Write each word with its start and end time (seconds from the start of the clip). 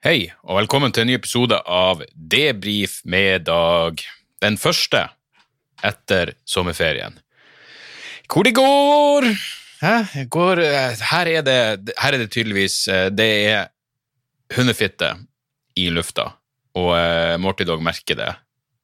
Hei, 0.00 0.30
og 0.48 0.56
velkommen 0.56 0.94
til 0.96 1.02
en 1.02 1.10
ny 1.10 1.14
episode 1.18 1.58
av 1.68 1.98
Debrif 2.16 3.02
med 3.04 3.42
Dag. 3.44 4.00
Den 4.40 4.54
første 4.56 5.02
etter 5.84 6.30
sommerferien. 6.48 7.18
Hvor 8.24 8.46
det 8.48 8.54
går? 8.56 9.26
Hæ? 9.82 10.24
går 10.32 10.62
eh, 10.64 11.02
her, 11.10 11.28
er 11.28 11.44
det, 11.44 11.58
her 12.00 12.16
er 12.16 12.24
det 12.24 12.30
tydeligvis 12.32 12.78
eh, 12.88 13.10
Det 13.12 13.26
er 13.50 13.68
hundefitte 14.56 15.10
i 15.76 15.90
lufta, 15.92 16.30
og 16.80 16.94
uh, 16.96 17.36
Morty 17.36 17.68
Dog 17.68 17.84
merker 17.84 18.16
det 18.22 18.30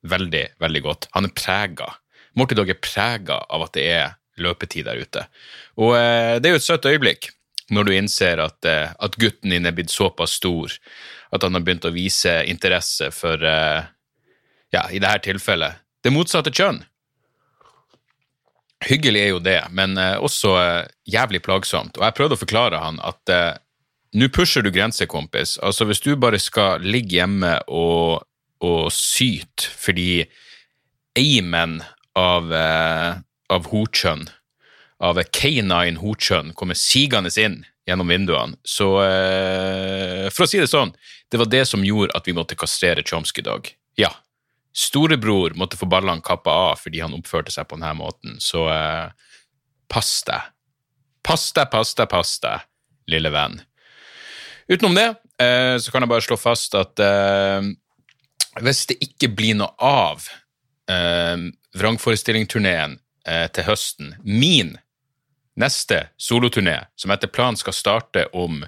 veldig, 0.05 0.45
veldig 0.61 0.85
godt. 0.85 1.09
Han 1.17 1.30
er 1.30 1.33
prega. 1.33 1.89
Morty 2.37 2.61
Dog 2.61 2.69
er 2.69 2.77
prega 2.77 3.41
av 3.41 3.64
at 3.64 3.73
det 3.79 3.89
er 3.89 4.19
løpetid 4.37 4.85
der 4.85 5.01
ute. 5.01 5.25
Og 5.80 5.96
det 5.96 6.45
er 6.45 6.59
jo 6.59 6.61
et 6.61 6.69
søtt 6.69 6.93
øyeblikk 6.93 7.30
når 7.73 7.87
du 7.87 7.93
innser 7.96 8.43
at, 8.43 8.59
uh, 8.69 8.95
at 9.03 9.19
gutten 9.21 9.55
din 9.55 9.66
er 9.66 9.75
blitt 9.77 9.95
såpass 9.95 10.37
stor 10.39 10.75
at 11.35 11.43
han 11.43 11.59
har 11.59 11.65
begynt 11.66 11.89
å 11.89 11.95
vise 11.95 12.33
interesse 12.46 13.09
for, 13.11 13.42
ja, 13.42 14.83
i 14.95 15.01
dette 15.02 15.25
tilfellet, 15.27 15.83
det 16.06 16.12
motsatte 16.15 16.52
kjønn. 16.55 16.79
Hyggelig 18.87 19.20
er 19.25 19.33
jo 19.33 19.41
det, 19.42 19.59
men 19.75 19.98
også 19.98 20.55
jævlig 21.11 21.42
plagsomt. 21.42 21.98
Og 21.98 22.06
jeg 22.06 22.16
prøvde 22.16 22.39
å 22.39 22.41
forklare 22.45 22.79
han 22.80 23.02
at 23.02 23.34
nå 24.17 24.28
pusher 24.33 24.64
du 24.64 24.70
grenser, 24.73 25.09
kompis. 25.11 25.56
Altså, 25.59 25.84
hvis 25.84 26.01
du 26.01 26.14
bare 26.17 26.39
skal 26.41 26.84
ligge 26.84 27.19
hjemme 27.19 27.59
og, 27.69 28.23
og 28.64 28.89
syte 28.95 29.69
fordi 29.77 30.25
aimen 31.19 31.80
av, 32.17 32.53
eh, 32.53 33.19
av 33.53 33.69
horkjønn, 33.73 34.27
av 34.98 35.18
K9 35.20 35.96
Hochun 36.00 36.52
kommer 36.55 36.74
sigende 36.78 37.30
inn 37.41 37.64
gjennom 37.86 38.09
vinduene, 38.09 38.56
så 38.66 38.88
eh, 39.05 40.27
For 40.34 40.45
å 40.45 40.48
si 40.50 40.59
det 40.59 40.70
sånn, 40.70 40.95
det 41.30 41.38
var 41.38 41.50
det 41.50 41.64
som 41.70 41.84
gjorde 41.86 42.16
at 42.19 42.27
vi 42.27 42.34
måtte 42.34 42.59
kastrere 42.59 43.05
Chomsky 43.06 43.45
i 43.45 43.46
dag. 43.46 43.70
Ja. 44.00 44.10
Storebror 44.77 45.55
måtte 45.56 45.78
få 45.78 45.86
ballene 45.88 46.25
kappa 46.25 46.53
av 46.70 46.83
fordi 46.83 47.00
han 47.05 47.14
oppførte 47.16 47.55
seg 47.55 47.69
på 47.69 47.78
denne 47.78 47.94
måten, 47.97 48.41
så 48.42 48.66
eh, 48.72 49.06
pass 49.92 50.19
deg. 50.27 50.50
Pass 51.27 51.48
deg, 51.55 51.70
pass 51.70 51.94
deg, 51.98 52.10
pass 52.10 52.36
deg, 52.42 52.66
lille 53.10 53.31
venn. 53.34 53.60
Utenom 54.66 54.98
det 54.98 55.08
eh, 55.42 55.77
så 55.78 55.94
kan 55.94 56.03
jeg 56.03 56.10
bare 56.10 56.27
slå 56.27 56.38
fast 56.41 56.75
at 56.78 56.98
eh, 57.03 57.70
hvis 58.66 58.86
det 58.91 58.98
ikke 59.05 59.31
blir 59.36 59.58
noe 59.58 59.70
av 59.83 60.27
eh, 60.91 61.38
vrangforestillingsturneen 61.78 62.98
eh, 63.28 63.47
til 63.55 63.69
høsten, 63.69 64.14
min 64.22 64.75
neste 65.61 66.09
soloturné, 66.21 66.87
som 66.97 67.12
etter 67.15 67.31
planen 67.33 67.59
skal 67.59 67.77
starte 67.77 68.27
om 68.37 68.62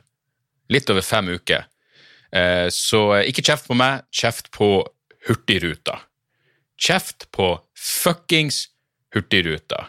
litt 0.73 0.91
over 0.93 1.05
fem 1.05 1.29
uker, 1.37 1.67
eh, 2.33 2.69
så 2.73 3.03
ikke 3.25 3.45
kjeft 3.45 3.69
på 3.69 3.77
meg, 3.79 4.05
kjeft 4.13 4.51
på 4.55 4.71
Hurtigruta. 5.29 6.01
Kjeft 6.79 7.29
på 7.35 7.57
fuckings 7.77 8.69
Hurtigruta 9.15 9.89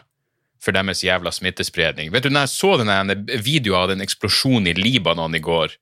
for 0.60 0.76
deres 0.76 1.04
jævla 1.04 1.32
smittespredning. 1.32 2.10
Vet 2.12 2.26
du, 2.26 2.32
når 2.32 2.48
jeg 2.48 2.52
så 2.52 2.74
denne 2.80 3.16
videoen 3.40 3.78
av 3.80 3.92
den 3.92 4.04
eksplosjonen 4.04 4.68
i 4.72 4.76
Libanon 4.76 5.36
i 5.36 5.40
går, 5.44 5.72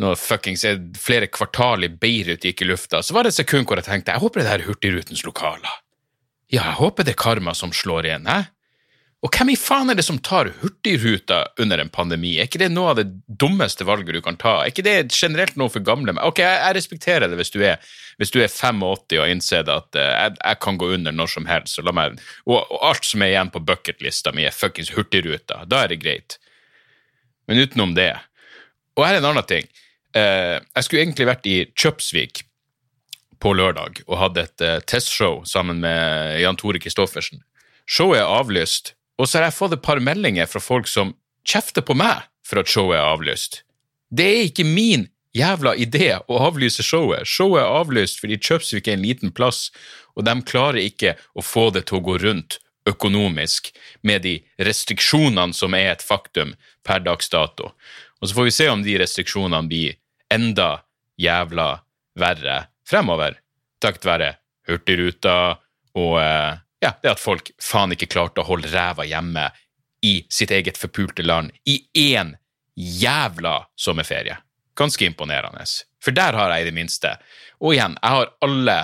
når 0.00 0.16
fuckings 0.18 0.64
flere 0.98 1.28
kvartal 1.30 1.84
i 1.84 1.92
Beirut 1.92 2.46
gikk 2.46 2.64
i 2.64 2.70
lufta, 2.70 3.02
så 3.04 3.14
var 3.14 3.26
det 3.26 3.34
et 3.34 3.42
sekund 3.42 3.68
hvor 3.68 3.78
jeg 3.78 3.86
tenkte 3.86 4.14
jeg 4.14 4.22
håper 4.22 4.42
det 4.42 4.54
er 4.54 4.66
Hurtigrutens 4.66 5.22
lokaler. 5.26 5.76
Ja, 6.50 6.64
jeg 6.64 6.78
håper 6.80 7.06
det 7.06 7.14
er 7.14 7.20
karma 7.20 7.54
som 7.54 7.74
slår 7.76 8.08
igjen, 8.08 8.26
hæ? 8.26 8.40
Og 9.20 9.28
hvem 9.36 9.50
i 9.52 9.56
faen 9.58 9.92
er 9.92 9.98
det 9.98 10.04
som 10.06 10.16
tar 10.24 10.48
Hurtigruta 10.62 11.42
under 11.60 11.82
en 11.82 11.90
pandemi? 11.92 12.38
Er 12.38 12.46
ikke 12.48 12.62
det 12.62 12.70
noe 12.72 12.94
av 12.94 13.00
det 13.02 13.04
dummeste 13.28 13.84
valget 13.84 14.16
du 14.16 14.22
kan 14.24 14.38
ta? 14.40 14.62
Er 14.62 14.70
ikke 14.72 14.84
det 14.86 15.12
generelt 15.12 15.58
noe 15.60 15.68
for 15.72 15.84
gamle? 15.84 16.14
Ok, 16.24 16.38
jeg, 16.40 16.60
jeg 16.62 16.76
respekterer 16.78 17.28
det 17.28 17.36
hvis 17.36 17.52
du 17.52 17.58
er, 17.60 17.82
hvis 18.16 18.32
du 18.32 18.38
er 18.40 18.48
85 18.48 19.18
og 19.20 19.26
innser 19.28 19.68
at 19.68 19.98
uh, 19.98 20.06
jeg, 20.06 20.38
jeg, 20.38 20.58
kan 20.64 20.78
gå 20.80 20.88
under 20.96 21.12
når 21.12 21.32
som 21.34 21.48
helst, 21.50 21.76
og, 21.82 21.90
meg, 21.96 22.16
og, 22.48 22.62
og 22.62 22.86
alt 22.88 23.04
som 23.04 23.20
er 23.20 23.34
igjen 23.34 23.52
på 23.52 23.60
bucketlista 23.68 24.32
mi, 24.32 24.46
er 24.48 24.56
fuckings 24.56 24.94
Hurtigruta. 24.96 25.66
Da 25.68 25.82
er 25.84 25.92
det 25.92 26.00
greit. 26.00 26.38
Men 27.44 27.60
utenom 27.60 27.92
det 27.98 28.14
Og 28.96 29.04
her 29.04 29.18
er 29.18 29.20
en 29.20 29.28
annen 29.34 29.48
ting. 29.50 29.68
Uh, 30.16 30.56
jeg 30.64 30.86
skulle 30.86 31.02
egentlig 31.04 31.28
vært 31.28 31.44
i 31.50 31.58
Kjøpsvik 31.76 32.40
på 33.40 33.52
lørdag 33.52 34.00
og 34.06 34.16
hadde 34.22 34.46
et 34.48 34.64
uh, 34.64 34.78
testshow 34.88 35.42
sammen 35.44 35.84
med 35.84 36.40
Jan 36.40 36.56
Tore 36.56 36.80
Christoffersen. 36.80 37.44
Showet 37.84 38.22
er 38.22 38.32
avlyst, 38.32 38.94
og 39.20 39.28
så 39.28 39.38
har 39.38 39.48
jeg 39.48 39.58
fått 39.58 39.76
et 39.76 39.84
par 39.84 40.00
meldinger 40.02 40.48
fra 40.48 40.62
folk 40.62 40.88
som 40.88 41.14
kjefter 41.46 41.84
på 41.84 41.96
meg 41.98 42.24
for 42.46 42.62
at 42.62 42.70
showet 42.70 42.98
er 42.98 43.06
avlyst. 43.06 43.62
Det 44.10 44.26
er 44.26 44.46
ikke 44.48 44.66
min 44.66 45.06
jævla 45.36 45.76
idé 45.78 46.16
å 46.26 46.40
avlyse 46.48 46.82
showet. 46.82 47.28
Showet 47.28 47.62
er 47.62 47.76
avlyst 47.80 48.18
fordi 48.22 48.40
Kjøpsvik 48.40 48.88
er 48.88 48.98
en 48.98 49.06
liten 49.06 49.34
plass, 49.34 49.68
og 50.16 50.26
de 50.26 50.34
klarer 50.46 50.82
ikke 50.82 51.14
å 51.38 51.44
få 51.44 51.68
det 51.74 51.86
til 51.88 52.00
å 52.00 52.04
gå 52.08 52.18
rundt 52.24 52.58
økonomisk 52.88 53.70
med 54.02 54.24
de 54.24 54.38
restriksjonene 54.58 55.54
som 55.54 55.76
er 55.76 55.92
et 55.92 56.04
faktum 56.04 56.56
per 56.86 57.04
dags 57.04 57.30
dato. 57.30 57.74
Og 58.20 58.28
så 58.28 58.36
får 58.36 58.48
vi 58.48 58.56
se 58.56 58.68
om 58.72 58.82
de 58.84 58.96
restriksjonene 59.00 59.70
blir 59.70 59.98
enda 60.32 60.80
jævla 61.20 61.70
verre 62.18 62.64
fremover, 62.88 63.36
takket 63.82 64.08
være 64.08 64.30
Hurtigruta 64.68 65.36
og 65.98 66.16
eh, 66.20 66.58
ja, 66.80 66.94
det 67.02 67.12
at 67.12 67.20
folk 67.20 67.52
faen 67.60 67.92
ikke 67.94 68.08
klarte 68.10 68.42
å 68.42 68.48
holde 68.48 68.70
ræva 68.72 69.04
hjemme 69.08 69.50
i 70.06 70.14
sitt 70.32 70.52
eget 70.54 70.80
forpulte 70.80 71.24
land 71.26 71.52
i 71.68 71.76
én 72.12 72.34
jævla 72.76 73.58
sommerferie. 73.76 74.38
Ganske 74.78 75.04
imponerende. 75.04 75.66
For 76.00 76.16
der 76.16 76.36
har 76.38 76.54
jeg 76.54 76.64
i 76.64 76.70
det 76.70 76.76
minste. 76.76 77.12
Og 77.60 77.74
igjen, 77.74 77.98
jeg 78.00 78.16
har 78.16 78.32
alle 78.46 78.78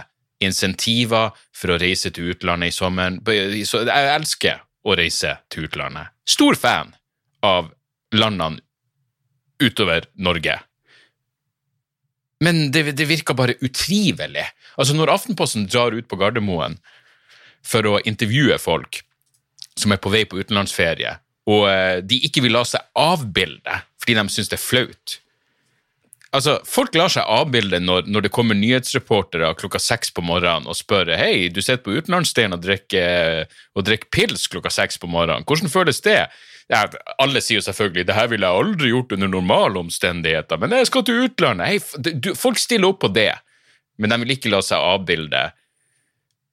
insentiver 0.45 1.33
for 1.57 1.73
å 1.73 1.81
reise 1.81 2.13
til 2.13 2.35
utlandet 2.35 2.75
i 2.75 2.77
sommeren. 2.77 3.23
Jeg 3.25 4.13
elsker 4.13 4.61
å 4.85 4.97
reise 4.99 5.39
til 5.49 5.71
utlandet. 5.71 6.13
Stor 6.29 6.59
fan 6.61 6.93
av 7.47 7.73
landene 8.13 8.61
utover 9.63 10.05
Norge. 10.21 10.59
Men 12.45 12.67
det, 12.73 12.91
det 12.99 13.09
virker 13.09 13.37
bare 13.39 13.57
utrivelig. 13.65 14.45
Altså, 14.77 14.93
når 14.93 15.15
Aftenposten 15.15 15.65
drar 15.71 15.97
ut 15.97 16.09
på 16.11 16.19
Gardermoen 16.21 16.77
for 17.67 17.89
å 17.91 17.99
intervjue 18.07 18.59
folk 18.63 19.03
som 19.77 19.93
er 19.93 20.01
på 20.01 20.13
vei 20.13 20.25
på 20.29 20.39
utenlandsferie, 20.41 21.19
og 21.51 21.69
eh, 21.71 21.99
de 22.03 22.23
ikke 22.27 22.45
vil 22.47 22.57
la 22.57 22.65
seg 22.67 22.85
avbilde 22.99 23.83
fordi 24.01 24.15
de 24.19 24.31
syns 24.31 24.51
det 24.53 24.59
er 24.59 24.63
flaut 24.63 25.21
Altså, 26.35 26.57
Folk 26.69 26.97
lar 26.99 27.09
seg 27.13 27.25
avbilde 27.31 27.79
når, 27.81 28.09
når 28.11 28.27
det 28.27 28.33
kommer 28.35 28.59
nyhetsreportere 28.59 29.53
klokka 29.61 29.81
seks 29.81 30.11
på 30.13 30.25
morgenen 30.27 30.69
og 30.69 30.77
spør 30.77 31.15
hei, 31.17 31.49
du 31.49 31.63
sitter 31.63 31.85
på 31.85 31.95
utenlandsdelen 31.97 32.57
og 32.59 32.65
drikker, 32.65 33.47
og 33.79 33.87
drikker 33.87 34.11
pils 34.13 34.45
klokka 34.53 34.73
seks 34.75 35.01
på 35.01 35.09
morgenen. 35.09 35.47
Hvordan 35.49 35.73
føles 35.73 36.03
det? 36.05 36.19
Ja, 36.73 36.83
alle 37.23 37.41
sier 37.45 37.61
jo 37.61 37.65
selvfølgelig 37.69 38.09
det 38.09 38.17
her 38.19 38.29
ville 38.33 38.49
jeg 38.49 38.63
aldri 38.63 38.91
gjort 38.91 39.15
under 39.15 39.31
normale 39.31 39.81
omstendigheter, 39.81 40.59
men 40.61 40.75
jeg 40.75 40.91
skal 40.91 41.07
til 41.07 41.29
utlandet. 41.29 41.71
Hei, 41.71 42.11
du, 42.19 42.33
folk 42.37 42.59
stiller 42.61 42.91
opp 42.91 43.05
på 43.07 43.13
det, 43.15 43.31
men 43.97 44.13
de 44.13 44.19
vil 44.25 44.35
ikke 44.35 44.53
la 44.53 44.61
seg 44.67 44.83
avbilde 44.83 45.47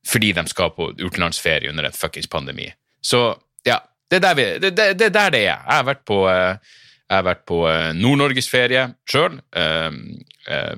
fordi 0.07 0.33
de 0.35 0.43
skal 0.51 0.73
på 0.75 0.91
utenlandsferie 0.99 1.69
under 1.71 1.87
en 1.87 1.95
fuckings 1.95 2.27
pandemi. 2.27 2.67
Så 3.01 3.25
ja, 3.65 3.79
det 4.11 4.19
er 4.19 4.25
der, 4.27 4.35
vi, 4.35 4.47
det, 4.59 4.71
det, 4.77 4.87
det, 4.99 5.05
er 5.05 5.15
der 5.15 5.29
det 5.35 5.43
er. 5.45 5.59
Jeg 5.63 5.77
har 5.77 5.85
vært 5.87 6.03
på 6.07 6.23
uh, 6.27 6.73
jeg 7.13 7.19
har 7.19 7.25
vært 7.27 7.43
på 7.45 7.59
eh, 7.69 7.91
Nord-Norgesferie 7.93 8.87
sjøl. 9.09 9.37
Eh, 9.53 9.91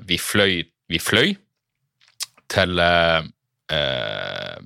vi, 0.04 0.18
vi 0.92 1.00
fløy 1.00 1.34
til 2.52 2.82
eh, 2.82 4.58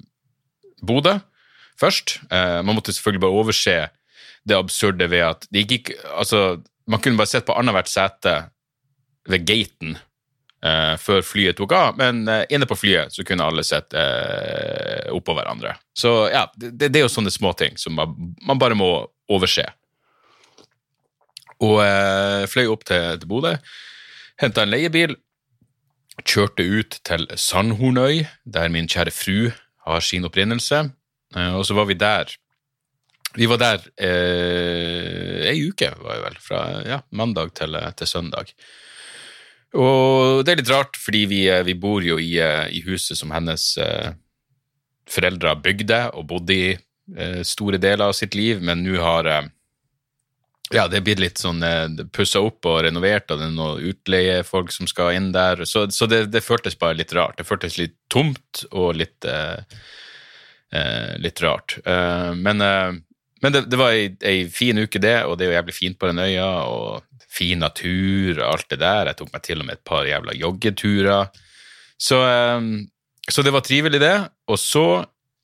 Bodø 0.84 1.15
først. 1.81 2.19
Man 2.28 2.75
måtte 2.77 2.92
selvfølgelig 2.92 3.22
bare 3.22 3.38
overse 3.41 3.77
det 4.48 4.56
absurde 4.56 5.06
ved 5.12 5.22
at 5.25 5.47
det 5.53 5.62
gikk 5.69 5.92
Altså, 6.12 6.60
man 6.91 7.00
kunne 7.00 7.16
bare 7.16 7.31
sett 7.31 7.47
på 7.48 7.56
annethvert 7.56 7.88
sete 7.88 8.34
ved 9.28 9.47
gaten 9.48 9.97
uh, 10.66 10.95
før 11.01 11.24
flyet 11.27 11.59
tok 11.59 11.74
av, 11.77 11.98
men 12.01 12.22
eh, 12.28 12.45
inne 12.54 12.68
på 12.68 12.78
flyet 12.78 13.15
så 13.15 13.24
kunne 13.27 13.47
alle 13.47 13.65
sett 13.66 13.95
eh, 13.97 15.09
oppå 15.15 15.34
hverandre. 15.36 15.74
Så 15.97 16.15
ja, 16.33 16.47
det, 16.57 16.74
det, 16.89 16.95
er 16.95 17.07
jo 17.07 17.12
sånne 17.12 17.33
småting 17.33 17.78
som 17.80 17.97
man, 17.98 18.15
man 18.47 18.60
bare 18.60 18.78
må 18.78 18.91
overse. 19.30 19.66
Og 21.60 21.80
eh, 21.84 22.47
fløy 22.48 22.71
opp 22.72 22.86
til, 22.89 23.18
til 23.21 23.30
Bodø, 23.30 23.57
henta 24.41 24.65
en 24.65 24.72
leiebil, 24.72 25.16
kjørte 26.27 26.65
ut 26.65 27.01
til 27.06 27.27
Sandhornøy, 27.36 28.24
der 28.45 28.72
min 28.72 28.89
kjære 28.91 29.13
fru 29.15 29.51
har 29.86 30.04
sin 30.04 30.27
opprinnelse, 30.28 30.84
eh, 31.36 31.53
og 31.56 31.66
så 31.68 31.77
var 31.77 31.89
vi 31.91 31.98
der. 32.01 32.33
Vi 33.39 33.47
var 33.47 33.60
der 33.60 33.84
eh, 34.03 35.51
ei 35.53 35.68
uke, 35.68 35.92
var 36.01 36.16
jeg 36.16 36.24
vel, 36.24 36.39
fra 36.42 36.63
ja, 36.86 37.01
mandag 37.15 37.54
til, 37.54 37.77
til, 37.97 38.10
søndag. 38.10 38.51
Og 39.78 40.42
det 40.44 40.52
er 40.52 40.60
litt 40.62 40.72
rart, 40.72 40.98
fordi 40.98 41.24
vi, 41.30 41.44
eh, 41.48 41.62
vi 41.66 41.76
bor 41.78 42.02
jo 42.02 42.18
i, 42.18 42.32
eh, 42.42 42.66
i, 42.74 42.82
huset 42.86 43.18
som 43.18 43.30
hennes 43.30 43.76
eh, 43.78 44.12
foreldre 45.10 45.54
bygde 45.62 46.02
og 46.18 46.26
bodde 46.32 46.56
i 46.56 46.68
eh, 46.74 47.42
store 47.46 47.78
deler 47.78 48.08
av 48.08 48.16
sitt 48.18 48.34
liv, 48.34 48.62
men 48.62 48.82
nå 48.82 48.98
har 48.98 49.30
ja, 50.70 50.84
det 50.86 51.00
er 51.00 51.06
blitt 51.06 51.22
litt 51.22 51.40
sånn 51.40 51.64
pussa 52.14 52.38
opp 52.46 52.66
og 52.70 52.84
renovert, 52.86 53.30
og 53.30 53.40
det 53.40 53.48
er 53.48 53.54
noen 53.56 53.86
utleiefolk 53.90 54.70
som 54.70 54.86
skal 54.86 55.16
inn 55.16 55.32
der. 55.34 55.64
Så, 55.66 55.88
så 55.90 56.06
det, 56.06 56.28
det, 56.30 56.44
føltes 56.46 56.78
bare 56.78 56.94
litt 56.94 57.14
rart. 57.16 57.40
Det 57.40 57.46
føltes 57.48 57.78
litt 57.80 57.96
tomt 58.12 58.62
og 58.70 58.94
litt, 59.00 59.26
eh, 59.26 59.58
eh, 60.70 61.16
litt 61.18 61.42
rart. 61.42 61.74
Eh, 61.82 62.30
men, 62.38 62.62
eh, 62.62 62.92
men 63.42 63.54
det, 63.54 63.65
det, 63.72 63.78
var 63.81 63.97
ei, 63.97 64.10
ei, 64.27 64.45
fin 64.53 64.78
uke, 64.78 65.01
det, 65.03 65.16
og 65.25 65.39
det 65.39 65.47
er 65.47 65.53
jo 65.53 65.57
jævlig 65.59 65.77
fint 65.77 65.98
på 66.01 66.10
den 66.10 66.22
øya. 66.22 66.51
og 66.69 67.07
Fin 67.31 67.60
natur 67.63 68.41
og 68.41 68.47
alt 68.48 68.72
det 68.72 68.81
der. 68.83 69.07
Jeg 69.07 69.16
tok 69.21 69.28
meg 69.33 69.42
til 69.47 69.60
og 69.63 69.69
med 69.69 69.78
et 69.78 69.84
par 69.87 70.09
jævla 70.09 70.34
joggeturer. 70.34 71.31
Så, 71.95 72.19
eh, 72.27 72.66
så 73.31 73.45
det 73.47 73.53
var 73.54 73.63
trivelig, 73.65 74.01
det. 74.03 74.16
Og 74.51 74.59
så 74.59 74.87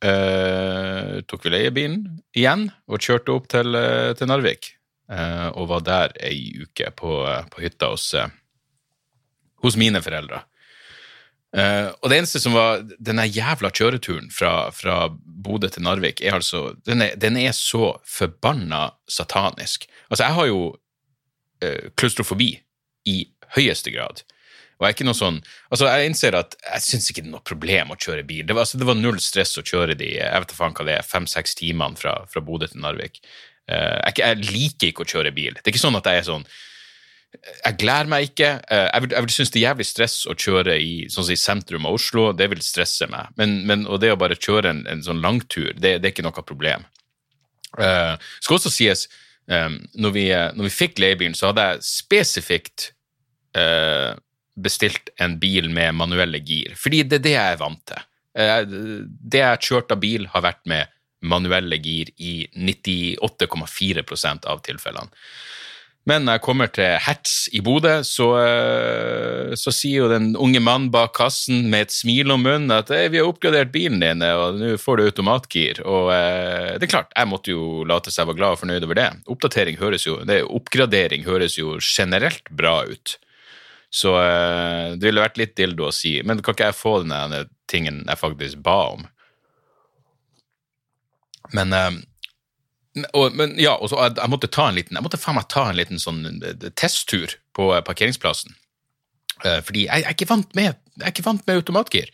eh, 0.02 1.22
tok 1.30 1.46
vi 1.46 1.54
leiebilen 1.54 2.02
igjen 2.36 2.66
og 2.90 3.00
kjørte 3.00 3.36
opp 3.36 3.46
til, 3.54 3.78
til 4.18 4.28
Narvik. 4.28 4.76
Eh, 5.06 5.48
og 5.54 5.68
var 5.70 5.84
der 5.86 6.14
ei 6.26 6.50
uke 6.64 6.90
på, 6.98 7.20
på 7.52 7.62
hytta 7.62 7.92
hos, 7.92 8.08
eh, 8.18 8.30
hos, 9.62 9.76
mine 9.78 10.02
foreldre. 10.02 10.42
Uh, 11.56 11.88
og 12.02 12.10
det 12.12 12.18
eneste 12.18 12.40
som 12.42 12.52
var 12.52 12.82
Denne 13.00 13.24
jævla 13.24 13.70
kjøreturen 13.72 14.26
fra, 14.34 14.68
fra 14.76 15.06
Bodø 15.24 15.70
til 15.72 15.86
Narvik 15.86 16.20
er 16.20 16.36
altså 16.36 16.74
den 16.84 17.00
er, 17.00 17.14
den 17.16 17.38
er, 17.40 17.54
så 17.56 17.94
forbanna 18.04 18.90
satanisk. 19.08 19.86
Altså, 20.10 20.26
jeg 20.26 20.36
har 20.36 20.50
jo 20.50 20.60
uh, 21.64 21.86
klaustrofobi 21.96 22.50
i 23.08 23.18
høyeste 23.56 23.94
grad. 23.94 24.20
Og 24.76 24.84
jeg 24.84 24.90
er 24.90 24.96
ikke 24.98 25.08
noe 25.08 25.16
sånn 25.16 25.38
Altså, 25.70 25.88
jeg 25.88 26.10
innser 26.10 26.36
at 26.36 26.58
jeg 26.60 26.84
syns 26.84 27.10
ikke 27.10 27.24
det 27.24 27.30
er 27.30 27.36
noe 27.38 27.48
problem 27.48 27.94
å 27.94 27.98
kjøre 28.04 28.26
bil. 28.28 28.44
Det 28.44 28.52
var, 28.52 28.66
altså, 28.66 28.80
det 28.82 28.90
var 28.90 29.00
null 29.00 29.20
stress 29.24 29.56
å 29.56 29.64
kjøre 29.64 29.96
de 29.96 30.12
jeg 30.18 30.44
vet 30.44 30.56
faen 30.58 30.76
hva 30.76 30.88
det 30.88 30.98
er, 30.98 31.08
fem-seks 31.08 31.56
timene 31.62 31.96
fra, 31.96 32.18
fra 32.28 32.44
Bodø 32.44 32.68
til 32.68 32.84
Narvik. 32.84 33.22
Uh, 33.64 33.96
jeg, 34.10 34.20
jeg, 34.20 34.48
liker 34.52 34.92
ikke 34.92 35.06
å 35.06 35.12
kjøre 35.16 35.32
bil. 35.36 35.56
Det 35.56 35.70
er 35.70 35.74
ikke 35.74 35.86
sånn 35.86 35.96
at 35.98 36.12
jeg 36.12 36.20
er 36.20 36.28
sånn 36.28 36.44
Jeg 37.44 37.76
gleder 37.80 38.08
meg 38.10 38.30
ikke. 38.30 38.48
Eh, 38.72 38.86
jeg 38.86 39.04
vil, 39.04 39.14
jeg 39.16 39.26
vil 39.26 39.34
synes 39.34 39.52
det 39.52 39.60
er 39.60 39.66
jævlig 39.66 39.86
stress 39.88 40.16
å 40.28 40.34
kjøre 40.36 40.76
i 40.82 40.94
sånn 41.12 41.28
si, 41.28 41.36
sentrum 41.40 41.88
av 41.88 41.98
Oslo. 41.98 42.30
Det 42.36 42.48
vil 42.52 42.64
stresse 42.64 43.08
meg. 43.12 43.32
Men, 43.40 43.58
men 43.68 43.86
og 43.86 44.00
det 44.02 44.12
å 44.14 44.18
bare 44.20 44.38
kjøre 44.38 44.72
en, 44.72 44.82
en 44.90 45.04
sånn 45.04 45.22
langtur, 45.24 45.72
det, 45.74 45.98
det, 46.00 46.10
er 46.10 46.14
ikke 46.14 46.26
noe 46.26 46.46
problem. 46.46 46.86
Uh, 47.76 48.14
skal 48.40 48.56
også 48.56 48.72
sies, 48.72 49.04
um, 49.52 49.78
når, 50.00 50.12
vi, 50.14 50.26
når, 50.32 50.68
vi, 50.68 50.72
fikk 50.72 51.00
leiebilen, 51.02 51.36
så 51.36 51.50
hadde 51.50 51.66
jeg 51.66 51.86
spesifikt 51.90 52.90
uh, 53.58 54.14
bestilt 54.56 55.10
en 55.20 55.34
bil 55.42 55.68
med 55.68 55.98
manuelle 55.98 56.40
gir, 56.40 56.72
fordi 56.80 57.02
det 57.04 57.18
er 57.18 57.26
det 57.26 57.34
jeg 57.34 57.56
er 57.56 57.60
vant 57.60 57.82
til. 57.90 58.06
Uh, 58.38 59.02
det 59.04 59.42
jeg 59.42 59.50
har 59.50 59.66
kjørt 59.68 59.92
av 59.92 60.00
bil, 60.00 60.24
har 60.32 60.46
vært 60.46 60.62
med 60.70 60.94
manuelle 61.26 61.76
gir 61.82 62.12
i 62.16 62.46
98,4% 62.54 64.48
av 64.48 64.62
tilfellene. 64.64 65.12
Men 66.06 66.22
når 66.22 66.36
jeg 66.36 66.42
kommer 66.44 66.70
til 66.70 67.00
Hertz 67.02 67.32
i 67.50 67.60
Bodø, 67.66 67.96
så, 68.06 68.28
eh, 68.38 69.54
så, 69.58 69.72
sier 69.74 70.04
jo 70.04 70.10
den 70.12 70.28
unge 70.38 70.60
mannen 70.62 70.92
bak 70.94 71.16
kassen 71.18 71.66
med 71.72 71.88
et 71.88 71.96
smil 71.96 72.30
om 72.30 72.44
munnen 72.46 72.70
at 72.70 72.92
vi 73.10 73.18
har 73.18 73.26
oppgradert 73.26 73.72
bilen 73.74 73.98
din, 74.04 74.22
og 74.22 74.60
nå 74.60 74.76
får 74.78 75.00
du 75.00 75.04
automatgir. 75.08 75.82
Og 75.82 76.12
eh, 76.14 76.76
det 76.78 76.86
er 76.86 76.92
klart, 76.94 77.10
jeg 77.10 77.30
måtte 77.32 77.50
jo 77.56 77.82
late 77.90 78.14
seg 78.14 78.30
være 78.30 78.38
glad 78.38 78.54
og 78.54 78.62
fornøyd 78.62 78.86
over 78.86 79.00
det. 79.00 79.08
Oppdatering 79.34 79.80
høres 79.82 80.06
jo, 80.06 80.20
det, 80.28 80.44
Oppgradering 80.46 81.26
høres 81.26 81.58
jo 81.58 81.74
generelt 81.82 82.54
bra 82.54 82.78
ut. 82.86 83.18
Så 83.90 84.14
eh, 84.20 84.94
det 84.94 85.10
ville 85.10 85.26
vært 85.26 85.42
litt 85.42 85.58
dildo 85.58 85.90
å 85.90 85.94
si, 85.94 86.20
men 86.22 86.38
kan 86.38 86.54
ikke 86.54 86.70
jeg 86.70 86.78
få 86.78 87.00
den 87.02 87.50
tingen 87.70 88.04
jeg 88.06 88.22
faktisk 88.22 88.62
ba 88.62 88.78
om? 88.94 89.06
Men, 91.54 91.74
eh, 91.74 91.98
og, 93.12 93.34
men 93.36 93.56
ja, 93.60 93.74
og 93.76 93.90
så 93.92 93.98
jeg, 94.06 94.30
måtte 94.32 94.48
ta 94.52 94.70
en 94.70 94.78
liten 94.78 94.96
jeg 94.96 95.04
måtte 95.04 95.20
faen 95.20 95.36
meg 95.36 95.48
ta 95.52 95.66
en 95.68 95.76
liten 95.76 96.00
sånn 96.00 96.22
eh, 96.40 96.70
testtur 96.72 97.34
på 97.56 97.68
parkeringsplassen. 97.84 98.56
parkeringsplassen. 98.56 99.64
Fordi 99.66 99.84
jeg, 99.84 100.00
jeg, 100.00 100.08
er 100.08 100.16
ikke 100.16 100.30
vant 100.30 100.56
med, 100.56 100.78
jeg 100.96 101.04
er 101.04 101.12
ikke 101.12 101.26
vant 101.26 101.42
med 101.44 101.58
automatgir. 101.60 102.10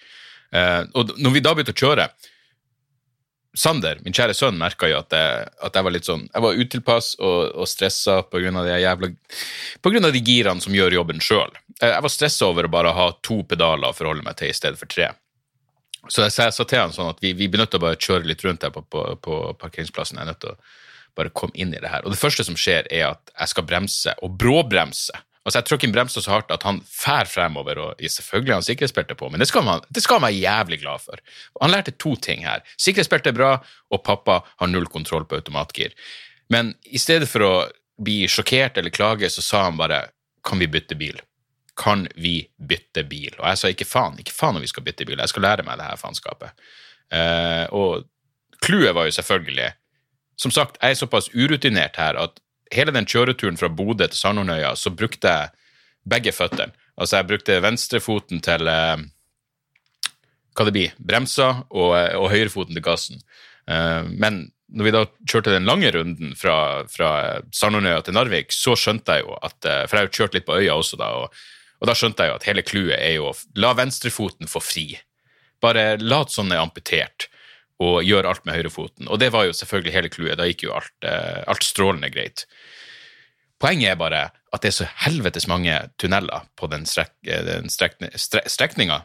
Og 0.99 1.13
når 1.23 1.33
vi 1.37 1.43
da 1.45 1.53
begynte 1.55 1.73
å 1.73 1.79
kjøre 1.79 2.09
Sander, 3.55 3.99
min 4.01 4.15
kjære 4.17 4.33
sønn, 4.33 4.57
merka 4.57 4.89
jo 4.89 4.97
at 5.03 5.13
jeg, 5.13 5.49
at 5.61 5.75
jeg, 5.77 5.85
var 5.85 5.93
litt 5.93 6.07
sånn 6.09 6.23
Jeg 6.31 6.45
var 6.45 6.57
utilpass 6.57 7.09
og, 7.21 7.41
og 7.53 7.69
stressa 7.69 8.23
pga. 8.25 8.63
de 8.65 9.11
På 9.85 9.93
grunn 9.93 10.09
av 10.09 10.15
de 10.15 10.23
girene 10.25 10.65
som 10.65 10.73
gjør 10.73 10.97
jobben 10.97 11.21
sjøl. 11.21 11.53
Jeg 11.77 12.05
var 12.05 12.13
stressa 12.13 12.49
over 12.49 12.65
å 12.65 12.73
bare 12.73 12.95
ha 12.97 13.11
to 13.21 13.43
pedaler 13.45 13.91
å 13.91 13.97
forholde 13.97 14.25
meg 14.25 14.39
til 14.41 14.49
i 14.49 14.57
stedet 14.57 14.81
for 14.81 14.89
tre. 14.89 15.11
Så 16.11 16.25
jeg 16.25 16.35
sa 16.35 16.65
til 16.67 16.81
han 16.81 16.95
sånn 16.95 17.13
at 17.13 17.21
vi, 17.23 17.31
vi 17.39 17.47
blir 17.51 17.63
nødt 17.63 17.71
til 17.75 17.79
å 17.79 17.85
bare 17.85 18.01
kjøre 18.01 18.27
litt 18.27 18.43
rundt 18.43 18.65
her 18.67 18.73
på, 18.75 18.83
på, 18.91 19.05
på, 19.23 19.43
parkeringsplassen. 19.61 20.19
Jeg 20.19 20.27
er 20.27 20.33
nødt 20.33 20.41
til 20.43 20.55
å 20.55 21.19
bare 21.19 21.35
komme 21.37 21.55
inn 21.55 21.75
i 21.75 21.83
det 21.83 21.91
her. 21.93 22.03
Og 22.03 22.15
det 22.15 22.19
første 22.19 22.47
som 22.47 22.57
skjer, 22.59 22.89
er 22.91 23.13
at 23.13 23.35
jeg 23.37 23.53
skal 23.53 23.67
bremse, 23.69 24.15
og 24.25 24.35
bråbremse. 24.41 25.21
Altså 25.43 25.59
Jeg 25.59 25.67
trykker 25.67 25.89
inn 25.89 25.95
bremsa 25.95 26.23
så 26.23 26.31
hardt 26.37 26.53
at 26.55 26.63
han 26.67 26.79
fær 26.87 27.27
fremover, 27.27 27.81
og 27.83 28.03
selvfølgelig 28.03 28.53
har 28.55 28.61
han 28.61 28.67
sikkerhetsbelte 28.67 29.17
på, 29.19 29.31
men 29.31 29.43
det 29.43 29.49
skal, 29.51 29.65
man, 29.67 29.83
det 29.91 30.05
skal 30.05 30.21
han 30.21 30.29
være 30.29 30.39
jævlig 30.39 30.79
glad 30.85 31.03
for. 31.03 31.23
Han 31.61 31.75
lærte 31.75 31.95
to 31.99 32.15
ting 32.23 32.47
her. 32.47 32.63
Sikkerhetsbelte 32.79 33.33
er 33.33 33.39
bra, 33.39 33.53
og 33.91 34.05
pappa 34.07 34.39
har 34.47 34.71
null 34.71 34.87
kontroll 34.91 35.27
på 35.27 35.41
automatgir. 35.41 35.97
Men 36.53 36.77
i 36.87 37.01
stedet 37.03 37.27
for 37.31 37.47
å 37.47 37.53
bli 38.03 38.23
sjokkert 38.31 38.79
eller 38.79 38.95
klage, 38.95 39.31
så 39.35 39.43
sa 39.43 39.65
han 39.67 39.79
bare 39.81 40.05
kan 40.47 40.63
vi 40.63 40.71
bytte 40.71 40.99
bil? 40.99 41.19
Kan 41.79 42.07
vi 42.21 42.49
bytte 42.59 43.05
bil? 43.09 43.33
Og 43.39 43.47
jeg 43.49 43.61
sa 43.61 43.71
ikke 43.73 43.89
faen, 43.89 44.19
ikke 44.21 44.35
faen 44.35 44.59
om 44.59 44.65
vi 44.65 44.71
skal 44.71 44.85
bytte 44.87 45.07
bil, 45.09 45.21
jeg 45.21 45.33
skal 45.33 45.47
lære 45.47 45.65
meg 45.67 45.81
det 45.81 45.89
her 45.89 46.01
faenskapet. 46.01 46.65
Uh, 47.13 47.65
og 47.77 48.05
clouet 48.65 48.95
var 48.97 49.05
jo 49.05 49.13
selvfølgelig 49.13 49.75
Som 50.41 50.51
sagt, 50.51 50.79
jeg 50.81 50.91
er 50.91 50.97
såpass 50.97 51.29
urutinert 51.37 51.99
her 52.01 52.17
at 52.17 52.39
hele 52.73 52.91
den 52.91 53.05
kjøreturen 53.07 53.59
fra 53.61 53.69
Bodø 53.69 54.07
til 54.09 54.17
Sandhornøya, 54.17 54.73
så 54.75 54.91
brukte 54.91 55.29
jeg 55.29 55.51
begge 56.09 56.33
føttene. 56.33 56.73
Altså, 56.97 57.19
jeg 57.19 57.29
brukte 57.29 57.59
venstrefoten 57.63 58.41
til 58.43 58.67
uh, 58.67 58.97
hva 60.57 60.67
det 60.67 60.75
blir, 60.75 60.97
bremser, 60.99 61.63
og, 61.71 61.93
og 61.93 62.33
høyrefoten 62.33 62.75
til 62.75 62.83
gassen. 62.83 63.23
Uh, 63.69 64.09
men 64.09 64.49
når 64.73 64.89
vi 64.89 64.95
da 64.97 65.05
kjørte 65.29 65.53
den 65.53 65.69
lange 65.69 65.93
runden 65.95 66.35
fra, 66.35 66.57
fra 66.91 67.13
Sandhornøya 67.55 68.01
til 68.03 68.17
Narvik, 68.17 68.57
så 68.57 68.75
skjønte 68.75 69.21
jeg 69.21 69.29
jo 69.29 69.37
at 69.37 69.59
For 69.61 69.95
jeg 69.95 70.01
har 70.01 70.09
jo 70.09 70.17
kjørt 70.17 70.39
litt 70.39 70.49
på 70.49 70.59
øya 70.59 70.81
også, 70.81 70.99
da. 70.99 71.13
og 71.13 71.37
og 71.83 71.89
da 71.91 71.97
skjønte 71.99 72.23
jeg 72.23 72.31
jo 72.31 72.39
at 72.39 72.47
hele 72.47 72.63
clouet 72.63 72.95
er 72.95 73.17
jo 73.17 73.33
å 73.33 73.37
la 73.59 73.73
venstrefoten 73.75 74.47
få 74.51 74.63
fri. 74.63 74.87
Bare 75.63 75.97
lat 75.99 76.31
som 76.31 76.47
den 76.47 76.55
er 76.55 76.63
amputert, 76.63 77.27
og 77.83 78.05
gjør 78.07 78.29
alt 78.31 78.45
med 78.47 78.55
høyrefoten. 78.55 79.09
Og 79.11 79.19
det 79.19 79.33
var 79.35 79.49
jo 79.49 79.57
selvfølgelig 79.57 79.95
hele 79.97 80.13
clouet. 80.13 80.39
Da 80.39 80.47
gikk 80.47 80.63
jo 80.69 80.77
alt, 80.77 80.95
eh, 81.03 81.43
alt, 81.51 81.67
strålende 81.67 82.13
greit. 82.15 82.45
Poenget 83.59 83.91
er 83.91 83.99
bare 83.99 84.23
at 84.53 84.63
det 84.63 84.71
er 84.71 84.79
så 84.79 84.89
helvetes 85.03 85.49
mange 85.51 85.75
tunneler 85.99 86.47
på 86.59 86.71
den, 86.71 86.87
strek, 86.87 87.11
eh, 87.27 87.43
den 87.47 87.67
strekne, 87.73 88.13
stre, 88.15 88.45
strekninga. 88.47 89.03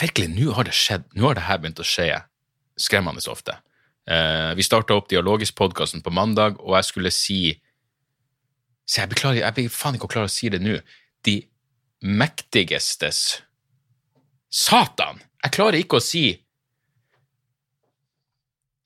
Virkelig, 0.00 0.30
nå 0.30 0.54
har 0.54 0.70
det 0.70 0.78
skjedd. 0.78 1.10
Nå 1.18 1.26
har 1.26 1.34
det 1.34 1.48
her 1.48 1.58
begynt 1.58 1.82
å 1.82 1.86
skje 1.86 2.22
skremmende 2.78 3.26
ofte. 3.30 3.58
Eh, 4.06 4.54
vi 4.54 4.62
starta 4.62 4.94
opp 4.94 5.10
Dialogisk-podkasten 5.10 6.02
på 6.02 6.14
mandag, 6.14 6.62
og 6.62 6.78
jeg 6.78 6.84
skulle 6.84 7.10
si 7.14 7.60
Så 8.84 8.98
jeg 8.98 9.12
beklager, 9.12 9.44
jeg 9.44 9.54
blir 9.54 9.68
faen 9.70 9.94
ikke 9.94 10.08
å 10.08 10.10
klare 10.10 10.26
å 10.26 10.32
si 10.32 10.48
det 10.50 10.58
nå 10.60 10.74
de 11.26 11.36
mektigestes 12.02 13.42
Satan! 14.52 15.22
Jeg 15.42 15.54
klarer 15.56 15.80
ikke 15.80 15.98
å 15.98 16.04
si 16.04 16.26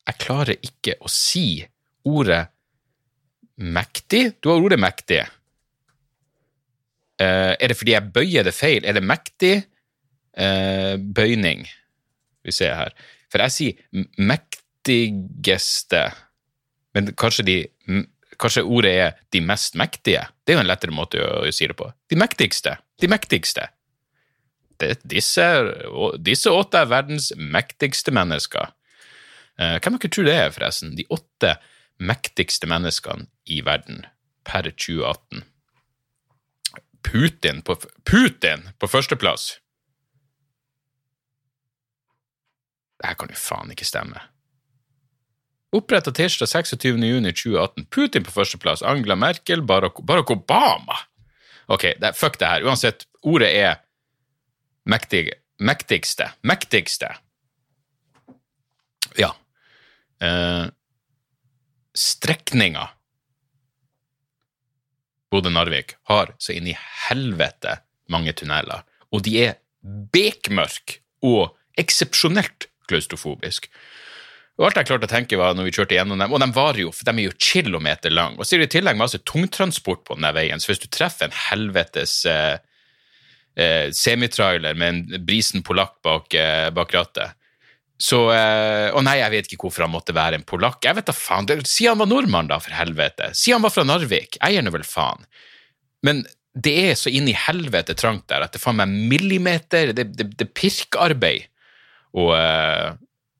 Jeg 0.06 0.20
klarer 0.22 0.60
ikke 0.62 0.94
å 1.02 1.10
si 1.10 1.64
ordet 2.06 2.44
mektig. 3.56 4.36
Du 4.38 4.52
har 4.52 4.62
ordet 4.62 4.78
mektig. 4.78 5.24
Uh, 7.16 7.56
er 7.56 7.72
det 7.72 7.78
fordi 7.80 7.96
jeg 7.96 8.12
bøyer 8.14 8.46
det 8.46 8.54
feil? 8.54 8.84
Er 8.86 8.94
det 8.94 9.02
mektig 9.02 9.54
uh, 10.38 10.94
bøyning? 11.00 11.64
Vi 12.46 12.54
ser 12.54 12.76
her. 12.78 12.94
For 13.32 13.42
jeg 13.42 13.54
sier 13.56 14.06
mektigeste, 14.22 16.04
men 16.94 17.10
kanskje 17.18 17.46
de 17.48 17.56
Kanskje 18.40 18.64
ordet 18.64 18.92
er 18.92 19.14
de 19.32 19.40
mest 19.44 19.76
mektige? 19.78 20.26
Det 20.44 20.52
er 20.52 20.58
jo 20.58 20.64
en 20.64 20.68
lettere 20.68 20.94
måte 20.94 21.20
å, 21.22 21.46
å 21.46 21.54
si 21.54 21.68
det 21.68 21.76
på. 21.78 21.88
De 22.10 22.18
mektigste. 22.20 22.76
De 23.00 23.08
mektigste. 23.10 23.68
Det, 24.80 24.98
disse, 25.08 25.44
disse, 26.20 26.52
åtte 26.52 26.82
er 26.82 26.90
verdens 26.90 27.30
mektigste 27.36 28.12
mennesker. 28.12 28.74
Eh, 29.56 29.78
hvem 29.80 29.96
dere 29.96 30.12
tror 30.12 30.28
det 30.28 30.36
er, 30.36 30.52
forresten? 30.52 30.92
De 30.98 31.06
åtte 31.12 31.56
mektigste 31.96 32.68
menneskene 32.68 33.30
i 33.48 33.62
verden 33.64 34.04
per 34.44 34.68
2018. 34.68 35.44
Putin 37.06 37.62
på, 37.62 37.78
Putin 38.04 38.68
på 38.78 38.90
førsteplass! 38.90 39.54
Det 42.96 43.10
her 43.10 43.16
kan 43.20 43.30
jo 43.30 43.38
faen 43.38 43.72
ikke 43.72 43.86
stemme. 43.86 44.20
Oppretta 45.76 46.12
tirsdag 46.14 46.46
26.6.2018. 46.46 47.84
Putin 47.92 48.24
på 48.24 48.32
førsteplass. 48.32 48.82
Angela 48.82 49.16
Merkel, 49.16 49.62
Barack, 49.62 50.00
Barack 50.02 50.30
Obama. 50.30 50.98
Ok, 51.66 51.90
det, 52.00 52.14
fuck 52.16 52.38
det 52.40 52.48
her. 52.48 52.64
Uansett, 52.64 53.04
ordet 53.26 53.50
er 53.52 53.80
mektig, 54.88 55.28
mektigste. 55.58 56.30
Mektigste. 56.46 57.10
Ja. 59.20 59.34
Eh, 60.22 60.66
strekninga 61.96 62.88
Bodø-Narvik 65.32 65.96
har 66.08 66.32
så 66.38 66.54
inn 66.54 66.68
i 66.70 66.76
helvete 67.08 67.80
mange 68.12 68.32
tunneler, 68.38 68.84
og 69.10 69.24
de 69.26 69.34
er 69.42 69.56
bekmørke 70.14 71.00
og 71.26 71.56
eksepsjonelt 71.80 72.68
klaustrofobisk. 72.88 73.66
Og 74.56 74.64
alt 74.64 74.78
jeg 74.80 74.88
klarte 74.88 75.04
å 75.04 75.10
tenke 75.10 75.36
var 75.36 75.56
når 75.56 75.68
vi 75.68 75.74
kjørte 75.76 75.98
gjennom 75.98 76.20
dem, 76.20 76.32
og 76.32 76.40
de 76.40 76.48
varer 76.56 76.86
jo, 76.86 76.92
for 76.94 77.04
de 77.04 77.12
er 77.12 77.26
jo 77.28 77.36
kilometer 77.36 78.12
lang, 78.12 78.38
og 78.38 78.46
så 78.46 78.56
er 78.56 78.62
det 78.62 78.70
i 78.70 78.76
tillegg 78.78 78.96
masse 78.96 79.20
tungtransport 79.28 80.06
på 80.06 80.16
denne 80.16 80.32
veien, 80.36 80.62
så 80.62 80.70
hvis 80.70 80.80
du 80.80 80.88
treffer 80.88 81.28
en 81.28 81.36
helvetes 81.50 82.14
eh, 82.30 82.56
eh, 83.60 83.88
semitrailer 83.92 84.78
med 84.78 84.94
en 84.94 85.26
brisen 85.28 85.64
polakk 85.66 85.98
bak, 86.06 86.32
eh, 86.40 86.70
bak 86.76 86.96
rattet, 86.96 87.36
så 87.96 88.18
Og 88.28 88.98
Å 89.00 89.00
nei, 89.00 89.14
jeg 89.22 89.32
vet 89.32 89.46
ikke 89.48 89.66
hvorfor 89.70 89.86
han 89.86 89.92
måtte 89.94 90.12
være 90.12 90.36
en 90.36 90.42
polakk. 90.44 90.82
Jeg 90.84 90.98
vet 90.98 91.06
da 91.08 91.14
faen. 91.16 91.46
Si 91.64 91.86
han 91.88 91.96
var 91.96 92.10
nordmann, 92.10 92.50
da, 92.50 92.58
for 92.60 92.74
helvete. 92.76 93.30
Si 93.32 93.54
han 93.54 93.62
var 93.64 93.72
fra 93.72 93.86
Narvik. 93.88 94.36
Jeg 94.36 94.52
gir 94.52 94.64
nå 94.66 94.72
vel 94.74 94.84
faen. 94.84 95.24
Men 96.04 96.20
det 96.52 96.74
er 96.90 96.92
så 97.00 97.08
inn 97.08 97.30
i 97.32 97.36
helvete 97.36 97.96
trangt 97.96 98.26
der 98.28 98.44
at 98.44 98.52
det 98.52 98.60
faen 98.60 98.76
meg 98.82 98.92
millimeter 98.92 99.94
Det, 99.96 100.10
det, 100.12 100.28
det 100.36 100.48
pirkearbeid 100.52 101.48
å, 102.12 102.28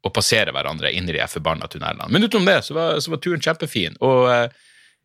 å 0.08 0.14
passere 0.14 0.54
hverandre 0.54 0.92
inn 0.94 1.08
i 1.10 1.16
de 1.16 1.25
forbanna 1.30 1.68
tunnelene. 1.72 2.08
Men 2.12 2.26
utenom 2.26 2.48
det 2.48 2.60
så 2.66 2.76
var, 2.76 3.00
så 3.02 3.12
var 3.12 3.22
turen 3.25 3.42
kjempefin. 3.42 3.98
Og 4.04 4.28
uh, 4.30 4.46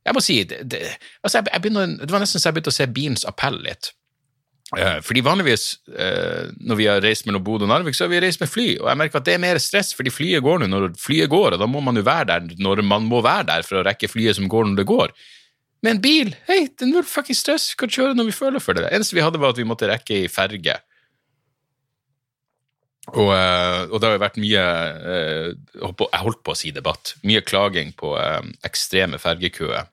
jeg 0.05 0.17
må 0.17 0.24
si 0.25 0.38
det, 0.50 0.62
det, 0.72 0.86
altså 1.22 1.39
jeg, 1.39 1.50
jeg 1.51 1.63
begynner, 1.65 1.98
det 2.01 2.13
var 2.13 2.24
nesten 2.24 2.41
så 2.41 2.50
jeg 2.50 2.58
begynte 2.58 2.74
å 2.74 2.77
se 2.77 2.88
bilens 2.91 3.27
appell 3.29 3.60
litt. 3.65 3.91
Uh, 4.72 5.01
fordi 5.03 5.20
vanligvis 5.25 5.65
når 6.63 6.77
vi 6.79 6.88
har 6.88 7.03
reist 7.03 7.27
mellom 7.27 7.43
Bodø 7.43 7.67
og 7.67 7.74
Narvik, 7.74 7.98
så 7.98 8.05
har 8.05 8.13
vi 8.13 8.22
reist 8.24 8.39
med 8.39 8.50
fly, 8.50 8.70
og 8.79 8.88
jeg 8.88 9.01
merker 9.01 9.20
at 9.20 9.27
det 9.27 9.36
er 9.36 9.43
mer 9.43 9.60
stress 9.60 9.91
fordi 9.98 10.13
flyet 10.13 10.46
går 10.46 10.63
nå 10.63 10.72
når 10.72 10.93
flyet 11.01 11.31
går, 11.34 11.58
og 11.58 11.62
da 11.62 11.67
må 11.67 11.84
man 11.84 12.00
jo 12.00 12.05
være 12.08 12.29
der 12.31 12.63
når 12.63 12.81
man 12.88 13.05
må 13.12 13.20
være 13.25 13.50
der 13.51 13.67
for 13.67 13.81
å 13.81 13.86
rekke 13.89 14.10
flyet 14.10 14.39
som 14.39 14.48
går 14.51 14.70
når 14.70 14.79
det 14.79 14.89
går. 14.93 15.13
Med 15.81 15.96
en 15.96 16.01
bil! 16.01 16.36
Hei, 16.46 16.67
det 16.70 16.86
er 16.86 16.91
null 16.91 17.05
fucking 17.10 17.38
stress, 17.38 17.72
vi 17.74 17.79
kan 17.81 17.91
kjøre 17.91 18.13
når 18.17 18.27
vi 18.29 18.38
føler 18.38 18.62
for 18.62 18.77
det. 18.77 18.86
Det 18.86 18.93
eneste 18.93 19.17
vi 19.17 19.24
hadde, 19.25 19.39
var 19.41 19.55
at 19.55 19.58
vi 19.58 19.65
måtte 19.65 19.89
rekke 19.89 20.20
i 20.24 20.29
ferge. 20.29 20.75
Og, 23.12 23.32
eh, 23.36 23.82
og, 23.89 23.98
det 24.00 24.08
har 24.08 24.15
jo 24.15 24.22
vært 24.24 24.38
mye 24.39 24.62
eh, 25.13 25.48
Jeg 25.82 26.24
holdt 26.24 26.44
på 26.46 26.53
å 26.53 26.58
si 26.58 26.72
debatt. 26.75 27.15
Mye 27.27 27.44
klaging 27.44 27.91
på 28.00 28.13
eh, 28.20 28.46
ekstreme 28.68 29.20
fergekøer. 29.22 29.89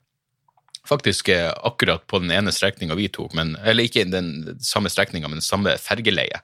Faktisk 0.89 1.27
akkurat 1.29 2.07
på 2.09 2.17
den 2.23 2.31
ene 2.33 2.49
strekninga 2.55 2.95
vi 2.97 3.11
tok, 3.13 3.35
men, 3.37 3.51
eller 3.61 3.85
ikke 3.85 4.07
den 4.09 4.55
samme 4.65 4.89
strekninga, 4.89 5.29
men 5.29 5.37
den 5.37 5.45
samme 5.45 5.75
fergeleie. 5.77 6.39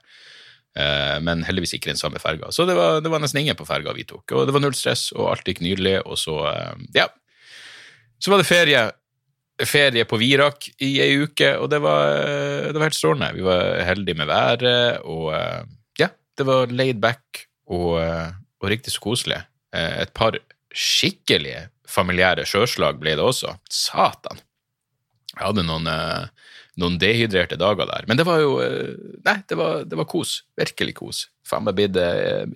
Men 1.24 1.42
heldigvis 1.42 1.72
ikke 1.74 1.90
den 1.90 1.98
samme 1.98 2.20
ferga. 2.22 2.52
Så 2.54 2.62
det 2.68 2.76
var, 2.78 3.00
det 3.02 3.10
var 3.10 3.18
nesten 3.24 3.40
ingen 3.40 3.58
på 3.58 3.66
ferga 3.66 3.94
vi 3.96 4.04
tok. 4.06 4.36
Og 4.36 4.46
det 4.46 4.54
var 4.54 4.62
null 4.62 4.76
stress, 4.76 5.08
og 5.16 5.32
alt 5.32 5.50
gikk 5.50 5.64
nydelig. 5.64 5.96
Og 6.04 6.20
så, 6.20 6.36
ja. 6.94 7.08
Så 8.22 8.30
var 8.30 8.38
det 8.38 8.46
ferie 8.46 8.84
ferie 9.66 10.06
på 10.06 10.20
Virak 10.20 10.68
i 10.84 10.92
ei 11.02 11.16
uke, 11.24 11.56
og 11.58 11.72
det 11.72 11.82
var, 11.82 12.12
det 12.68 12.76
var 12.76 12.86
helt 12.86 13.00
strålende. 13.00 13.32
Vi 13.40 13.48
var 13.48 13.82
heldige 13.88 14.20
med 14.20 14.30
været, 14.30 15.00
og 15.08 15.32
det 16.38 16.46
var 16.48 16.72
laid 16.72 17.00
back 17.02 17.46
og, 17.72 17.98
og 17.98 18.68
riktig 18.70 18.94
så 18.94 19.02
koselig. 19.02 19.40
Et 19.76 20.12
par 20.16 20.38
skikkelige 20.76 21.66
familiære 21.88 22.46
sjøslag 22.48 23.00
ble 23.00 23.16
det 23.16 23.24
også. 23.24 23.56
Satan! 23.72 24.40
Jeg 25.36 25.42
hadde 25.42 25.66
noen, 25.68 25.88
noen 26.80 26.98
dehydrerte 27.00 27.58
dager 27.60 27.88
der. 27.90 28.06
Men 28.08 28.20
det 28.20 28.24
var 28.28 28.40
jo 28.40 28.56
Nei, 29.26 29.36
det 29.48 29.58
var, 29.58 29.82
det 29.84 29.98
var 29.98 30.08
kos. 30.08 30.38
Virkelig 30.56 30.96
kos. 30.96 31.26
Faen 31.46 31.66
meg 31.66 31.76
blitt 31.76 31.98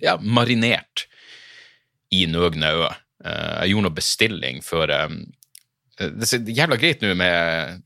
ja, 0.01 0.17
marinert 0.21 1.05
i 2.11 2.25
Nøgne. 2.29 2.71
Jeg 3.21 3.71
gjorde 3.71 3.85
noe 3.85 3.99
bestilling 3.99 4.63
før 4.65 4.95
det 6.01 6.25
er 6.25 6.49
jævla 6.49 6.77
greit 6.81 7.03
nå 7.03 7.13
med 7.17 7.81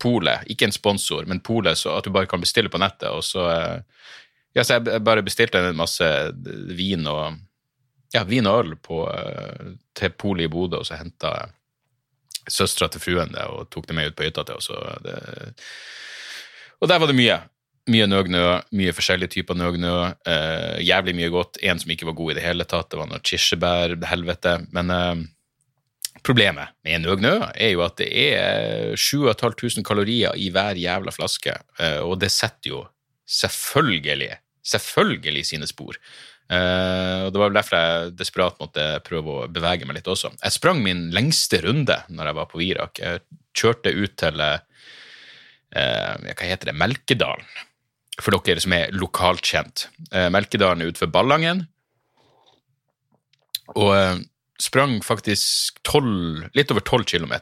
Polet, 0.00 0.46
ikke 0.48 0.68
en 0.68 0.72
sponsor, 0.72 1.26
men 1.28 1.42
Polet, 1.44 1.76
så 1.76 1.92
at 1.98 2.06
du 2.06 2.14
bare 2.14 2.28
kan 2.30 2.40
bestille 2.40 2.70
på 2.72 2.80
nettet. 2.80 3.10
og 3.10 3.24
så, 3.24 3.44
ja, 4.54 4.64
så 4.64 4.80
Jeg 4.80 5.04
bare 5.06 5.22
bestilte 5.22 5.62
en 5.62 5.78
masse 5.78 6.06
vin 6.74 7.06
og, 7.06 7.38
ja, 8.14 8.24
vin 8.26 8.46
og 8.50 8.64
øl 8.64 8.74
på, 8.76 9.04
uh, 9.06 9.76
til 9.94 10.10
Polet 10.18 10.48
i 10.48 10.52
Bodø, 10.52 10.76
og 10.80 10.86
så 10.88 10.98
henta 11.00 11.50
søstera 12.50 12.88
til 12.90 13.02
fruen 13.02 13.32
det 13.34 13.44
og 13.46 13.70
tok 13.70 13.86
det 13.86 13.94
med 13.96 14.08
ut 14.10 14.16
på 14.18 14.24
hytta 14.26 14.42
til 14.48 14.56
oss. 14.58 14.68
Og, 14.72 14.86
der 16.88 16.98
var 16.98 17.06
det 17.06 17.18
mye. 17.18 17.38
Mye 17.90 18.06
nøgnø, 18.06 18.60
mye 18.76 18.92
forskjellige 18.94 19.34
typer 19.36 19.54
nøgnø. 19.58 19.94
Eh, 20.26 20.78
jævlig 20.84 21.14
mye 21.16 21.30
godt. 21.32 21.58
En 21.62 21.78
som 21.80 21.90
ikke 21.92 22.08
var 22.08 22.18
god 22.18 22.30
i 22.32 22.38
det 22.38 22.44
hele 22.44 22.64
tatt, 22.68 22.90
det 22.90 23.00
var 23.00 23.08
noe 23.10 23.24
kirsebær, 23.24 23.88
helvete. 24.10 24.52
Men 24.74 24.86
eh, 24.94 25.16
Problemet 26.26 26.74
med 26.84 27.06
Nøgnø 27.06 27.34
er 27.54 27.70
jo 27.72 27.80
at 27.84 27.96
det 28.00 28.08
er 28.12 28.96
7500 28.98 29.84
kalorier 29.86 30.32
i 30.36 30.50
hver 30.52 30.76
jævla 30.76 31.10
flaske, 31.14 31.54
eh, 31.80 32.00
og 32.04 32.18
det 32.20 32.30
setter 32.34 32.70
jo 32.74 32.80
selvfølgelig, 33.30 34.34
selvfølgelig 34.66 35.46
sine 35.46 35.68
spor. 35.70 35.98
Uh, 36.50 37.28
og 37.28 37.30
Det 37.30 37.38
var 37.38 37.46
vel 37.46 37.58
derfor 37.60 37.78
jeg 37.78 38.14
desperat 38.18 38.58
måtte 38.58 38.84
prøve 39.06 39.36
å 39.36 39.48
bevege 39.52 39.86
meg 39.86 40.00
litt 40.00 40.10
også. 40.10 40.32
Jeg 40.40 40.56
sprang 40.56 40.82
min 40.82 41.06
lengste 41.14 41.62
runde 41.62 42.00
når 42.10 42.30
jeg 42.30 42.38
var 42.40 42.48
på 42.50 42.60
Virak. 42.62 42.98
Jeg 42.98 43.22
kjørte 43.56 43.94
ut 43.94 44.16
til 44.18 44.42
uh, 44.42 44.58
hva 45.70 46.48
heter 46.48 46.72
det, 46.72 46.78
Melkedalen, 46.78 47.46
for 48.18 48.34
dere 48.34 48.62
som 48.62 48.74
er 48.74 48.90
lokalt 48.96 49.46
kjent. 49.46 49.86
Uh, 50.10 50.26
Melkedalen 50.34 50.82
er 50.82 50.90
utenfor 50.90 51.12
Ballangen. 51.14 51.68
Og 53.78 54.26
sprang 54.60 54.98
faktisk 55.06 55.78
12, 55.86 56.50
litt 56.58 56.72
over 56.74 56.82
12 56.82 57.06
km, 57.06 57.34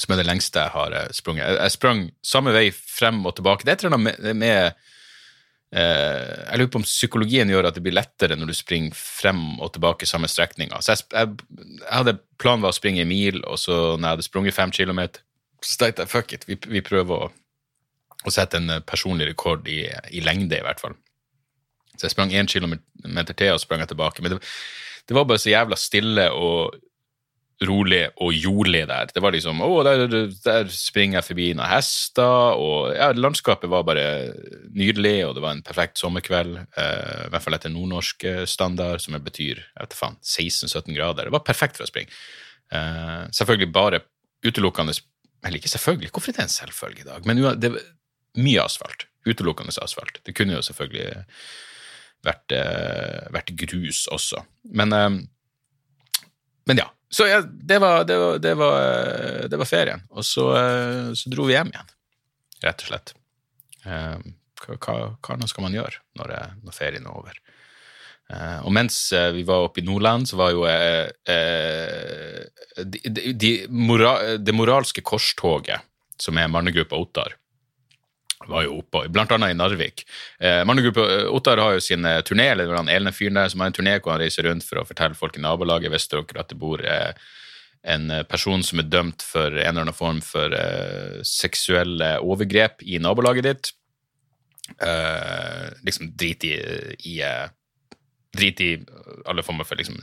som 0.00 0.14
er 0.14 0.20
det 0.20 0.26
lengste 0.26 0.62
jeg 0.62 0.74
har 0.74 0.96
eh, 0.96 1.12
sprunget. 1.14 1.58
Jeg 1.58 1.74
sprang 1.74 2.08
samme 2.24 2.54
vei 2.54 2.66
frem 2.74 3.22
og 3.26 3.36
tilbake. 3.38 3.64
Det 3.64 3.72
er 3.72 3.76
et 3.78 3.84
eller 3.84 3.96
annet 3.98 4.18
med, 4.24 4.40
med 4.40 4.56
eh, 5.74 6.32
Jeg 6.50 6.60
lurer 6.60 6.72
på 6.74 6.80
om 6.82 6.86
psykologien 6.86 7.52
gjør 7.52 7.68
at 7.68 7.78
det 7.78 7.84
blir 7.84 7.94
lettere 7.94 8.38
når 8.38 8.50
du 8.50 8.56
springer 8.58 8.96
frem 8.98 9.60
og 9.62 9.72
tilbake 9.76 10.08
samme 10.10 10.30
strekninga. 10.30 10.80
Så 10.82 10.96
jeg, 10.96 11.06
jeg, 11.14 11.46
jeg, 11.78 11.92
hadde 11.92 12.18
planen 12.42 12.66
var 12.66 12.74
å 12.74 12.78
springe 12.78 13.04
en 13.04 13.10
mil, 13.10 13.40
og 13.46 13.60
så 13.62 13.78
når 13.94 14.02
jeg 14.02 14.16
hadde 14.16 14.28
sprunget 14.28 14.58
fem 14.58 14.74
kilometer, 14.74 15.22
så 15.64 15.80
tenkte 15.80 16.04
jeg 16.04 16.12
fuck 16.12 16.34
it, 16.36 16.48
vi, 16.50 16.58
vi 16.68 16.82
prøver 16.84 17.28
å, 17.28 17.30
å, 18.24 18.32
sette 18.34 18.58
en 18.60 18.80
personlig 18.84 19.30
rekord 19.30 19.68
i, 19.70 19.84
i, 20.10 20.24
lengde, 20.26 20.58
i 20.58 20.66
hvert 20.66 20.82
fall. 20.82 20.98
Så 21.94 22.08
jeg 22.08 22.16
sprang 22.16 22.34
én 22.34 22.50
kilometer 22.50 23.38
til, 23.38 23.54
og 23.54 23.62
sprang 23.62 23.84
jeg 23.84 23.94
tilbake. 23.94 24.24
Men 24.24 24.34
det, 24.34 24.42
det 25.06 25.14
var 25.16 25.28
bare 25.30 25.40
så 25.40 25.54
jævla 25.54 25.78
stille 25.78 26.26
og 26.34 26.74
rolig 27.64 28.02
og 28.22 28.34
jordlig 28.34 28.82
der. 28.90 29.10
Det 29.14 29.22
var 29.22 29.34
liksom 29.34 29.60
Å, 29.62 29.68
der, 29.86 30.04
der 30.44 30.70
springer 30.74 31.20
jeg 31.20 31.28
forbi 31.28 31.48
noen 31.54 31.70
hester, 31.70 32.58
og 32.58 32.94
ja, 32.96 33.12
landskapet 33.14 33.70
var 33.70 33.86
bare 33.86 34.06
nydelig, 34.74 35.16
og 35.28 35.36
det 35.36 35.44
var 35.44 35.54
en 35.54 35.64
perfekt 35.66 36.02
sommerkveld, 36.02 36.56
eh, 36.76 37.26
i 37.28 37.32
hvert 37.32 37.46
fall 37.46 37.58
etter 37.58 37.72
nordnorsk 37.72 38.26
standard, 38.50 39.04
som 39.04 39.16
betyr 39.22 39.62
jeg 39.62 39.98
faen, 39.98 40.18
16-17 40.20 40.96
grader. 40.96 41.28
Det 41.28 41.36
var 41.36 41.46
perfekt 41.46 41.78
for 41.78 41.86
å 41.86 41.90
springe. 41.90 42.10
Eh, 42.72 43.24
selvfølgelig 43.30 43.72
bare 43.72 44.00
utelukkende 44.44 44.94
Eller 45.44 45.60
ikke 45.60 45.68
selvfølgelig, 45.68 46.08
hvorfor 46.10 46.32
er 46.32 46.36
det 46.38 46.42
en 46.46 46.48
selvfølge 46.48 47.00
i 47.02 47.04
dag? 47.04 47.26
Men 47.28 47.36
det 47.60 47.70
var 47.74 47.82
mye 48.40 48.62
asfalt. 48.64 49.04
Utelukkende 49.28 49.74
asfalt. 49.82 50.18
Det 50.24 50.32
kunne 50.36 50.56
jo 50.56 50.62
selvfølgelig 50.64 51.24
vært, 52.24 52.52
eh, 52.56 53.28
vært 53.32 53.52
grus 53.56 54.06
også. 54.08 54.44
Men, 54.72 54.92
eh, 54.92 55.10
men 56.66 56.76
ja. 56.76 56.88
Så 57.14 57.28
ja, 57.30 57.40
det, 57.44 57.78
var, 57.78 58.04
det, 58.08 58.16
var, 58.18 58.38
det, 58.42 58.54
var, 58.58 58.78
eh, 58.82 59.44
det, 59.50 59.58
var, 59.60 59.68
ferien. 59.70 60.02
Og 60.10 60.26
så, 60.26 60.48
så, 61.14 61.30
dro 61.30 61.46
vi 61.46 61.54
hjem 61.54 61.70
igjen, 61.70 61.92
rett 62.64 62.82
og 62.82 62.90
slett. 62.90 63.14
Hva, 63.84 64.98
hva 65.20 65.46
skal 65.50 65.66
man 65.66 65.76
gjøre 65.76 66.00
når, 66.18 66.34
når 66.64 66.76
ferien 66.76 67.06
er 67.06 67.14
over? 67.14 67.40
og 68.64 68.72
mens 68.72 68.96
vi 69.34 69.42
var 69.44 69.66
oppe 69.66 69.82
i 69.82 69.84
Nordland, 69.84 70.24
så 70.26 70.38
var 70.40 70.54
jo 70.54 70.62
eh, 70.64 71.12
de, 72.80 73.32
de, 73.36 73.50
mora, 73.68 74.14
det 74.40 74.54
moralske 74.56 75.04
korstoget, 75.04 75.84
som 76.16 76.40
er 76.40 76.48
mannegruppa 76.50 76.96
Ottar, 76.96 77.36
var 78.48 78.64
jo 78.66 78.80
oppe, 78.80 79.04
blant 79.12 79.32
annet 79.32 79.54
i 79.54 79.56
Narvik. 79.58 80.04
Eh, 80.38 80.60
eh, 80.60 81.26
Ottar 81.30 81.58
har 81.58 81.76
jo 81.76 81.80
sin 81.80 82.04
eh, 82.04 82.20
turné, 82.22 82.50
eller 82.52 82.72
den 82.74 82.90
ene 82.92 83.12
fyren 83.12 83.38
der 83.38 83.48
som 83.48 83.60
har 83.60 83.70
en 83.70 83.76
turné 83.76 83.98
hvor 84.00 84.14
han 84.14 84.22
reiser 84.22 84.48
rundt 84.48 84.66
for 84.66 84.80
å 84.80 84.86
fortelle 84.88 85.18
folk 85.18 85.38
i 85.38 85.44
nabolaget 85.44 85.92
hvis 85.92 86.08
dere 86.12 86.40
at 86.42 86.50
det 86.52 86.58
bor 86.60 86.82
eh, 86.84 87.12
en 87.94 88.10
eh, 88.10 88.26
person 88.28 88.62
som 88.64 88.82
er 88.82 88.90
dømt 88.90 89.24
for 89.24 89.52
en 89.52 89.60
eller 89.60 89.86
annen 89.86 89.96
form 89.96 90.20
for 90.24 90.54
eh, 90.56 91.20
seksuelle 91.28 92.16
overgrep 92.24 92.82
i 92.82 93.00
nabolaget 93.02 93.50
ditt. 93.50 93.72
liksom 95.84 96.14
drit 96.16 96.44
i, 96.48 96.54
i 97.04 97.18
Drit 98.34 98.60
i 98.64 98.70
alle 99.28 99.42
former 99.44 99.64
for 99.68 99.76
liksom 99.76 99.98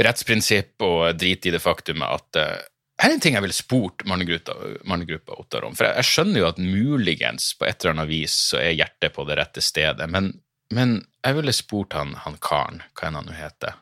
rettsprinsipp 0.00 0.80
og 0.82 1.18
drit 1.20 1.46
i 1.46 1.52
det 1.52 1.60
faktumet 1.60 2.08
at 2.08 2.71
her 3.02 3.10
er 3.10 3.16
en 3.16 3.22
ting 3.22 3.34
jeg 3.34 3.42
ville 3.42 3.56
spurt 3.56 4.04
mannegruppa 4.06 5.34
Ottar 5.34 5.64
om. 5.66 5.74
For 5.74 5.88
jeg, 5.88 6.06
skjønner 6.06 6.38
jo 6.38 6.48
at 6.52 6.60
muligens 6.62 7.48
på 7.58 7.66
et 7.66 7.82
eller 7.82 7.96
annet 7.96 8.10
vis 8.12 8.36
så 8.52 8.60
er 8.62 8.76
hjertet 8.76 9.14
på 9.16 9.24
det 9.26 9.38
rette 9.40 9.64
stedet. 9.64 10.06
Men, 10.10 10.30
men 10.70 11.00
jeg 11.26 11.38
ville 11.38 11.54
spurt 11.56 11.96
han, 11.98 12.14
han 12.22 12.38
karen, 12.38 12.78
hva 12.94 13.08
enn 13.08 13.18
han 13.18 13.26
nå 13.26 13.34
heter. 13.34 13.74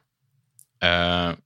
Uh, 0.81 1.37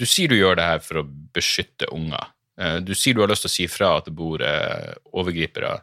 du 0.00 0.06
sier 0.08 0.32
du 0.32 0.34
gjør 0.40 0.58
det 0.58 0.66
her 0.66 0.82
for 0.82 1.02
å 1.02 1.06
beskytte 1.06 1.86
unger. 1.94 2.32
Eh, 2.58 2.80
du 2.82 2.94
sier 2.96 3.14
du 3.14 3.22
har 3.22 3.30
lyst 3.30 3.44
til 3.44 3.50
å 3.50 3.52
si 3.52 3.66
fra 3.68 3.94
at 3.98 4.08
det 4.08 4.16
bor 4.16 4.42
eh, 4.42 4.94
overgripere 5.12 5.74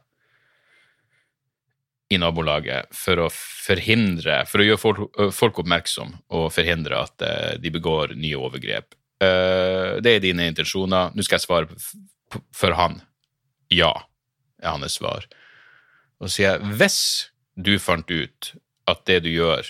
i 2.10 2.18
nabolaget 2.18 2.90
for 2.98 3.22
å 3.22 3.28
forhindre, 3.32 4.42
for 4.50 4.64
å 4.64 4.66
gjøre 4.66 5.32
folk 5.36 5.60
oppmerksom 5.62 6.16
og 6.34 6.48
forhindre 6.56 7.02
at 7.04 7.26
de 7.60 7.72
begår 7.76 8.16
nye 8.18 8.40
overgrep. 8.40 8.96
Det 9.20 10.12
er 10.12 10.22
dine 10.22 10.46
intensjoner. 10.52 11.14
Nå 11.16 11.26
skal 11.26 11.40
jeg 11.40 11.46
svare 11.48 11.80
for 12.54 12.76
han. 12.78 13.00
Ja, 13.74 13.92
er 14.62 14.76
hans 14.76 15.00
svar. 15.00 15.26
Og 16.20 16.30
så 16.30 16.36
sier 16.36 16.48
jeg 16.56 16.78
hvis 16.80 17.00
du 17.58 17.76
fant 17.82 18.10
ut 18.12 18.54
at 18.88 19.04
det 19.10 19.22
du 19.26 19.32
gjør, 19.32 19.68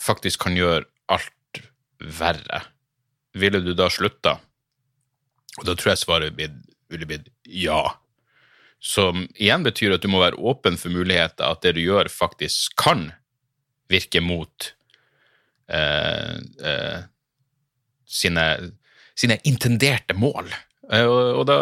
faktisk 0.00 0.46
kan 0.46 0.56
gjøre 0.58 0.86
alt 1.12 1.62
verre, 1.98 2.62
ville 3.38 3.60
du 3.62 3.74
da 3.76 3.88
slutta? 3.92 4.38
Og 5.58 5.66
da 5.66 5.74
tror 5.74 5.92
jeg 5.92 6.02
svaret 6.02 6.38
ville 6.38 7.08
blitt 7.08 7.30
ja. 7.44 7.82
Som 8.78 9.26
igjen 9.34 9.64
betyr 9.66 9.96
at 9.96 10.04
du 10.04 10.10
må 10.10 10.22
være 10.22 10.38
åpen 10.38 10.78
for 10.78 10.94
muligheter, 10.94 11.44
at 11.48 11.64
det 11.64 11.74
du 11.78 11.82
gjør, 11.82 12.10
faktisk 12.12 12.76
kan 12.78 13.08
virke 13.90 14.22
mot 14.22 14.72
eh, 15.72 16.36
eh, 16.38 16.98
sine, 18.08 18.46
sine 19.18 19.38
intenderte 19.48 20.16
mål. 20.16 20.48
Eh, 20.88 21.04
og, 21.04 21.42
og, 21.42 21.44
da 21.48 21.58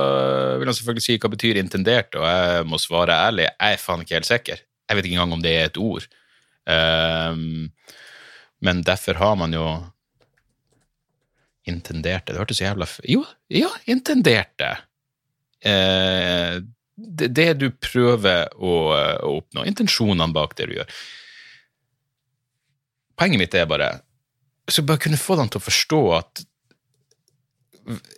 vil 0.61 0.71
han 0.71 0.77
selvfølgelig 0.79 1.07
si 1.07 1.19
hva 1.19 1.33
betyr 1.33 1.61
intendert, 1.61 2.15
og 2.19 2.27
jeg 2.29 2.69
må 2.71 2.79
svare 2.81 3.19
ærlig, 3.27 3.49
jeg 3.51 3.77
er 3.77 3.83
faen 3.83 4.05
ikke 4.05 4.19
helt 4.21 4.31
sikker. 4.31 4.63
Jeg 4.87 4.99
vet 4.99 5.09
ikke 5.09 5.19
engang 5.19 5.35
om 5.35 5.43
det 5.43 5.55
er 5.57 5.69
et 5.71 5.81
ord. 5.83 6.07
Um, 6.67 7.69
men 8.63 8.83
derfor 8.87 9.19
har 9.21 9.37
man 9.39 9.53
jo 9.55 9.63
intenderte 11.71 12.33
Det 12.33 12.41
hørtes 12.41 12.59
så 12.59 12.65
jævla 12.65 12.89
Jo, 13.07 13.21
ja, 13.51 13.69
intenderte. 13.87 14.73
Uh, 15.63 16.63
det, 16.97 17.29
det, 17.35 17.47
du 17.61 17.69
prøver 17.71 18.47
å, 18.55 18.75
å 18.95 19.33
oppnå. 19.41 19.67
Intensjonene 19.67 20.33
bak 20.35 20.55
det 20.59 20.71
du 20.71 20.77
gjør. 20.79 20.99
Poenget 23.19 23.43
mitt 23.43 23.57
er 23.59 23.69
bare 23.69 23.91
så 24.69 24.83
bare 24.87 25.03
kunne 25.03 25.21
få 25.21 25.37
dem 25.39 25.51
til 25.51 25.61
å 25.61 25.67
forstå 25.67 26.03
at 26.17 26.45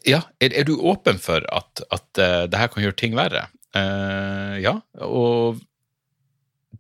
ja, 0.09 0.23
er, 0.41 0.53
er, 0.53 0.65
du 0.65 0.79
åpen 0.81 1.19
for 1.21 1.45
at, 1.53 1.83
at 1.93 2.21
uh, 2.21 2.45
det 2.49 2.61
her 2.61 2.71
kan 2.73 2.85
gjøre 2.85 2.99
ting 2.99 3.17
verre? 3.19 3.49
Uh, 3.77 4.57
ja, 4.63 4.79
og 5.05 5.61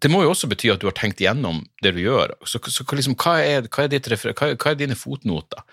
det 0.01 0.11
må 0.13 0.23
jo 0.25 0.33
også 0.33 0.49
bety 0.49 0.71
at 0.73 0.81
du 0.81 0.89
har 0.89 0.97
tenkt 0.97 1.21
igjennom 1.21 1.61
det 1.85 1.93
du 1.97 2.01
gjør. 2.01 2.33
Så, 2.49 2.61
så 2.71 2.87
liksom, 2.97 3.17
hva, 3.21 3.39
er, 3.45 3.69
hva, 3.69 3.85
er 3.85 3.93
ditt, 3.93 4.09
hva, 4.09 4.33
hva, 4.55 4.73
er, 4.73 4.81
dine 4.81 4.99
fotnoter? 4.99 5.65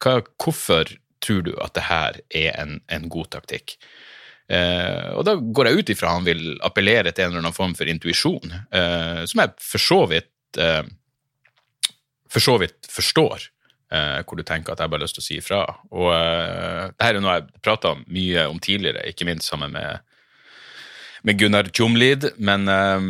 hvorfor 0.00 0.88
tror 1.20 1.42
du 1.44 1.50
at 1.60 1.74
det 1.76 1.82
her 1.84 2.16
er 2.32 2.54
en, 2.56 2.78
en 2.88 3.10
god 3.12 3.30
taktikk? 3.36 3.76
Uh, 4.50 5.14
og 5.20 5.26
da 5.28 5.36
går 5.38 5.68
jeg 5.68 5.78
ut 5.78 5.92
ifra 5.94 6.16
han 6.16 6.26
vil 6.26 6.56
appellere 6.66 7.12
til 7.12 7.28
en 7.28 7.34
eller 7.34 7.44
annen 7.44 7.54
form 7.54 7.76
for 7.78 7.90
intuisjon, 7.90 8.56
som 9.30 9.42
jeg 9.44 9.54
for 9.62 9.84
så 9.84 10.00
vidt 10.10 10.58
for 12.30 12.44
så 12.44 12.56
vidt 12.62 12.88
forstår 12.90 13.48
eh, 13.92 14.20
hvor 14.24 14.38
du 14.38 14.44
tenker 14.46 14.72
at 14.72 14.82
jeg 14.82 14.90
bare 14.90 15.00
har 15.00 15.06
lyst 15.06 15.18
til 15.18 15.24
å 15.24 15.26
si 15.26 15.38
ifra. 15.40 15.60
Og 15.90 16.10
eh, 16.14 16.88
det 16.94 17.06
her 17.06 17.18
er 17.18 17.24
noe 17.24 17.38
jeg 17.38 17.62
prata 17.64 17.94
mye 18.06 18.46
om 18.50 18.60
tidligere, 18.62 19.06
ikke 19.10 19.28
minst 19.28 19.50
sammen 19.50 19.74
med, 19.74 20.02
med 21.26 21.40
Gunnar 21.40 21.70
Tjomlid, 21.74 22.30
men 22.38 22.68
eh, 22.70 23.08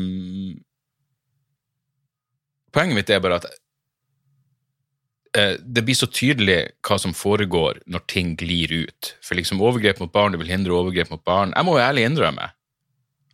poenget 2.75 3.01
mitt 3.01 3.13
er 3.13 3.25
bare 3.25 3.41
at 3.43 3.51
eh, 5.37 5.59
det 5.61 5.85
blir 5.87 5.99
så 5.99 6.09
tydelig 6.09 6.63
hva 6.87 7.01
som 7.03 7.17
foregår 7.17 7.83
når 7.91 8.07
ting 8.11 8.37
glir 8.41 8.73
ut. 8.87 9.15
For 9.25 9.39
liksom 9.39 9.63
overgrep 9.63 10.01
mot 10.03 10.13
barn, 10.15 10.33
du 10.33 10.41
vil 10.41 10.55
hindre 10.55 10.79
overgrep 10.79 11.13
mot 11.13 11.25
barn. 11.27 11.55
Jeg 11.57 11.69
må 11.69 11.77
jo 11.77 11.85
ærlig 11.85 12.09
innrømme 12.09 12.53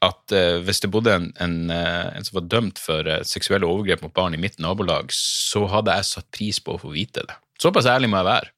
at 0.05 0.35
uh, 0.35 0.59
hvis 0.65 0.83
det 0.83 0.91
bodde 0.93 1.15
en, 1.15 1.31
en, 1.41 1.57
uh, 1.73 2.13
en, 2.13 2.25
som 2.27 2.41
var 2.41 2.49
dømt 2.53 2.81
for 2.83 3.09
uh, 3.09 3.23
seksuelle 3.25 3.69
overgrep 3.69 4.03
mot 4.05 4.15
barn 4.17 4.37
i 4.37 4.41
mitt 4.41 4.59
nabolag, 4.61 5.13
så 5.15 5.65
hadde 5.73 5.95
jeg 5.97 6.09
satt 6.11 6.29
pris 6.37 6.61
på 6.61 6.77
å 6.77 6.83
få 6.83 6.93
vite 6.93 7.25
det. 7.29 7.37
Såpass 7.63 7.89
ærlig 7.89 8.11
må 8.13 8.21
jeg 8.21 8.29
være. 8.29 8.51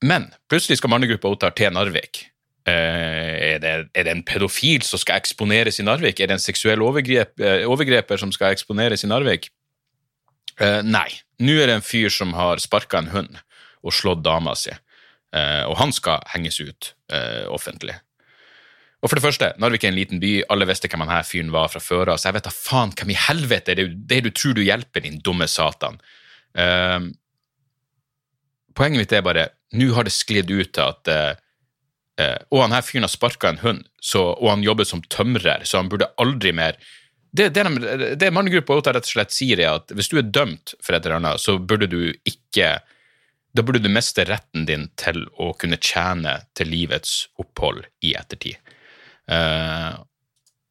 men 0.00 0.28
plutselig 0.48 0.78
skal 0.78 0.90
mannegruppa 0.92 1.28
Ottar 1.28 1.52
til 1.52 1.72
Narvik. 1.74 2.22
Er 2.64 3.58
det, 3.60 3.70
er, 3.92 4.04
det, 4.04 4.12
en 4.14 4.22
pedofil 4.24 4.80
som 4.86 5.00
skal 5.02 5.20
eksponeres 5.20 5.80
i 5.80 5.84
Narvik? 5.84 6.20
Er 6.20 6.30
det 6.30 6.38
en 6.38 6.44
seksuell 6.44 6.80
overgrep, 6.80 7.34
overgreper 7.68 8.16
som 8.22 8.32
skal 8.32 8.54
eksponeres 8.54 9.04
i 9.04 9.10
Narvik? 9.10 9.50
nei. 10.84 11.08
Nå 11.42 11.58
er 11.58 11.68
det 11.68 11.76
en 11.80 11.84
fyr 11.84 12.08
som 12.08 12.32
har 12.38 12.62
sparka 12.62 13.02
en 13.02 13.12
hund 13.12 13.36
og 13.84 13.92
slått 13.92 14.24
dama 14.24 14.54
si, 14.56 14.72
og 15.34 15.76
han 15.82 15.92
skal 15.92 16.24
henges 16.32 16.62
ut 16.64 16.94
offentlig. 17.52 17.98
Og 19.00 19.08
for 19.08 19.16
det 19.16 19.24
første, 19.24 19.48
Narvik 19.60 19.84
er 19.86 19.94
en 19.94 19.96
liten 19.96 20.20
by, 20.20 20.32
alle 20.52 20.66
visste 20.68 20.88
hvem 20.90 21.06
han 21.06 21.12
her 21.14 21.24
fyren 21.24 21.52
var 21.54 21.70
fra 21.72 21.80
før 21.80 22.12
av, 22.12 22.20
så 22.20 22.28
jeg 22.28 22.36
vet 22.36 22.48
da 22.50 22.52
faen 22.52 22.92
hvem 22.92 23.14
i 23.14 23.16
helvete 23.16 23.72
er 23.72 23.86
det 23.88 24.18
du 24.26 24.30
tror 24.34 24.58
du 24.58 24.62
hjelper, 24.64 25.06
din 25.06 25.22
dumme 25.24 25.48
satan. 25.48 25.96
Uh, 26.52 27.08
poenget 28.76 29.00
mitt 29.00 29.14
er 29.16 29.24
bare, 29.24 29.46
nå 29.72 29.88
har 29.96 30.04
det 30.04 30.12
sklidd 30.12 30.52
ut 30.52 30.72
til 30.76 30.84
at 30.84 31.10
uh, 31.14 31.38
uh, 32.20 32.38
Og 32.50 32.64
han 32.64 32.74
her 32.74 32.84
fyren 32.84 33.06
har 33.06 33.12
sparka 33.12 33.52
en 33.52 33.62
hund, 33.62 33.84
så, 34.02 34.34
og 34.34 34.50
han 34.52 34.66
jobber 34.66 34.88
som 34.88 35.04
tømrer, 35.08 35.64
så 35.64 35.80
han 35.80 35.88
burde 35.92 36.10
aldri 36.20 36.52
mer 36.52 36.76
Det, 37.30 37.52
det, 37.54 37.62
det 38.18 38.32
mannegruppa 38.34 38.80
rett 38.82 39.06
og 39.06 39.06
slett 39.06 39.32
sier, 39.32 39.60
er 39.62 39.78
at 39.78 39.92
hvis 39.94 40.10
du 40.10 40.18
er 40.18 40.26
dømt 40.26 40.74
for 40.82 40.96
et 40.96 41.04
eller 41.06 41.20
annet, 41.20 41.40
så 41.40 41.60
burde 41.62 41.86
du 41.86 42.10
ikke 42.26 42.80
da 43.54 43.62
burde 43.66 43.80
du 43.82 43.88
miste 43.90 44.24
retten 44.28 44.66
din 44.66 44.88
til 45.00 45.24
å 45.38 45.52
kunne 45.58 45.78
tjene 45.82 46.36
til 46.54 46.70
livets 46.70 47.24
opphold 47.42 47.82
i 48.06 48.12
ettertid. 48.18 48.58
Uh, 49.30 50.00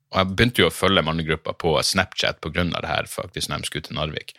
og 0.10 0.18
jeg 0.20 0.34
begynte 0.34 0.64
jo 0.64 0.70
å 0.70 0.74
følge 0.74 1.06
mannegruppa 1.06 1.54
på 1.56 1.76
Snapchat 1.86 2.42
pga. 2.42 2.66
det 2.66 2.88
her, 2.90 3.08
faktisk, 3.08 3.50
når 3.50 3.62
de 3.62 3.70
skulle 3.70 3.88
til 3.88 3.96
Narvik. 3.96 4.34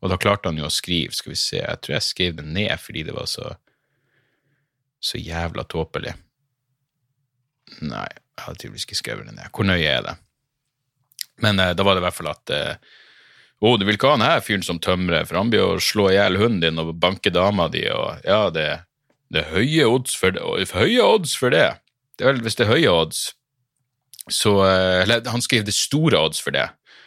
Og 0.00 0.12
da 0.12 0.18
klarte 0.20 0.48
han 0.48 0.58
jo 0.60 0.68
å 0.68 0.72
skrive, 0.72 1.12
skal 1.12 1.32
vi 1.32 1.38
se, 1.40 1.60
jeg 1.60 1.80
tror 1.82 1.96
jeg 1.96 2.06
skrev 2.06 2.36
det 2.38 2.44
ned 2.46 2.72
fordi 2.80 3.02
det 3.08 3.14
var 3.16 3.26
så 3.30 3.56
så 5.06 5.18
jævla 5.20 5.64
tåpelig. 5.64 6.14
Nei, 7.84 8.06
jeg 8.08 8.44
hadde 8.44 8.60
tydeligvis 8.60 8.86
ikke 8.88 9.00
skrevet 9.00 9.28
det 9.28 9.36
ned. 9.36 9.50
Hvor 9.54 9.66
nøye 9.68 9.90
er 9.90 10.04
det? 10.06 10.14
Men 11.44 11.60
eh, 11.60 11.74
da 11.76 11.84
var 11.86 11.96
det 11.96 12.02
i 12.02 12.06
hvert 12.06 12.16
fall 12.16 12.32
at 12.32 12.54
eh, 12.54 12.94
å, 13.60 13.74
du 13.76 13.86
vil 13.86 13.96
ikke 13.96 14.10
ha 14.10 14.16
han 14.16 14.26
her 14.26 14.44
fyren 14.44 14.64
som 14.66 14.80
tømrer, 14.82 15.26
for 15.28 15.40
han 15.40 15.52
blir 15.52 15.64
å 15.64 15.80
slå 15.82 16.10
i 16.10 16.16
hjel 16.16 16.38
hunden 16.40 16.62
din 16.64 16.82
og 16.82 16.94
banke 17.00 17.32
dama 17.32 17.68
di, 17.72 17.84
og 17.92 18.24
ja, 18.26 18.46
det, 18.52 18.68
det 19.32 19.44
er 19.44 19.52
høye 19.54 19.88
odds 19.88 20.16
for 20.18 20.36
det. 20.36 20.44
Høye 20.76 21.04
odds 21.04 21.36
for 21.38 21.54
det. 21.54 21.68
det 22.16 22.26
er 22.26 22.32
vel, 22.32 22.42
hvis 22.46 22.58
det 22.58 22.66
er 22.66 22.74
høye 22.74 22.94
odds, 23.04 23.22
så 24.30 24.58
eh, 24.66 25.02
Eller 25.02 25.26
han 25.30 25.42
skrev 25.42 25.64
det 25.66 25.74
store 25.74 26.18
odds 26.18 26.40
for 26.42 26.54
det. 26.56 26.66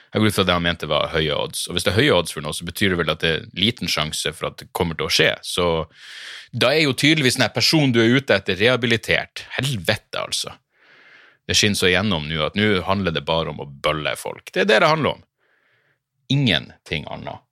Jeg 0.10 0.22
går 0.22 0.32
ut 0.32 0.38
fra 0.40 0.46
det 0.48 0.56
han 0.56 0.66
mente 0.66 0.88
var 0.90 1.12
høye 1.14 1.36
odds. 1.36 1.68
Og 1.70 1.76
hvis 1.76 1.86
det 1.86 1.92
er 1.92 2.00
høye 2.00 2.16
odds 2.18 2.34
for 2.34 2.46
noe, 2.46 2.56
så 2.56 2.66
betyr 2.66 2.94
det 2.94 3.02
vel 3.02 3.12
at 3.14 3.22
det 3.22 3.34
er 3.36 3.44
liten 3.60 3.92
sjanse 3.92 4.32
for 4.34 4.50
at 4.50 4.58
det 4.62 4.72
kommer 4.74 4.98
til 4.98 5.06
å 5.06 5.14
skje. 5.14 5.30
Så 5.46 5.66
da 6.50 6.72
er 6.74 6.88
jo 6.88 6.96
tydeligvis 6.98 7.38
den 7.38 7.54
personen 7.54 7.94
du 7.94 8.02
er 8.02 8.16
ute 8.18 8.40
etter, 8.40 8.58
rehabilitert. 8.58 9.44
Helvete, 9.60 10.24
altså. 10.24 10.56
Det 11.46 11.58
skinner 11.58 11.78
så 11.78 11.90
igjennom 11.90 12.26
nå 12.30 12.42
at 12.46 12.58
nå 12.58 12.72
handler 12.88 13.14
det 13.14 13.26
bare 13.26 13.54
om 13.54 13.62
å 13.62 13.70
bølle 13.70 14.16
folk. 14.18 14.50
Det 14.54 14.64
er 14.64 14.72
det 14.72 14.82
det 14.82 14.90
handler 14.90 15.20
om. 15.20 15.24
Ingenting 16.34 17.06
annet. 17.10 17.46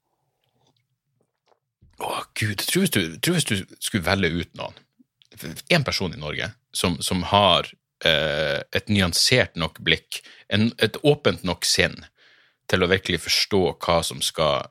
Å, 1.97 2.11
gud. 2.37 2.61
Tror 2.61 2.85
hvis, 2.85 2.93
tror 2.93 3.37
hvis 3.37 3.49
du 3.49 3.55
skulle 3.81 4.05
velge 4.05 4.33
ut 4.33 4.57
noen, 4.57 4.77
én 5.73 5.85
person 5.85 6.13
i 6.13 6.21
Norge, 6.21 6.49
som, 6.73 6.97
som 7.05 7.21
har 7.29 7.69
et 8.05 8.91
nyansert 8.93 9.55
nok 9.57 9.79
blikk, 9.81 10.19
en, 10.53 10.69
et 10.77 10.99
åpent 11.01 11.41
nok 11.47 11.65
sinn 11.65 11.95
til 12.69 12.83
å 12.83 12.89
virkelig 12.91 13.23
forstå 13.23 13.61
hva 13.73 14.01
som 14.05 14.21
skal 14.21 14.67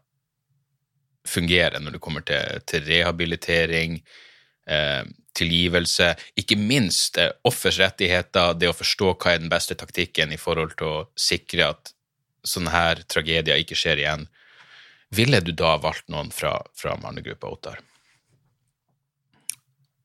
fungere 1.26 1.80
når 1.82 1.96
det 1.96 2.02
kommer 2.02 2.24
til, 2.26 2.60
til 2.68 2.84
rehabilitering, 2.86 3.98
eh, 4.70 5.02
tilgivelse, 5.36 6.12
ikke 6.38 6.58
minst 6.60 7.18
eh, 7.20 7.32
offers 7.48 7.80
rettigheter, 7.82 8.54
det 8.54 8.70
å 8.70 8.76
forstå 8.76 9.12
hva 9.14 9.34
er 9.34 9.42
den 9.42 9.52
beste 9.52 9.76
taktikken 9.78 10.32
i 10.32 10.40
forhold 10.40 10.76
til 10.78 10.92
å 10.92 11.04
sikre 11.18 11.72
at 11.72 11.92
sånne 12.46 12.72
her 12.72 13.02
tragedier 13.10 13.60
ikke 13.60 13.78
skjer 13.78 14.04
igjen. 14.04 14.26
Ville 15.14 15.40
du 15.42 15.52
da 15.56 15.76
valgt 15.82 16.08
noen 16.12 16.32
fra, 16.34 16.58
fra 16.74 16.96
mannegruppa 17.02 17.50
Ottar? 17.50 17.82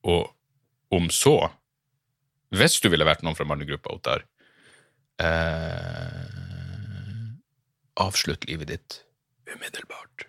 Og 0.09 0.31
om 0.91 1.09
så 1.13 1.35
hvis 2.55 2.79
du 2.83 2.89
ville 2.91 3.07
vært 3.07 3.23
noen 3.25 3.37
fra 3.37 3.47
mannegruppa, 3.47 3.93
Ottar 3.95 4.25
eh, 5.21 6.27
Avslutt 8.01 8.47
livet 8.49 8.71
ditt 8.71 9.01
umiddelbart. 9.51 10.27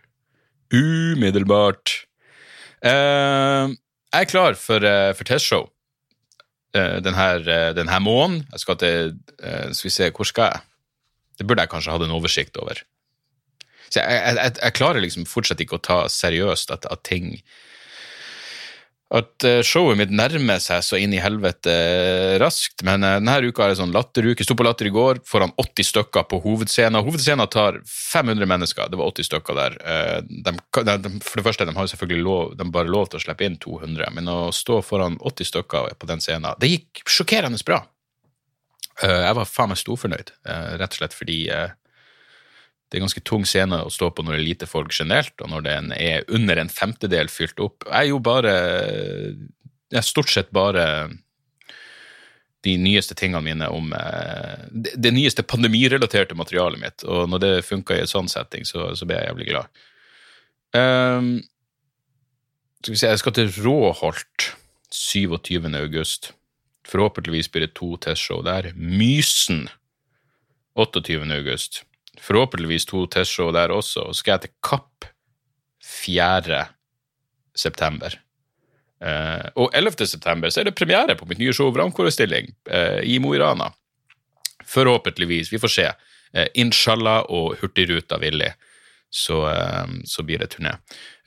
Umiddelbart. 0.72 1.94
Eh, 2.82 3.74
jeg 4.12 4.26
er 4.26 4.28
klar 4.28 4.56
for, 4.60 4.84
uh, 4.84 5.14
for 5.16 5.24
testshow 5.24 5.62
eh, 6.76 6.98
denne, 7.00 7.28
uh, 7.46 7.70
denne 7.76 8.00
måneden. 8.04 8.42
Jeg 8.52 8.60
skal 8.60 8.76
til 8.76 9.14
Skal 9.72 9.86
vi 9.86 9.92
se, 9.94 10.10
hvor 10.10 10.28
skal 10.28 10.50
jeg? 10.50 10.60
Det 11.38 11.46
burde 11.46 11.64
jeg 11.64 11.72
kanskje 11.72 11.94
hatt 11.94 12.04
en 12.04 12.12
oversikt 12.12 12.58
over. 12.60 12.82
Så 13.88 14.00
jeg, 14.00 14.04
jeg, 14.12 14.36
jeg, 14.36 14.56
jeg 14.62 14.76
klarer 14.76 15.00
liksom 15.00 15.24
fortsatt 15.26 15.60
ikke 15.64 15.78
å 15.78 15.84
ta 15.84 15.98
seriøst 16.12 16.70
at, 16.76 16.86
at 16.92 17.02
ting 17.08 17.38
at 19.12 19.44
eh, 19.44 19.60
showet 19.66 19.98
mitt 20.00 20.12
nærmer 20.14 20.60
seg 20.62 20.80
så 20.86 20.96
inn 20.96 21.12
i 21.12 21.20
helvete 21.20 21.72
eh, 21.72 22.34
raskt. 22.40 22.80
Men 22.86 23.04
uh, 23.04 23.18
denne 23.18 23.34
uka 23.44 23.66
er 23.66 23.72
det 23.72 23.80
sånn 23.82 23.92
latteruke. 23.92 24.44
Sto 24.46 24.56
på 24.56 24.64
Latter 24.64 24.88
i 24.88 24.92
går 24.94 25.20
foran 25.28 25.52
80 25.60 25.88
stykker 25.90 26.24
på 26.30 26.40
hovedscenen. 26.44 27.02
Hovedscenen 27.04 27.50
tar 27.52 27.82
500 27.84 28.48
mennesker. 28.48 28.88
Det 28.88 29.00
var 29.00 29.12
80 29.12 29.28
stykker 29.28 29.58
der. 29.58 29.76
De, 30.24 30.54
de, 30.54 31.12
for 31.20 31.40
det 31.40 31.46
første, 31.46 31.66
de 31.68 31.76
har 31.76 31.90
selvfølgelig 31.92 32.24
lov, 32.24 32.56
de 32.56 32.68
bare 32.72 32.92
lov 32.92 33.10
til 33.12 33.20
å 33.20 33.24
slippe 33.26 33.44
inn 33.46 33.58
200, 33.60 34.08
men 34.16 34.30
å 34.32 34.38
stå 34.54 34.80
foran 34.86 35.18
80 35.20 35.50
stykker 35.50 35.92
på 36.00 36.08
den 36.08 36.24
scenen, 36.24 36.56
det 36.62 36.72
gikk 36.72 37.04
sjokkerende 37.04 37.60
bra. 37.66 37.82
Jeg 39.02 39.36
var 39.36 39.48
faen 39.48 39.72
meg 39.72 39.80
storfornøyd, 39.80 40.34
rett 40.80 40.94
og 40.94 41.00
slett 41.00 41.16
fordi 41.16 41.38
det 42.92 42.98
er 42.98 43.06
ganske 43.06 43.22
tung 43.24 43.46
scene 43.48 43.78
å 43.80 43.90
stå 43.92 44.10
på 44.12 44.20
når 44.20 44.34
det 44.34 44.38
er 44.42 44.48
lite 44.50 44.66
folk 44.68 44.92
generelt, 44.92 45.32
og 45.40 45.48
når 45.48 45.62
den 45.64 45.92
er 45.96 46.26
under 46.28 46.58
en 46.60 46.68
femtedel 46.68 47.30
fylt 47.32 47.60
opp. 47.64 47.86
Jeg 47.86 47.96
er 47.96 48.10
jo 48.10 48.18
bare 48.20 48.52
Jeg 48.52 50.00
er 50.00 50.04
stort 50.04 50.28
sett 50.28 50.50
bare 50.52 50.84
de 52.62 52.74
nyeste 52.78 53.16
tingene 53.18 53.42
mine 53.42 53.68
om 53.72 53.94
eh, 53.96 54.66
det, 54.70 54.92
det 55.00 55.12
nyeste 55.16 55.42
pandemirelaterte 55.42 56.36
materialet 56.36 56.82
mitt, 56.82 57.04
og 57.08 57.30
når 57.32 57.42
det 57.42 57.54
funka 57.66 57.96
i 57.96 58.04
en 58.04 58.10
sånn 58.10 58.28
setting, 58.30 58.68
så, 58.68 58.90
så 58.94 59.08
ble 59.08 59.16
jeg 59.16 59.30
jævlig 59.30 59.48
glad. 59.48 59.80
Um, 60.76 61.32
skal 62.82 62.94
vi 62.94 63.00
se, 63.00 63.10
jeg 63.10 63.22
skal 63.22 63.36
til 63.36 63.50
Råholt 63.64 64.52
27. 64.92 65.64
august. 65.80 66.34
Forhåpentligvis 66.88 67.48
blir 67.52 67.66
det 67.66 67.74
to 67.80 67.96
testshow 68.04 68.44
der. 68.44 68.70
Mysen 68.76 69.66
28. 70.76 71.18
august 71.32 71.82
forhåpentligvis 72.20 72.86
to 72.90 73.06
testshow 73.06 73.52
der 73.54 73.72
også, 73.72 74.08
og 74.08 74.16
så 74.16 74.24
skal 74.24 74.36
jeg 74.36 74.46
til 74.46 74.54
Kapp 74.68 75.08
4. 75.82 76.64
september. 77.56 78.18
Uh, 79.02 79.48
og 79.58 79.72
11. 79.74 80.06
september 80.06 80.50
så 80.50 80.62
er 80.62 80.68
det 80.68 80.78
premiere 80.78 81.16
på 81.18 81.26
mitt 81.26 81.40
nye 81.42 81.54
show 81.56 81.72
Vrangforestilling 81.74 82.52
uh, 82.70 83.00
i 83.02 83.18
Mo 83.22 83.34
i 83.34 83.40
Rana. 83.42 83.72
Forhåpentligvis. 84.62 85.50
Vi 85.52 85.58
får 85.58 85.72
se. 85.74 85.88
Uh, 86.36 86.46
inshallah 86.54 87.26
og 87.28 87.56
Hurtigruta 87.60 88.20
villig. 88.22 88.52
Så, 89.12 89.36
så, 90.08 90.22
blir 90.24 90.40
det 90.40 90.54
turné. 90.54 90.70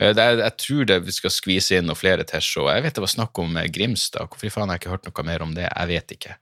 Jeg 0.02 0.54
tror 0.58 0.88
det 0.90 0.96
vi 1.06 1.14
skal 1.14 1.30
skvise 1.30 1.76
inn 1.78 1.86
noen 1.86 2.00
flere 2.00 2.24
T-show. 2.26 2.66
Jeg 2.74 2.82
vet 2.82 2.96
det 2.98 3.04
var 3.04 3.12
snakk 3.12 3.38
om 3.44 3.60
Grimstad. 3.70 4.26
Hvorfor 4.26 4.50
faen 4.56 4.72
har 4.72 4.80
jeg 4.80 4.82
ikke 4.82 4.94
hørt 4.96 5.06
noe 5.06 5.26
mer 5.28 5.46
om 5.46 5.54
det? 5.54 5.68
Jeg 5.68 5.92
vet 5.92 6.16
ikke. 6.16 6.34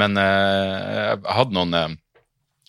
Men 0.00 0.16
jeg 0.16 1.20
hadde 1.28 1.58
noen 1.58 1.98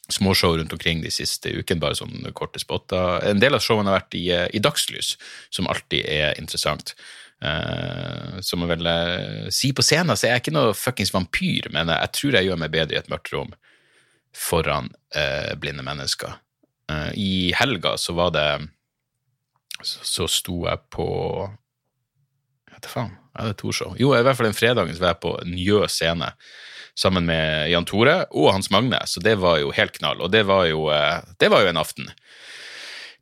småshow 0.09 0.57
rundt 0.57 0.73
omkring 0.73 1.01
de 1.03 1.11
siste 1.11 1.51
ukene, 1.51 1.81
bare 1.83 1.97
sånn 1.99 2.29
korte 2.37 2.61
spotter. 2.63 3.21
En 3.27 3.41
del 3.43 3.57
av 3.57 3.63
showene 3.63 3.91
har 3.91 3.99
vært 3.99 4.17
i, 4.17 4.25
eh, 4.31 4.47
i 4.55 4.61
dagslys, 4.63 5.15
som 5.53 5.67
alltid 5.67 6.05
er 6.05 6.37
interessant. 6.39 6.95
Uh, 7.37 8.39
som 8.41 8.63
jeg 8.63 8.71
vil 8.71 8.87
uh, 8.89 9.49
si 9.53 9.69
på 9.69 9.83
scenen, 9.85 10.17
så 10.17 10.25
er 10.25 10.31
jeg 10.31 10.47
ikke 10.47 10.55
noe 10.55 10.73
fuckings 10.73 11.13
vampyr, 11.13 11.67
men 11.69 11.91
jeg 11.93 12.09
tror 12.17 12.37
jeg 12.37 12.47
gjør 12.47 12.57
meg 12.63 12.71
bedre 12.73 12.97
i 12.97 12.97
et 12.97 13.11
mørkt 13.13 13.29
rom 13.35 13.51
foran 14.33 14.89
uh, 15.13 15.53
blinde 15.61 15.85
mennesker. 15.85 16.39
I 17.19 17.51
helga 17.51 17.97
så 17.99 18.13
var 18.15 18.29
det 18.31 18.49
Så, 19.83 19.99
så 20.07 20.27
sto 20.31 20.61
jeg 20.63 20.79
på 20.87 21.07
Hva 22.71 22.79
faen? 22.87 23.11
Jeg 23.33 23.43
hadde 23.43 23.57
to 23.59 23.73
show. 23.75 23.91
Jo, 23.99 24.13
i 24.15 24.21
hvert 24.23 24.39
fall 24.39 24.47
den 24.47 24.55
fredagen 24.55 24.95
så 24.95 25.03
var 25.03 25.11
jeg 25.11 25.21
på 25.25 25.33
Njø 25.51 25.81
scene 25.91 26.31
sammen 26.97 27.27
med 27.29 27.69
Jan 27.69 27.85
Tore 27.85 28.23
og 28.33 28.51
Hans 28.55 28.71
Magne, 28.73 28.99
så 29.05 29.21
det 29.23 29.37
var 29.41 29.59
jo 29.61 29.73
helt 29.75 29.93
knall. 29.99 30.21
Og 30.25 30.31
det 30.33 30.43
var 30.49 30.65
jo, 30.69 30.87
eh, 30.93 31.21
det 31.37 31.51
var 31.53 31.63
jo 31.63 31.71
en 31.71 31.81
aften. 31.81 32.09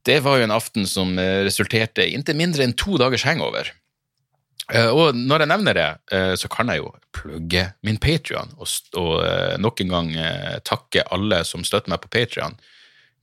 Det 0.06 0.22
var 0.24 0.40
jo 0.40 0.48
en 0.48 0.56
aften 0.56 0.88
som 0.88 1.18
eh, 1.20 1.42
resulterte 1.44 2.06
i 2.06 2.14
intet 2.16 2.40
mindre 2.40 2.64
enn 2.64 2.78
to 2.78 2.96
dagers 3.02 3.26
hangover. 3.28 3.74
Eh, 4.72 4.88
og 4.88 5.18
når 5.18 5.44
jeg 5.44 5.52
nevner 5.52 5.78
det, 5.78 5.90
så 6.40 6.50
kan 6.50 6.72
jeg 6.72 6.82
jo 6.82 6.94
plugge 7.14 7.68
min 7.86 8.00
Patrion, 8.02 8.56
og, 8.58 8.72
og 8.98 9.60
nok 9.62 9.84
en 9.84 9.94
gang 9.94 10.10
takke 10.66 11.04
alle 11.14 11.44
som 11.46 11.66
støtter 11.68 11.92
meg 11.92 12.02
på 12.04 12.12
Patrion. 12.16 12.58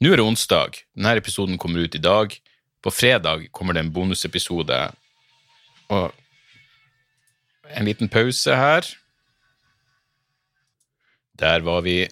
Nå 0.03 0.13
er 0.13 0.19
det 0.19 0.27
onsdag, 0.27 0.83
denne 0.97 1.17
episoden 1.19 1.59
kommer 1.63 1.87
ut 1.87 1.97
i 1.97 2.03
dag. 2.03 2.35
På 2.83 2.91
fredag 2.91 3.47
kommer 3.55 3.77
det 3.77 3.85
en 3.85 3.93
bonusepisode. 3.95 4.79
Og 5.95 6.11
en 7.73 7.87
liten 7.87 8.11
pause 8.11 8.57
her. 8.59 8.89
Der 11.39 11.65
var 11.65 11.81
vi 11.87 12.09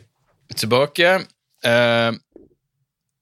tilbake. 0.56 1.20
Uh, 1.66 2.12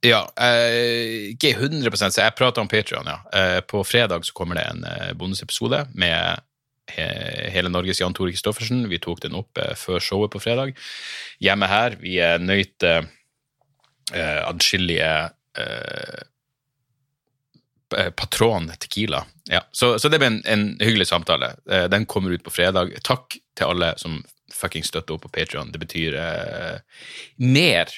ja, 0.07 0.21
uh, 0.41 1.33
ikke 1.35 1.57
100 1.57 1.91
så 1.99 2.23
jeg 2.23 2.37
prater 2.39 2.63
om 2.63 2.71
Patrion, 2.71 3.09
ja. 3.09 3.19
Uh, 3.35 3.61
på 3.67 3.83
fredag 3.85 4.27
så 4.27 4.35
kommer 4.37 4.61
det 4.61 4.69
en 4.71 5.17
bonusepisode 5.19 5.87
med 5.95 6.45
hele 6.89 7.69
Norges 7.69 7.99
Jan 8.01 8.15
Tore 8.17 8.33
Christoffersen. 8.33 8.87
Vi 8.89 8.97
tok 9.03 9.19
den 9.21 9.35
opp 9.37 9.59
før 9.77 10.01
showet 10.01 10.33
på 10.33 10.41
fredag. 10.41 10.71
Hjemme 11.45 11.69
her. 11.69 11.99
Vi 12.01 12.15
nøyt 12.41 12.87
uh, 12.87 13.03
adskillige 14.15 15.11
Patron 18.17 18.71
Tequila. 18.81 19.21
Ja, 19.53 19.61
så, 19.73 19.99
så, 20.01 20.09
det 20.09 20.23
ble 20.23 20.31
en, 20.31 20.41
en 20.49 20.65
hyggelig 20.81 21.11
samtale. 21.11 21.51
Den 21.93 22.07
kommer 22.09 22.33
ut 22.33 22.47
på 22.47 22.55
fredag. 22.57 22.95
Takk 23.05 23.37
til 23.37 23.69
alle 23.69 23.93
som 24.01 24.23
fucking 24.55 24.85
støtte 24.87 25.15
opp 25.15 25.25
på 25.27 25.33
Patrion. 25.33 25.73
Det 25.73 25.81
betyr 25.83 26.17
eh, 26.19 27.03
mer 27.43 27.93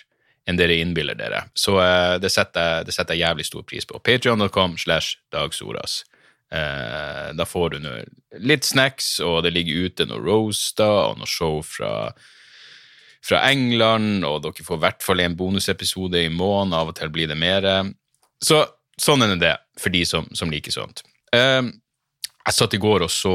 enn 0.48 0.58
dere 0.58 0.80
innbiller 0.80 1.18
dere. 1.18 1.44
Så 1.54 1.76
eh, 1.82 2.16
det, 2.22 2.32
setter, 2.32 2.84
det, 2.86 2.94
setter, 2.96 3.16
jeg 3.18 3.26
jævlig 3.26 3.46
stor 3.48 3.66
pris 3.66 3.86
på. 3.86 4.00
Patrion.com 4.02 4.76
slash 4.80 5.20
dagsoras. 5.32 6.02
Eh, 6.50 7.30
da 7.36 7.46
får 7.46 7.74
du 7.74 7.78
noe, 7.84 8.02
litt 8.42 8.66
snacks, 8.66 9.18
og 9.24 9.44
det 9.46 9.54
ligger 9.54 9.86
ute 9.86 10.08
noen 10.08 10.26
roaster 10.26 10.96
og 11.12 11.20
noe 11.20 11.30
show 11.30 11.60
fra, 11.66 12.10
fra 13.22 13.44
England, 13.50 14.24
og 14.26 14.42
dere 14.46 14.66
får 14.66 14.80
i 14.80 14.84
hvert 14.86 15.06
fall 15.06 15.22
en 15.24 15.38
bonusepisode 15.38 16.24
i 16.24 16.32
måneden. 16.32 16.76
Av 16.80 16.90
og 16.90 16.98
til 16.98 17.12
blir 17.14 17.30
det 17.30 17.38
mer. 17.38 17.68
Så 18.42 18.64
sånn 19.00 19.24
er 19.24 19.38
det 19.40 19.54
for 19.80 19.94
de 19.94 20.02
som, 20.08 20.26
som 20.36 20.50
liker 20.52 20.74
sånt. 20.74 21.04
Eh, 21.36 21.62
jeg 22.40 22.56
satt 22.56 22.74
i 22.74 22.80
går 22.82 23.06
og 23.06 23.12
så 23.12 23.34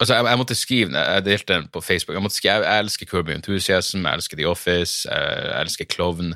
Altså, 0.00 0.14
jeg, 0.14 0.24
jeg, 0.24 0.38
måtte 0.40 0.54
skrive 0.56 0.98
Jeg 0.98 1.24
delte 1.24 1.54
den 1.54 1.68
på 1.68 1.80
Facebook. 1.80 2.14
Jeg, 2.14 2.22
måtte 2.22 2.36
skrive, 2.36 2.54
jeg, 2.54 2.64
jeg 2.64 2.84
elsker 2.84 3.06
Kirby 3.06 3.34
Enthusiasm, 3.34 4.06
jeg 4.06 4.14
elsker 4.14 4.36
The 4.36 4.48
Office, 4.48 5.08
jeg, 5.10 5.44
jeg 5.44 5.60
elsker 5.60 5.84
Klovn. 5.84 6.34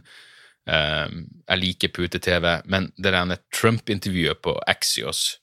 Um, 0.64 1.24
jeg 1.48 1.58
liker 1.60 1.92
pute-TV, 1.92 2.46
men 2.64 2.92
det 2.96 3.12
der 3.12 3.36
Trump-intervjuet 3.52 4.38
på 4.40 4.54
Axios 4.66 5.40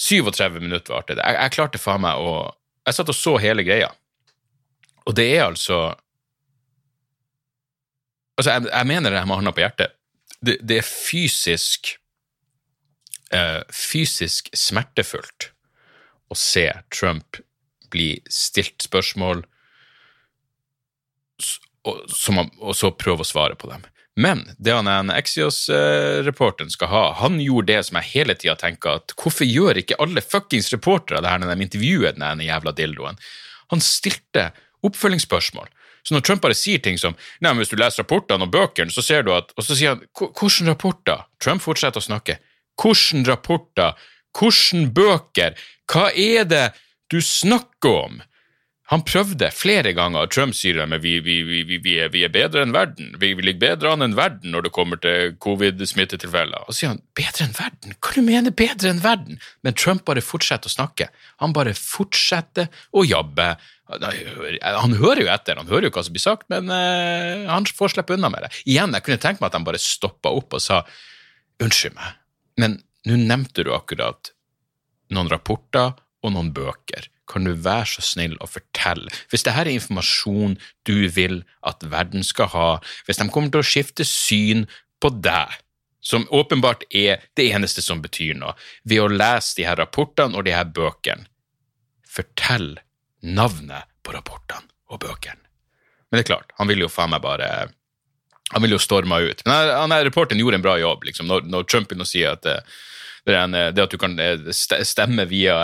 37 0.00 0.60
minutter 0.60 0.94
varte 0.94 1.18
det. 1.18 1.24
Jeg, 1.26 1.52
klarte 1.52 1.78
faen 1.78 2.00
meg 2.00 2.16
å 2.16 2.48
Jeg 2.86 2.96
satt 2.96 3.12
og 3.12 3.16
så 3.18 3.34
hele 3.36 3.64
greia, 3.64 3.90
og 5.04 5.16
det 5.16 5.28
er 5.36 5.44
altså 5.50 5.80
Altså, 8.40 8.54
jeg, 8.72 8.86
mener 8.88 9.12
det 9.12 9.20
med 9.28 9.36
hånda 9.36 9.52
på 9.52 9.60
hjertet. 9.60 9.92
Det, 10.40 10.54
det 10.64 10.78
er 10.80 10.86
fysisk 10.86 11.90
uh, 13.36 13.60
Fysisk 13.68 14.48
smertefullt 14.56 15.50
å 16.30 16.38
se 16.38 16.66
Trump 16.94 17.40
bli 17.90 18.14
stilt 18.30 18.82
spørsmål, 18.86 19.42
og, 21.88 22.74
så 22.76 22.92
prøve 22.94 23.24
å 23.24 23.28
svare 23.28 23.56
på 23.58 23.70
dem. 23.70 23.86
Men 24.20 24.42
det 24.58 24.74
han 24.74 25.10
Exios-reporteren 25.14 26.70
skal 26.72 26.90
ha, 26.92 27.02
han 27.22 27.38
gjorde 27.40 27.72
det 27.72 27.84
som 27.88 27.98
jeg 28.00 28.10
hele 28.10 28.34
tida 28.36 28.56
tenker 28.58 28.98
at 29.00 29.14
hvorfor 29.16 29.48
gjør 29.48 29.80
ikke 29.80 29.98
alle 30.02 30.22
fuckings 30.24 30.68
reportere 30.74 31.22
det 31.22 31.30
her 31.30 31.40
når 31.40 31.54
de 31.54 31.66
intervjuer 31.66 32.16
den 32.16 32.26
ene 32.26 32.48
jævla 32.48 32.74
dildoen? 32.76 33.20
Han 33.72 33.82
stilte 33.84 34.50
oppfølgingsspørsmål. 34.86 35.70
Så 36.02 36.16
når 36.16 36.24
Trump 36.26 36.44
bare 36.44 36.56
sier 36.56 36.80
ting 36.82 36.98
som 36.98 37.14
nei, 37.40 37.50
men 37.52 37.62
hvis 37.62 37.72
du 37.72 37.78
leser 37.78 38.02
rapportene 38.02 38.46
og 38.46 38.52
bøkene, 38.54 38.92
så 38.92 39.04
ser 39.04 39.24
du 39.26 39.34
at 39.36 39.52
Og 39.56 39.64
så 39.64 39.76
sier 39.76 39.94
han 39.94 40.04
hvilke 40.16 40.68
rapporter? 40.68 41.26
Trump 41.40 41.62
fortsetter 41.64 42.00
å 42.00 42.08
snakke. 42.08 42.38
Hvilke 42.80 43.24
rapporter? 43.28 44.08
Hvilke 44.36 44.86
bøker? 44.96 45.56
Hva 45.90 46.10
er 46.14 46.46
det 46.46 46.66
du 47.10 47.18
snakker 47.24 47.96
om? 48.06 48.20
Han 48.90 49.04
prøvde 49.06 49.52
flere 49.54 49.92
ganger, 49.94 50.26
Trump 50.34 50.54
sier 50.58 50.80
at 50.82 50.90
vi, 51.04 51.12
vi, 51.22 51.36
vi, 51.46 51.76
vi, 51.78 51.92
er, 52.02 52.30
bedre 52.34 52.64
enn 52.64 52.72
verden. 52.74 53.12
Vi, 53.22 53.28
ligger 53.38 53.60
bedre 53.62 53.92
an 53.94 54.02
enn 54.02 54.16
verden 54.18 54.50
når 54.50 54.66
det 54.66 54.72
kommer 54.74 54.98
til 54.98 55.36
covid-smittetilfeller. 55.38 56.64
Og 56.66 56.74
så 56.74 56.78
sier 56.80 56.90
han 56.96 57.02
bedre 57.14 57.46
enn 57.46 57.54
verden? 57.54 57.94
Hva 58.02 58.14
du 58.16 58.26
mener 58.26 58.54
bedre 58.58 58.90
enn 58.90 59.02
verden? 59.04 59.38
Men 59.62 59.78
Trump 59.78 60.02
bare 60.10 60.24
fortsetter 60.26 60.66
å 60.66 60.74
snakke. 60.74 61.06
Han 61.38 61.54
bare 61.54 61.76
fortsetter 61.78 62.66
å 62.90 63.06
jabbe. 63.06 63.52
Han 63.94 64.98
hører 64.98 65.22
jo 65.22 65.30
etter, 65.36 65.62
han 65.62 65.70
hører 65.70 65.86
jo 65.86 65.94
hva 65.94 66.06
som 66.06 66.18
blir 66.18 66.26
sagt, 66.26 66.48
men 66.50 66.66
uh, 66.74 67.46
han 67.46 67.70
får 67.70 67.94
slippe 67.94 68.18
unna 68.18 68.30
med 68.34 68.48
det. 68.48 68.52
Igjen, 68.66 68.98
jeg 68.98 69.06
kunne 69.06 69.22
tenkt 69.22 69.38
meg 69.38 69.52
at 69.52 69.60
han 69.60 69.70
bare 69.70 69.82
stoppa 69.82 70.34
opp 70.34 70.58
og 70.58 70.66
sa 70.66 70.82
unnskyld 71.62 71.94
meg, 71.94 72.18
men 72.58 72.78
nå 73.06 73.22
nevnte 73.22 73.62
du 73.66 73.70
akkurat 73.74 74.34
noen 75.14 75.30
rapporter 75.30 75.96
og 76.24 76.34
noen 76.34 76.52
bøker. 76.54 77.08
Kan 77.30 77.46
du 77.46 77.54
være 77.54 77.86
så 77.92 78.04
snill 78.04 78.36
å 78.42 78.48
fortelle? 78.50 79.10
Hvis 79.30 79.46
dette 79.46 79.62
er 79.62 79.70
informasjon 79.70 80.56
du 80.88 81.08
vil 81.14 81.42
at 81.66 81.84
verden 81.92 82.26
skal 82.26 82.50
ha, 82.54 82.68
hvis 83.06 83.20
de 83.20 83.28
kommer 83.30 83.52
til 83.54 83.62
å 83.62 83.70
skifte 83.70 84.06
syn 84.06 84.66
på 85.00 85.12
deg, 85.22 85.52
som 86.00 86.24
åpenbart 86.32 86.86
er 86.96 87.20
det 87.36 87.50
eneste 87.52 87.84
som 87.84 88.00
betyr 88.02 88.38
noe, 88.40 88.54
ved 88.88 89.02
å 89.02 89.10
lese 89.12 89.58
de 89.58 89.66
her 89.68 89.78
rapportene 89.80 90.36
og 90.36 90.46
de 90.48 90.54
her 90.56 90.66
bøkene. 90.66 91.28
Fortell 92.10 92.72
navnet 93.22 93.86
på 94.02 94.16
rapportene 94.16 94.66
og 94.90 95.02
bøkene. 95.04 95.44
Men 96.10 96.18
det 96.18 96.24
er 96.24 96.32
klart, 96.32 96.54
han 96.58 96.70
vil 96.70 96.82
jo 96.82 96.90
faen 96.90 97.12
meg 97.12 97.22
bare 97.22 97.70
Han 98.50 98.64
vil 98.64 98.72
jo 98.74 98.80
storme 98.82 99.14
ut. 99.22 99.44
Men 99.46 99.54
han, 99.54 99.92
han 99.92 100.02
reporteren 100.02 100.40
gjorde 100.42 100.58
en 100.58 100.64
bra 100.64 100.72
jobb, 100.80 101.04
liksom, 101.06 101.28
når, 101.30 101.44
når 101.46 101.68
Trump 101.70 101.86
begynner 101.86 102.08
å 102.08 102.10
si 102.10 102.24
at 102.26 102.42
det, 102.42 102.56
det, 103.30 103.84
at 103.84 103.92
du 103.92 103.98
kan 104.00 104.16
eh, 104.20 104.50
stemme 104.52 105.26
via, 105.30 105.56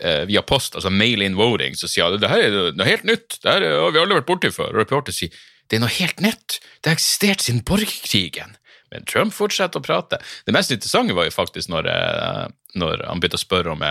eh, 0.00 0.22
via 0.30 0.42
post, 0.46 0.78
altså 0.78 0.92
mail-in 0.92 1.38
voting, 1.38 1.76
så 1.78 1.90
sier 1.90 2.08
han 2.08 2.20
det 2.22 2.30
her 2.32 2.46
er 2.46 2.58
noe 2.76 2.88
helt 2.88 3.06
nytt, 3.08 3.40
det 3.42 3.54
her 3.54 3.66
har 3.68 3.94
vi 3.94 4.02
aldri 4.02 4.20
vært 4.20 4.30
borti 4.30 4.52
før. 4.54 4.72
Og 4.74 4.82
reporter 4.82 5.16
sier 5.16 5.34
det 5.68 5.76
er 5.76 5.84
noe 5.84 5.92
helt 5.98 6.22
nytt, 6.24 6.60
det 6.80 6.90
har 6.90 6.96
eksistert 6.96 7.44
siden 7.44 7.64
borgerkrigen. 7.68 8.56
Men 8.88 9.04
Trump 9.04 9.34
fortsetter 9.36 9.82
å 9.82 9.84
prate. 9.84 10.16
Det 10.46 10.54
mest 10.56 10.72
interessante 10.72 11.16
var 11.16 11.28
jo 11.28 11.34
faktisk 11.34 11.68
når, 11.68 11.90
eh, 11.92 12.44
når 12.80 13.04
han 13.04 13.20
begynte 13.20 13.40
å 13.40 13.44
spørre 13.44 13.74
om 13.74 13.84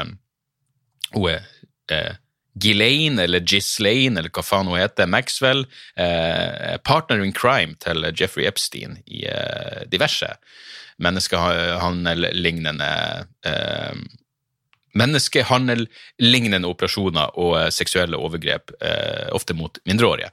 hun 1.13 1.27
er 1.29 1.45
eh, 1.93 2.15
Ghislaine 2.57 3.21
eller 3.21 3.43
Ghislaine 3.45 4.17
eller 4.17 4.33
hva 4.33 4.43
faen 4.45 4.69
hun 4.69 4.79
heter, 4.79 5.09
Maxwell, 5.09 5.65
eh, 5.95 6.77
partner 6.83 7.21
in 7.21 7.33
crime 7.35 7.77
til 7.83 8.09
Jeffrey 8.17 8.47
Epstein 8.49 8.97
i 9.05 9.25
eh, 9.29 9.85
diverse 9.91 10.33
menneskehandel-lignende 11.03 12.91
eh, 13.45 13.97
Menneskehandel-lignende 14.97 16.69
operasjoner 16.69 17.35
og 17.37 17.57
eh, 17.59 17.67
seksuelle 17.73 18.17
overgrep, 18.17 18.71
eh, 18.81 19.27
ofte 19.35 19.53
mot 19.53 19.77
mindreårige. 19.85 20.31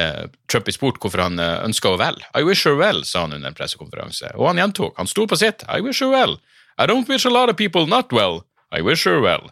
Eh, 0.00 0.24
Trump 0.50 0.68
ble 0.68 0.72
spurt 0.72 1.00
hvorfor 1.02 1.24
han 1.26 1.40
eh, 1.42 1.58
ønska 1.66 1.92
henne 1.92 2.00
vel. 2.04 2.22
I 2.38 2.44
wish 2.46 2.64
her 2.64 2.78
well, 2.78 3.02
sa 3.04 3.26
han 3.26 3.34
under 3.36 3.50
en 3.50 3.58
pressekonferanse, 3.58 4.32
og 4.36 4.52
han 4.52 4.62
gjentok. 4.62 4.94
Han 4.96 5.10
sto 5.10 5.26
på 5.28 5.36
sitt. 5.36 5.66
I 5.68 5.82
wish 5.84 6.00
her 6.04 6.12
well. 6.14 6.38
I 6.78 6.86
don't 6.86 7.08
wish 7.10 7.26
a 7.26 7.32
lot 7.34 7.50
of 7.50 7.58
people 7.58 7.86
not 7.86 8.12
well. 8.12 8.44
I 8.72 8.80
wish 8.80 9.04
her 9.04 9.20
well. 9.20 9.50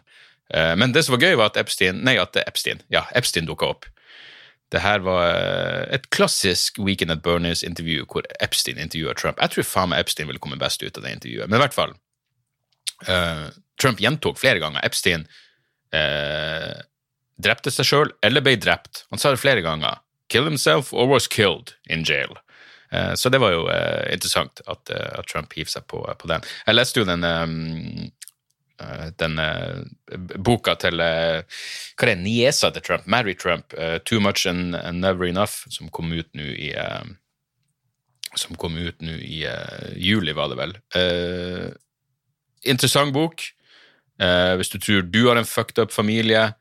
Eh, 0.53 0.75
men 0.75 0.95
det 0.95 1.03
som 1.03 1.17
var 1.17 1.27
gøy, 1.27 1.35
var 1.35 1.51
at 1.51 1.59
Epstein 1.59 2.01
Nei, 2.07 2.15
at 2.21 2.37
Epstein 2.47 2.81
ja, 2.93 3.05
Epstein 3.15 3.45
dukka 3.49 3.73
opp. 3.75 3.85
Det 4.73 4.81
her 4.83 5.03
var 5.05 5.29
eh, 5.31 5.83
et 5.95 6.09
klassisk 6.11 6.79
Weekend 6.83 7.13
at 7.13 7.23
Bernies-intervju 7.23 8.03
hvor 8.11 8.27
Epstein 8.43 8.81
intervjuer 8.81 9.15
Trump. 9.15 9.39
Jeg 9.39 9.53
tror 9.53 9.67
faen 9.67 9.93
meg 9.93 10.03
Epstein 10.03 10.27
ville 10.27 10.41
komme 10.43 10.59
best 10.59 10.83
ut 10.83 10.97
av 10.97 11.05
det 11.05 11.13
intervjuet. 11.15 11.47
Men 11.47 11.59
i 11.59 11.63
hvert 11.63 11.77
fall, 11.77 11.93
uh, 13.07 13.47
Trump 13.79 14.01
gjentok 14.03 14.39
flere 14.41 14.59
ganger. 14.63 14.83
Epstein 14.83 15.23
uh, 15.95 16.75
drepte 17.39 17.71
seg 17.71 17.87
sjøl 17.87 18.11
eller 18.27 18.43
ble 18.43 18.57
drept. 18.59 19.05
Han 19.13 19.23
sa 19.23 19.31
det 19.31 19.39
flere 19.39 19.63
ganger. 19.63 20.01
Kill 20.27 20.49
himself 20.49 20.91
or 20.91 21.07
was 21.07 21.29
killed 21.31 21.77
in 21.87 22.03
jail. 22.03 22.35
Uh, 22.91 23.15
så 23.15 23.31
det 23.31 23.39
var 23.39 23.55
jo 23.55 23.63
interessant 24.11 24.59
at, 24.67 24.91
at 24.91 25.31
Trump 25.31 25.55
hiv 25.55 25.71
seg 25.71 25.87
på, 25.87 26.03
på, 26.03 26.27
den. 26.27 26.43
Jeg 26.67 26.75
leste 26.75 26.99
jo 26.99 27.07
den 27.07 27.23
um, 27.23 28.11
denne 29.17 29.45
boka 30.45 30.75
til 30.77 31.01
uh, 31.01 31.41
Hva 31.97 32.05
er 32.05 32.11
det, 32.11 32.17
niesa 32.21 32.69
til 32.73 32.83
Trump, 32.85 33.07
Mary 33.09 33.33
Trump, 33.33 33.73
'Too 33.73 34.21
Much 34.21 34.45
and, 34.47 34.77
Never 35.01 35.25
Enough', 35.27 35.65
som 35.73 35.89
kom 35.89 36.11
ut 36.13 36.29
nå 36.37 36.43
i 36.43 36.71
Som 38.35 38.55
kom 38.55 38.77
ut 38.77 39.01
nå 39.01 39.17
i 39.17 39.45
juli, 39.95 40.33
var 40.33 40.49
det 40.49 40.57
vel. 40.57 40.77
interessant 42.63 43.13
bok. 43.13 43.41
hvis 44.17 44.69
du 44.69 44.77
tror 44.77 45.01
du 45.01 45.27
har 45.27 45.37
en 45.37 45.45
fucked 45.45 45.79
up 45.79 45.91
familie, 45.91 46.53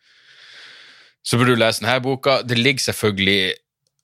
så 1.25 1.37
burde 1.37 1.57
du 1.57 1.61
lese 1.61 1.83
denne 1.85 2.01
boka. 2.01 2.43
Det 2.43 2.59
ligger 2.59 2.81
selvfølgelig 2.81 3.55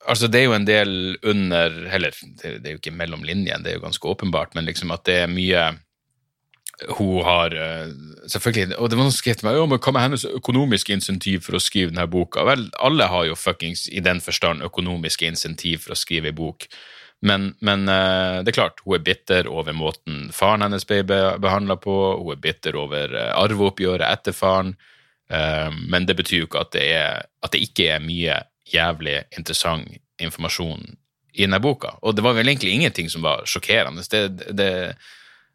Altså, 0.09 0.27
det 0.27 0.41
er 0.41 0.45
jo 0.49 0.55
en 0.57 0.67
del 0.67 1.19
under 1.23 1.71
Eller, 1.95 2.11
det 2.43 2.67
er 2.67 2.75
jo 2.75 2.81
ikke 2.81 2.95
mellom 2.95 3.23
linjene, 3.23 3.63
det 3.63 3.73
er 3.73 3.79
jo 3.79 3.85
ganske 3.85 4.09
åpenbart, 4.09 4.55
men 4.55 4.67
liksom 4.67 4.91
at 4.91 5.05
det 5.07 5.19
er 5.23 5.31
mye 5.31 5.63
hun 6.89 7.23
har 7.25 7.55
uh, 7.55 7.91
selvfølgelig, 8.27 8.77
Og 8.79 8.91
det 8.91 8.97
var 8.97 9.05
noen 9.05 9.13
som 9.13 9.21
skrev 9.21 9.45
meg 9.47 9.59
men 9.61 9.79
hva 9.79 9.93
med 9.95 10.07
hennes 10.07 10.25
økonomiske 10.27 10.95
insentiv 10.97 11.45
for 11.47 11.59
å 11.59 11.63
skrive 11.63 11.93
denne 11.93 12.09
boka? 12.11 12.45
Vel, 12.49 12.69
alle 12.83 13.09
har 13.11 13.29
jo 13.29 13.39
fuckings 13.39 13.87
i 13.93 14.03
den 14.05 14.23
forstand 14.25 14.65
økonomiske 14.67 15.29
insentiv 15.29 15.85
for 15.87 15.95
å 15.95 16.01
skrive 16.01 16.33
ei 16.33 16.37
bok. 16.37 16.67
Men, 17.23 17.53
men 17.63 17.87
uh, 17.87 18.43
det 18.43 18.51
er 18.51 18.59
klart, 18.59 18.83
hun 18.87 18.97
er 18.99 19.05
bitter 19.07 19.51
over 19.51 19.77
måten 19.77 20.31
faren 20.35 20.65
hennes 20.67 20.87
ble 20.89 21.03
behandla 21.07 21.79
på. 21.79 21.99
Hun 22.23 22.35
er 22.35 22.43
bitter 22.43 22.79
over 22.81 23.15
uh, 23.15 23.29
arveoppgjøret 23.45 24.09
etter 24.09 24.37
faren. 24.37 24.77
men 25.89 26.05
det 26.05 26.13
betyr 26.19 26.43
jo 26.43 26.45
ikke 26.45 26.61
at 26.61 26.73
det, 26.75 26.83
er, 26.93 27.23
at 27.41 27.53
det 27.55 27.63
ikke 27.65 27.87
er 27.95 28.03
mye 28.05 28.35
jævlig 28.69 29.15
interessant 29.39 29.95
informasjon 30.21 30.83
i 31.33 31.47
denne 31.47 31.61
boka. 31.63 31.95
Og 32.03 32.17
det 32.17 32.25
var 32.27 32.37
vel 32.37 32.51
egentlig 32.51 32.75
ingenting 32.75 33.09
som 33.09 33.25
var 33.25 33.47
sjokkerende. 33.49 34.05
Det, 34.11 34.53
det, 34.53 34.69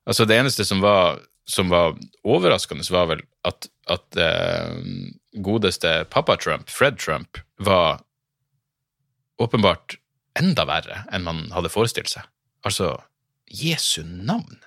Altså, 0.08 0.26
det 0.26 0.38
eneste 0.40 0.66
som 0.66 0.82
var, 0.84 1.20
som 1.50 1.72
var 1.72 1.98
overraskende, 2.24 2.86
var 2.94 3.10
vel 3.12 3.24
at, 3.48 3.68
at 3.92 4.20
eh, 4.20 4.78
godeste 5.44 6.06
pappa 6.14 6.38
Trump, 6.40 6.72
Fred 6.72 7.00
Trump, 7.00 7.42
var 7.60 8.00
åpenbart 9.42 9.98
enda 10.40 10.66
verre 10.70 11.04
enn 11.14 11.26
man 11.26 11.46
hadde 11.54 11.72
forestilt 11.74 12.12
seg. 12.14 12.26
Altså, 12.68 12.96
Jesu 13.52 14.04
navn! 14.04 14.64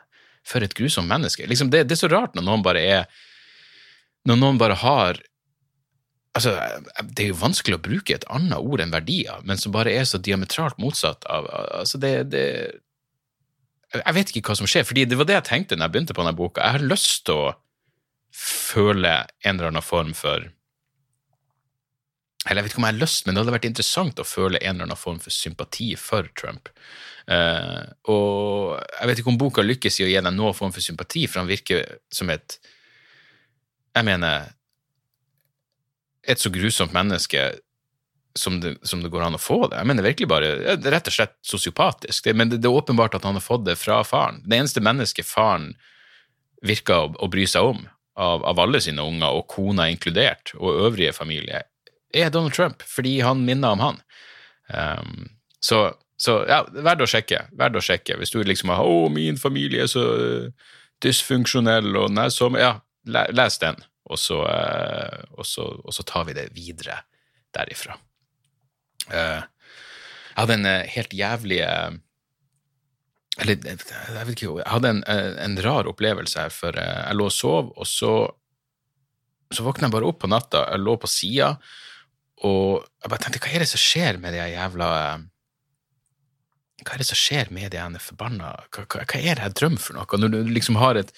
For 0.46 0.64
et 0.64 0.74
grusomt 0.74 1.09
menneske. 1.09 1.44
Liksom, 1.46 1.68
det, 1.70 1.85
det, 1.87 1.94
er 1.94 2.00
så 2.00 2.09
rart 2.11 2.33
når 2.35 2.46
noen 2.46 2.62
bare 2.64 2.81
er 2.81 3.26
Når 4.26 4.38
noen 4.40 4.61
bare 4.61 4.79
har 4.81 5.20
Altså, 6.33 6.55
det 7.11 7.24
er 7.24 7.29
jo 7.33 7.40
vanskelig 7.42 7.76
å 7.76 7.83
bruke 7.83 8.14
et 8.14 8.24
annet 8.31 8.57
ord 8.57 8.81
enn 8.81 8.92
verdier, 8.94 9.40
men 9.42 9.59
som 9.59 9.72
bare 9.74 9.90
er 9.98 10.07
så 10.07 10.20
diametralt 10.22 10.79
motsatt 10.79 11.26
av 11.29 11.48
Altså, 11.50 11.98
det, 11.98 12.12
det 12.33 12.44
jeg 13.98 14.14
vet 14.14 14.31
ikke 14.31 14.53
hva 14.53 14.59
som 14.59 14.68
skjer, 14.70 14.87
fordi 14.87 15.05
det 15.09 15.18
var 15.18 15.26
det 15.26 15.37
jeg 15.38 15.48
tenkte 15.48 15.76
når 15.76 15.88
jeg 15.88 15.94
begynte 15.96 16.14
på 16.14 16.22
denne 16.22 16.38
boka. 16.38 16.62
Jeg 16.62 16.79
har 16.79 16.87
lyst 16.92 17.24
til 17.26 17.40
å 17.40 17.53
føle 18.31 19.12
en 19.42 19.57
eller 19.57 19.72
annen 19.72 19.85
form 19.85 20.14
for 20.14 20.48
Eller 22.48 22.62
jeg 22.62 22.64
vet 22.64 22.72
ikke 22.72 22.81
om 22.81 22.85
jeg 22.87 22.94
har 22.94 23.03
lyst, 23.03 23.26
men 23.26 23.35
det 23.35 23.42
hadde 23.42 23.53
vært 23.53 23.66
interessant 23.68 24.20
å 24.22 24.24
føle 24.24 24.61
en 24.62 24.70
eller 24.70 24.87
annen 24.87 24.96
form 24.96 25.18
for 25.20 25.35
sympati 25.35 25.90
for 26.00 26.24
Trump. 26.40 26.70
Uh, 27.29 27.85
og 28.09 28.79
jeg 28.81 29.11
vet 29.11 29.20
ikke 29.20 29.33
om 29.35 29.40
boka 29.42 29.64
lykkes 29.64 29.98
i 30.00 30.07
å 30.07 30.09
gi 30.09 30.22
deg 30.24 30.33
noen 30.33 30.57
form 30.57 30.72
for 30.72 30.81
sympati, 30.81 31.26
for 31.29 31.42
han 31.42 31.50
virker 31.50 31.98
som 32.09 32.33
et 32.33 32.57
Jeg 33.94 34.07
mener 34.07 34.55
Et 36.24 36.38
så 36.38 36.50
grusomt 36.53 36.92
menneske 36.92 37.42
som 38.38 38.60
det, 38.60 38.76
som 38.86 39.02
det, 39.02 39.10
går 39.10 39.22
an 39.26 39.36
å 39.38 39.42
få 39.42 39.64
det. 39.68 39.78
Jeg 39.80 39.90
mener 39.90 40.06
virkelig 40.06 40.28
bare, 40.30 40.50
rett 40.78 41.08
og 41.08 41.14
slett 41.14 41.36
sosiopatisk. 41.46 42.30
Men 42.34 42.52
det, 42.52 42.60
det, 42.62 42.68
er 42.70 42.78
åpenbart 42.78 43.16
at 43.18 43.26
han 43.26 43.38
har 43.38 43.44
fått 43.44 43.64
det 43.66 43.76
fra 43.80 44.00
faren. 44.06 44.42
Det 44.46 44.58
eneste 44.58 44.82
mennesket 44.84 45.26
faren 45.26 45.72
virker 46.66 47.06
å, 47.06 47.14
å 47.18 47.30
bry 47.32 47.46
seg 47.48 47.72
om, 47.72 47.82
av, 48.20 48.44
av, 48.44 48.60
alle 48.62 48.80
sine 48.84 49.02
unger, 49.02 49.32
og 49.32 49.48
kona 49.50 49.88
inkludert, 49.90 50.54
og 50.58 50.84
øvrige 50.88 51.14
familie, 51.16 51.64
er 52.14 52.30
Donald 52.34 52.54
Trump, 52.54 52.84
fordi 52.86 53.20
han 53.24 53.44
minner 53.46 53.76
om 53.76 53.82
han. 53.84 54.00
Um, 54.70 55.30
så, 55.62 55.84
så, 56.20 56.40
ja, 56.50 56.62
verdt 56.70 57.06
å 57.06 57.10
sjekke. 57.10 57.44
Verdt 57.56 57.78
å 57.78 57.84
sjekke. 57.84 58.18
Hvis 58.18 58.34
du 58.34 58.42
liksom 58.44 58.74
har 58.74 58.84
'Å, 58.84 59.08
min 59.14 59.38
familie 59.38 59.86
er 59.86 59.90
så 59.90 60.04
dysfunksjonell', 61.02 61.96
og 61.96 62.10
nei, 62.14 62.28
så 62.30 62.50
Ja, 62.58 62.80
les 63.06 63.58
den, 63.58 63.78
og 64.04 64.18
så, 64.18 64.42
uh, 64.44 65.24
og 65.38 65.46
så, 65.46 65.64
og 65.84 65.94
så 65.94 66.04
tar 66.04 66.26
vi 66.28 66.36
det 66.36 66.50
videre 66.54 67.00
derifra. 67.54 67.96
Eh, 69.11 69.40
jeg 70.31 70.38
hadde 70.38 70.57
en 70.59 70.68
eh, 70.70 70.90
helt 70.94 71.14
jævlig 71.16 71.61
eh, 71.66 71.96
Eller 73.40 73.57
jeg 73.64 74.27
vet 74.29 74.35
ikke, 74.35 74.53
jeg 74.61 74.68
hadde 74.68 74.92
en, 74.94 75.01
en 75.46 75.57
rar 75.64 75.88
opplevelse 75.88 76.44
for 76.53 76.77
jeg 76.77 77.16
lå 77.16 77.29
og 77.31 77.33
sov, 77.33 77.70
og 77.73 77.88
så, 77.88 78.12
så 79.55 79.64
våkna 79.64 79.88
jeg 79.88 79.94
bare 79.94 80.11
opp 80.11 80.18
på 80.20 80.29
natta. 80.29 80.66
Jeg 80.75 80.83
lå 80.83 80.96
på 81.01 81.09
sida, 81.09 81.55
og 82.44 82.83
jeg 83.01 83.12
bare 83.12 83.23
tenkte 83.25 83.40
hva 83.46 83.55
er 83.55 83.64
det 83.64 83.70
som 83.70 83.81
skjer 83.81 84.20
med 84.20 84.37
de 84.37 84.44
jævla 84.44 84.90
hva 86.81 86.94
er 86.96 87.03
det 87.03 87.09
som 87.09 87.18
skjer 87.18 87.51
med 87.53 87.73
de 87.75 88.01
forbanna 88.01 88.53
hva, 88.73 88.85
hva, 88.85 89.03
hva, 89.05 89.18
er 89.20 89.37
det 89.38 89.46
jeg 89.46 89.57
drømmer 89.61 89.83
for 89.85 89.96
noe? 89.96 90.20
Når 90.20 90.33
du 90.33 90.38
liksom 90.53 90.79
har 90.81 91.01
et 91.01 91.12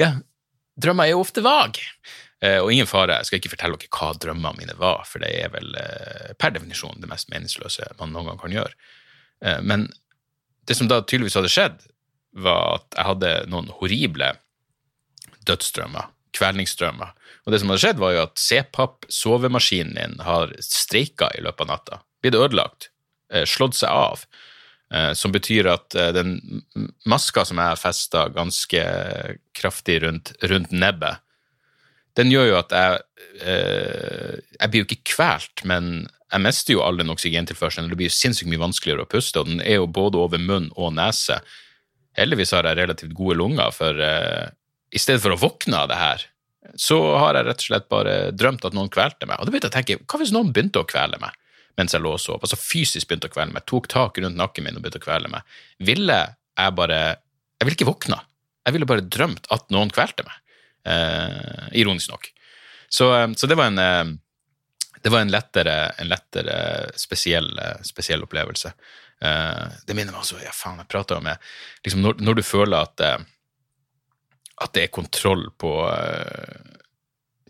Ja, 0.00 0.12
drømmer 0.76 1.06
er 1.06 1.14
jo 1.14 1.22
ofte 1.22 1.42
vage. 1.46 1.86
Eh, 2.46 2.58
og 2.60 2.72
ingen 2.72 2.88
fare, 2.88 3.18
jeg 3.20 3.28
skal 3.28 3.40
ikke 3.40 3.52
fortelle 3.54 3.78
dere 3.80 3.92
hva 3.96 4.12
drømmene 4.20 4.60
mine 4.60 4.78
var, 4.78 5.04
for 5.08 5.24
det 5.24 5.32
er 5.40 5.52
vel 5.54 5.76
eh, 5.80 6.32
per 6.38 6.54
definisjon 6.54 7.00
det 7.02 7.10
mest 7.10 7.30
meningsløse 7.32 7.88
man 8.00 8.12
noen 8.14 8.30
gang 8.30 8.40
kan 8.42 8.56
gjøre. 8.56 8.74
Eh, 9.44 9.60
men 9.64 9.86
det 10.68 10.76
som 10.78 10.90
da 10.90 11.00
tydeligvis 11.02 11.38
hadde 11.38 11.52
skjedd, 11.52 11.86
var 12.36 12.80
at 12.80 12.98
jeg 12.98 13.08
hadde 13.08 13.30
noen 13.48 13.70
horrible 13.78 14.34
dødsdrømmer, 15.48 16.10
kvelningsdrømmer. 16.36 17.14
Og 17.46 17.54
det 17.54 17.62
som 17.62 17.72
hadde 17.72 17.84
skjedd, 17.84 18.02
var 18.02 18.12
jo 18.12 18.24
at 18.26 18.42
C-papp, 18.42 19.06
sovemaskinen 19.12 19.96
min, 19.96 20.18
har 20.26 20.52
streika 20.60 21.30
i 21.38 21.40
løpet 21.46 21.64
av 21.64 21.70
natta. 21.70 22.00
Blitt 22.20 22.36
ødelagt. 22.36 22.90
Slått 23.48 23.78
seg 23.78 23.94
av. 23.94 24.26
Som 25.18 25.32
betyr 25.34 25.70
at 25.70 25.96
den 26.14 26.60
maska 27.08 27.46
som 27.46 27.62
jeg 27.62 27.72
har 27.72 27.80
festa 27.80 28.26
ganske 28.34 28.82
kraftig 29.56 30.00
rundt, 30.04 30.34
rundt 30.50 30.74
nebbet, 30.74 31.22
den 32.16 32.32
gjør 32.32 32.50
jo 32.50 32.58
at 32.58 32.72
jeg 32.72 33.00
eh, 33.44 34.36
Jeg 34.56 34.70
blir 34.72 34.82
jo 34.82 34.88
ikke 34.88 35.14
kvalt, 35.16 35.64
men 35.68 36.08
jeg 36.32 36.42
mister 36.42 36.74
jo 36.74 36.82
all 36.82 36.98
den 36.98 37.12
oksygentilførselen. 37.12 37.90
Det 37.92 37.98
blir 38.00 38.12
sinnssykt 38.12 38.50
mye 38.50 38.64
vanskeligere 38.64 39.04
å 39.04 39.10
puste, 39.10 39.40
og 39.40 39.50
den 39.50 39.60
er 39.62 39.78
jo 39.78 39.86
både 39.86 40.18
over 40.18 40.42
munn 40.42 40.72
og 40.74 40.94
nese 40.96 41.38
heldigvis 42.16 42.54
har 42.56 42.68
jeg 42.68 42.78
relativt 42.80 43.16
gode 43.16 43.36
lunger, 43.40 43.72
for 43.74 44.00
eh, 44.02 44.48
i 44.94 45.00
stedet 45.00 45.22
for 45.24 45.34
å 45.34 45.40
våkne 45.40 45.82
av 45.82 45.90
det 45.90 45.98
her, 46.00 46.24
så 46.80 46.98
har 47.20 47.36
jeg 47.38 47.46
rett 47.46 47.62
og 47.62 47.68
slett 47.68 47.90
bare 47.92 48.14
drømt 48.34 48.64
at 48.66 48.76
noen 48.76 48.90
kvelte 48.92 49.28
meg. 49.28 49.38
Og 49.38 49.46
da 49.46 49.52
begynte 49.52 49.68
jeg 49.68 49.74
å 49.74 49.76
tenke, 49.76 49.98
hva 50.02 50.20
hvis 50.20 50.32
noen 50.34 50.52
begynte 50.54 50.82
å 50.82 50.88
kvele 50.88 51.20
meg 51.22 51.36
mens 51.76 51.92
jeg 51.92 52.00
lå 52.00 52.14
og 52.16 52.22
sov? 52.22 52.40
Altså 52.40 52.56
fysisk 52.58 53.10
begynte 53.10 53.28
å 53.28 53.34
kvele 53.34 53.52
meg, 53.52 53.66
tok 53.68 53.86
tak 53.92 54.18
rundt 54.22 54.38
nakken 54.38 54.64
min 54.66 54.78
og 54.78 54.82
begynte 54.82 55.02
å 55.02 55.04
kvele 55.04 55.30
meg. 55.30 55.58
Ville 55.84 56.18
jeg 56.56 56.76
bare 56.78 57.00
Jeg 57.56 57.64
ville 57.64 57.76
ikke 57.78 57.88
våkna. 57.88 58.18
Jeg 58.66 58.74
ville 58.74 58.88
bare 58.88 59.04
drømt 59.04 59.46
at 59.54 59.70
noen 59.72 59.88
kvelte 59.88 60.24
meg. 60.26 60.34
Uh, 60.86 61.66
ironisk 61.74 62.12
nok. 62.12 62.28
Så, 62.88 63.10
så, 63.36 63.48
det 63.50 63.56
var 63.58 63.72
en 63.72 64.18
det 65.02 65.10
var 65.10 65.20
en 65.22 65.30
lettere, 65.30 65.74
en 65.98 66.08
lettere 66.08 66.54
spesiell, 66.98 67.50
spesiell 67.82 68.22
opplevelse. 68.22 68.70
Det 69.18 69.94
minner 69.94 70.14
meg 70.14 70.20
altså 70.20 70.38
ja, 70.38 70.52
faen, 70.54 70.78
jeg 70.82 70.90
prater 70.90 71.20
med 71.24 71.42
liksom 71.84 72.02
når, 72.04 72.18
når, 72.22 72.38
du 72.38 72.42
føler 72.46 72.76
at, 72.78 73.02
at 74.62 74.74
det 74.74 74.84
er 74.86 74.94
kontroll 74.94 75.46
på 75.58 75.72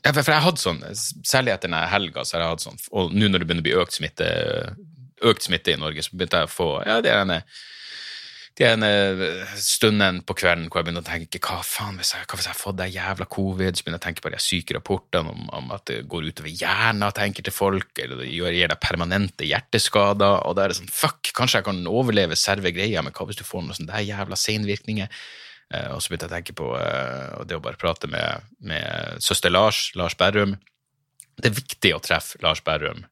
ja, 0.07 0.13
For 0.13 0.33
jeg 0.33 0.45
hadde 0.45 0.63
sånn, 0.63 0.83
særlig 1.27 1.55
etter 1.55 1.71
denne 1.71 1.85
helga, 1.91 2.25
så 2.25 2.37
har 2.37 2.45
jeg 2.45 2.55
hatt 2.55 2.67
sånn, 2.67 2.83
og 2.93 3.15
nå 3.15 3.31
når 3.31 3.43
det 3.43 3.49
begynner 3.49 3.65
å 3.65 3.69
bli 3.69 3.79
økt 3.83 3.97
smitte, 3.99 4.29
økt 5.27 5.49
smitte 5.49 5.75
i 5.75 5.81
Norge, 5.81 6.05
så 6.05 6.15
begynte 6.15 6.43
jeg 6.43 6.51
å 6.51 6.53
få 6.53 6.69
ja, 6.87 7.01
det 7.05 7.13
er 7.13 7.25
en 7.25 7.35
de 8.57 8.65
ene 8.65 8.89
stundene 9.61 10.23
på 10.25 10.35
kvelden 10.39 10.71
hvor 10.71 10.81
jeg 10.81 10.87
begynner 10.87 11.05
å 11.05 11.07
tenke 11.07 11.41
hva 11.45 11.59
faen 11.67 11.99
hvis 12.01 12.15
jeg, 12.15 12.25
hva 12.25 12.39
hvis 12.39 12.47
jeg 12.49 12.55
har 12.55 12.61
fått 12.61 12.79
det 12.79 12.87
jævla 12.95 13.27
covid, 13.29 13.77
så 13.77 13.85
begynner 13.85 13.99
jeg 13.99 14.03
å 14.03 14.07
tenke 14.07 14.25
på 14.25 14.33
de 14.33 14.41
syke 14.41 14.77
rapportene 14.79 15.33
om, 15.35 15.43
om, 15.59 15.73
at 15.77 15.85
det 15.91 15.99
går 16.09 16.31
utover 16.31 16.55
hjernen 16.55 17.05
til 17.11 17.27
enkelte 17.27 17.53
folk, 17.53 17.91
eller 18.01 18.23
det 18.23 18.31
gir 18.33 18.71
deg 18.73 18.81
permanente 18.81 19.49
hjerteskader, 19.49 20.39
og 20.49 20.57
da 20.57 20.65
er 20.65 20.73
det 20.73 20.79
sånn 20.81 20.93
fuck, 20.93 21.35
kanskje 21.37 21.61
jeg 21.61 21.69
kan 21.69 21.83
overleve 21.91 22.39
serve 22.41 22.73
greia, 22.73 23.05
men 23.05 23.13
hva 23.17 23.29
hvis 23.29 23.43
du 23.43 23.45
får 23.45 23.67
noen 23.67 23.77
sånne 23.77 24.05
jævla 24.09 24.41
senvirkninger? 24.41 25.13
Uh, 25.75 25.97
og 25.97 26.01
så 26.01 26.09
begynte 26.09 26.29
jeg 26.29 26.31
å 26.31 26.37
tenke 26.37 26.55
på 26.57 26.71
uh, 26.79 27.43
det 27.45 27.59
å 27.59 27.63
bare 27.65 27.81
prate 27.81 28.09
med, 28.09 28.47
med 28.65 29.21
søster 29.25 29.53
Lars, 29.53 29.91
Lars 29.99 30.15
Berrum. 30.17 30.55
Det 31.37 31.51
er 31.51 31.59
viktig 31.59 31.91
å 31.93 32.01
treffe 32.01 32.39
Lars 32.45 32.63
Berrum, 32.65 33.03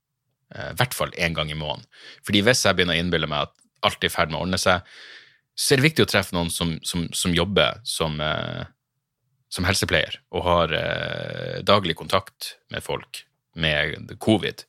uh, 0.54 0.70
i 0.70 0.76
hvert 0.78 0.94
fall 0.96 1.12
én 1.18 1.37
gang 1.37 1.50
i 1.52 1.59
måneden. 1.59 1.85
Fordi 2.24 2.44
hvis 2.46 2.62
jeg 2.64 2.78
begynner 2.78 2.96
å 2.96 3.02
innbille 3.02 3.28
meg 3.28 3.50
at 3.50 3.59
alt 3.85 4.07
er 4.07 4.09
i 4.09 4.14
ferd 4.14 4.30
med 4.30 4.38
å 4.38 4.46
ordne 4.46 4.62
seg, 4.62 4.87
så 5.55 5.75
er 5.75 5.81
det 5.81 5.88
viktig 5.88 6.05
å 6.05 6.11
treffe 6.11 6.35
noen 6.35 6.51
som, 6.51 6.75
som, 6.83 7.07
som 7.14 7.35
jobber 7.35 7.79
som, 7.87 8.19
eh, 8.21 8.64
som, 9.53 9.67
helsepleier 9.69 10.19
og 10.35 10.47
har 10.49 10.75
eh, 10.79 11.61
daglig 11.67 11.97
kontakt 11.99 12.57
med 12.75 12.83
folk 12.83 13.23
med 13.55 14.17
covid. 14.19 14.64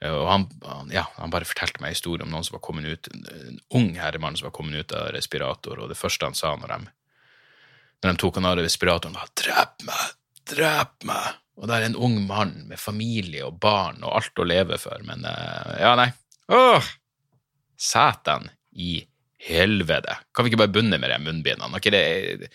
Eh, 0.00 0.14
og 0.14 0.30
han, 0.30 0.46
ja, 0.94 1.04
han 1.18 1.32
bare 1.32 1.48
fortalte 1.48 1.82
meg 1.82 1.92
en 1.92 1.98
historie 1.98 2.24
om 2.24 2.32
noen 2.32 2.46
som 2.46 2.56
var 2.56 2.64
kommet 2.64 2.88
ut, 2.88 3.10
en 3.12 3.60
ung 3.76 3.92
herremann 4.00 4.38
som 4.38 4.48
var 4.48 4.56
kommet 4.56 4.80
ut 4.80 4.96
av 4.96 5.12
respirator, 5.16 5.82
og 5.82 5.92
det 5.92 6.00
første 6.00 6.30
han 6.30 6.38
sa 6.38 6.54
når 6.56 6.72
de, 6.72 6.80
når 8.00 8.14
de 8.14 8.22
tok 8.24 8.40
han 8.40 8.48
av 8.48 8.62
respiratoren, 8.62 9.20
var 9.20 9.28
'drep 9.36 9.84
meg, 9.84 10.16
drep 10.48 11.04
meg'. 11.04 11.36
Og 11.60 11.68
det 11.68 11.76
er 11.76 11.90
en 11.90 11.98
ung 12.00 12.16
mann 12.24 12.54
med 12.70 12.80
familie 12.80 13.44
og 13.44 13.58
barn 13.60 14.00
og 14.00 14.14
alt 14.16 14.40
å 14.40 14.46
leve 14.48 14.78
for, 14.80 15.02
men 15.04 15.26
uh, 15.28 15.76
ja, 15.76 15.92
nei. 15.98 16.08
Åh! 16.48 16.86
Satan 17.76 18.48
i 18.72 19.02
helvete. 19.40 20.18
Kan 20.34 20.44
vi 20.44 20.52
ikke 20.52 20.60
bare 20.64 20.74
bunne 20.74 20.98
med 21.00 21.10
de 21.12 21.18
munnbindene? 21.22 21.80
Det, 21.80 22.50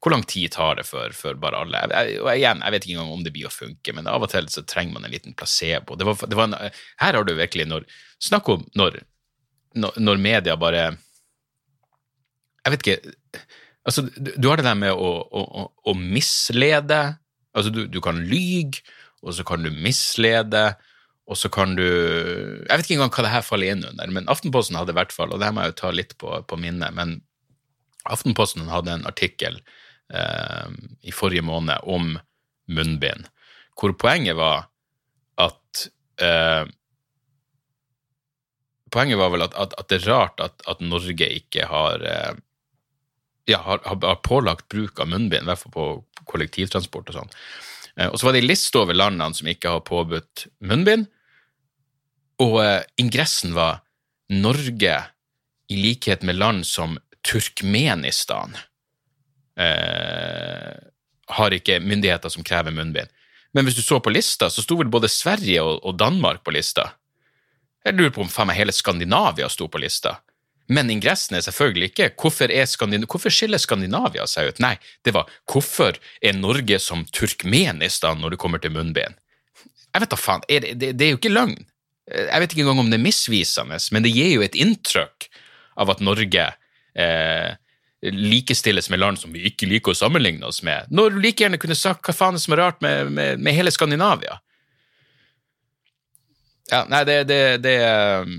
hvor 0.00 0.14
lang 0.14 0.24
tid 0.24 0.52
tar 0.54 0.78
det 0.78 0.86
for, 0.88 1.12
for 1.16 1.36
bare 1.40 1.60
alle? 1.60 1.82
Jeg, 1.92 2.20
og 2.22 2.30
igjen, 2.32 2.62
jeg 2.64 2.74
vet 2.74 2.86
ikke 2.86 2.96
engang 2.96 3.14
om 3.18 3.24
det 3.26 3.34
blir 3.34 3.50
å 3.50 3.52
funke, 3.52 3.94
men 3.96 4.08
av 4.08 4.24
og 4.24 4.32
til 4.32 4.48
så 4.52 4.64
trenger 4.64 4.96
man 4.96 5.04
en 5.06 5.12
liten 5.12 5.36
placebo. 5.36 5.98
Det 6.00 6.08
var, 6.08 6.16
det 6.24 6.38
var 6.38 6.48
en, 6.48 6.56
her 7.02 7.18
har 7.18 7.26
du 7.26 7.34
virkelig 7.36 7.68
når, 7.68 7.88
Snakk 8.20 8.50
om 8.52 8.66
når, 8.76 8.98
når, 9.80 10.18
media 10.20 10.58
bare 10.60 10.82
Jeg 12.60 12.72
vet 12.74 12.82
ikke 12.84 13.14
Altså, 13.88 14.04
du, 14.12 14.34
du 14.36 14.48
har 14.50 14.60
det 14.60 14.66
der 14.66 14.76
med 14.76 14.92
å, 14.92 15.08
å, 15.24 15.62
å 15.88 15.94
mislede. 15.96 16.98
Altså, 17.56 17.72
du, 17.72 17.86
du 17.88 17.96
kan 18.04 18.18
lyge, 18.28 18.84
og 19.24 19.32
så 19.34 19.44
kan 19.48 19.64
du 19.64 19.70
mislede 19.72 20.66
og 21.30 21.38
så 21.38 21.48
kan 21.52 21.76
du 21.78 21.84
Jeg 21.84 22.70
vet 22.70 22.84
ikke 22.84 22.96
engang 22.98 23.12
hva 23.14 23.24
det 23.26 23.34
her 23.34 23.46
faller 23.46 23.74
inn 23.74 23.84
under, 23.86 24.10
men 24.10 24.30
Aftenposten 24.32 24.78
hadde 24.78 24.94
i 24.94 24.98
hvert 24.98 25.14
fall, 25.14 25.30
og 25.30 25.38
det 25.38 25.46
her 25.46 25.54
må 25.54 25.64
jeg 25.64 25.74
jo 25.74 25.80
ta 25.82 25.92
litt 25.94 26.16
på, 26.18 26.32
på 26.42 26.58
minnet, 26.58 26.94
men 26.96 27.20
Aftenposten 28.10 28.70
hadde 28.72 28.96
en 28.96 29.06
artikkel 29.06 29.60
eh, 30.12 30.68
i 31.06 31.14
forrige 31.14 31.44
måned 31.46 31.86
om 31.86 32.16
munnbind, 32.70 33.28
hvor 33.78 33.94
poenget 34.00 34.38
var 34.40 34.68
at 35.40 35.88
eh, 36.22 36.66
Poenget 38.90 39.20
var 39.20 39.28
vel 39.30 39.44
at, 39.44 39.52
at, 39.54 39.74
at, 39.78 39.86
det 39.86 40.00
er 40.00 40.06
rart 40.10 40.40
at, 40.42 40.64
at 40.66 40.80
Norge 40.82 41.26
ikke 41.30 41.62
har, 41.70 42.02
eh, 42.02 42.32
ja, 43.46 43.60
har, 43.62 43.78
har 43.86 44.16
pålagt 44.26 44.66
bruk 44.66 44.98
av 44.98 45.12
munnbind, 45.12 45.46
i 45.46 45.46
hvert 45.46 45.60
fall 45.60 45.74
på 45.76 45.84
kollektivtransport 46.26 47.12
og 47.12 47.20
sånn. 47.20 47.30
Eh, 47.94 48.08
og 48.08 48.18
så 48.18 48.26
var 48.26 48.34
det 48.34 48.42
ei 48.42 48.48
liste 48.48 48.82
over 48.82 48.98
landene 48.98 49.38
som 49.38 49.46
ikke 49.50 49.76
har 49.76 49.84
påbudt 49.86 50.48
munnbind, 50.66 51.06
og 52.40 52.58
eh, 52.64 52.82
ingressen 53.00 53.54
var 53.56 53.82
Norge, 54.30 54.98
i 55.70 55.76
likhet 55.78 56.24
med 56.26 56.38
land 56.38 56.64
som 56.66 56.96
Turkmenistan, 57.26 58.56
eh, 59.58 60.72
har 61.30 61.54
ikke 61.54 61.78
myndigheter 61.84 62.32
som 62.32 62.46
krever 62.46 62.74
munnbind. 62.74 63.10
Men 63.54 63.66
hvis 63.66 63.76
du 63.78 63.82
så 63.82 64.00
på 64.02 64.10
lista, 64.10 64.48
så 64.50 64.62
sto 64.62 64.78
vel 64.78 64.90
både 64.90 65.10
Sverige 65.10 65.62
og, 65.62 65.78
og 65.86 65.98
Danmark 65.98 66.42
på 66.46 66.54
lista. 66.54 66.88
Jeg 67.86 67.96
lurer 67.96 68.12
på 68.14 68.24
om 68.24 68.30
faen 68.30 68.50
meg 68.50 68.58
hele 68.58 68.74
Skandinavia 68.74 69.48
sto 69.50 69.68
på 69.70 69.80
lista. 69.82 70.18
Men 70.70 70.90
ingressen 70.92 71.34
er 71.34 71.42
selvfølgelig 71.42 71.90
ikke 71.90 72.10
hvorfor, 72.20 72.52
Skandin 72.70 73.06
hvorfor 73.10 73.32
skiller 73.34 73.58
Skandinavia 73.58 74.26
seg 74.30 74.52
ut? 74.52 74.60
Nei, 74.62 74.76
det 75.02 75.14
var 75.16 75.30
hvorfor 75.50 75.98
er 76.22 76.36
Norge 76.38 76.78
som 76.82 77.02
Turkmenistan 77.10 78.22
når 78.22 78.34
det 78.34 78.40
kommer 78.42 78.62
til 78.62 78.74
munnbind? 78.76 79.18
Jeg 79.90 80.04
vet 80.04 80.12
da 80.12 80.18
faen, 80.20 80.44
det, 80.46 80.76
det, 80.78 80.92
det, 80.94 81.06
er 81.06 81.16
jo 81.16 81.18
ikke 81.18 81.32
løgn. 81.32 81.58
Jeg 82.10 82.42
vet 82.42 82.52
ikke 82.54 82.64
engang 82.64 82.82
om 82.82 82.90
det 82.90 82.98
er 82.98 83.04
misvisende, 83.06 83.78
men 83.94 84.04
det 84.04 84.12
gir 84.14 84.32
jo 84.34 84.44
et 84.44 84.58
inntrykk 84.58 85.28
av 85.80 85.92
at 85.94 86.02
Norge 86.04 86.46
eh, 86.98 87.50
likestilles 88.02 88.90
med 88.90 89.02
land 89.02 89.20
som 89.20 89.32
vi 89.32 89.44
ikke 89.50 89.68
liker 89.68 89.92
å 89.92 89.98
sammenligne 89.98 90.46
oss 90.48 90.62
med, 90.66 90.88
når 90.90 91.14
du 91.14 91.20
like 91.20 91.44
gjerne 91.44 91.60
kunne 91.60 91.78
sagt 91.78 92.06
hva 92.06 92.16
faen 92.16 92.40
som 92.40 92.56
er 92.56 92.62
rart 92.64 92.80
med, 92.84 93.12
med, 93.12 93.42
med 93.42 93.56
hele 93.56 93.72
Skandinavia. 93.74 94.40
Ja, 96.70 96.84
nei, 96.88 97.02
det, 97.04 97.24
det, 97.26 97.42
det 97.64 97.76
um, 98.22 98.36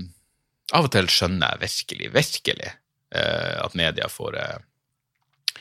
Av 0.72 0.86
og 0.86 0.92
til 0.94 1.08
skjønner 1.12 1.52
jeg 1.52 1.60
virkelig, 1.66 2.06
virkelig 2.14 2.70
uh, 2.72 3.58
at 3.60 3.74
media 3.76 4.06
får 4.08 4.38
uh, 4.40 4.54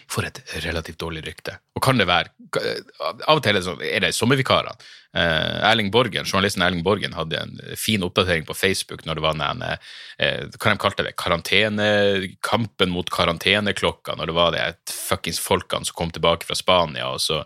får 0.09 0.27
et 0.27 0.41
relativt 0.65 0.99
dårlig 1.01 1.25
rykte. 1.27 1.57
Og 1.75 1.83
kan 1.83 1.99
det 1.99 2.07
være 2.09 2.31
Av 2.51 3.37
og 3.37 3.43
til 3.43 3.53
er 3.53 3.59
det, 3.59 3.63
sånn, 3.65 3.81
er 3.81 4.07
sommervikarene. 4.15 4.73
Uh, 5.11 5.59
Erling 5.67 5.89
Borgen, 5.91 6.23
Journalisten 6.23 6.63
Erling 6.63 6.83
Borgen 6.83 7.15
hadde 7.15 7.39
en 7.39 7.57
fin 7.79 8.03
oppdatering 8.03 8.45
på 8.47 8.55
Facebook 8.55 9.03
når 9.03 9.19
det 9.19 9.23
var 9.25 9.35
den 9.39 9.63
uh, 9.63 9.75
hva 10.55 10.71
de 10.71 10.79
kalte 10.79 11.05
det, 11.07 11.17
karantene, 11.19 11.89
kampen 12.47 12.93
mot 12.93 13.11
karanteneklokka, 13.11 14.15
når 14.15 14.31
det 14.31 14.37
var 14.37 14.55
de 14.55 14.65
fuckings 14.91 15.41
folkene 15.43 15.87
som 15.87 15.97
kom 15.99 16.15
tilbake 16.15 16.47
fra 16.47 16.55
Spania, 16.55 17.11
og 17.11 17.19
så 17.23 17.41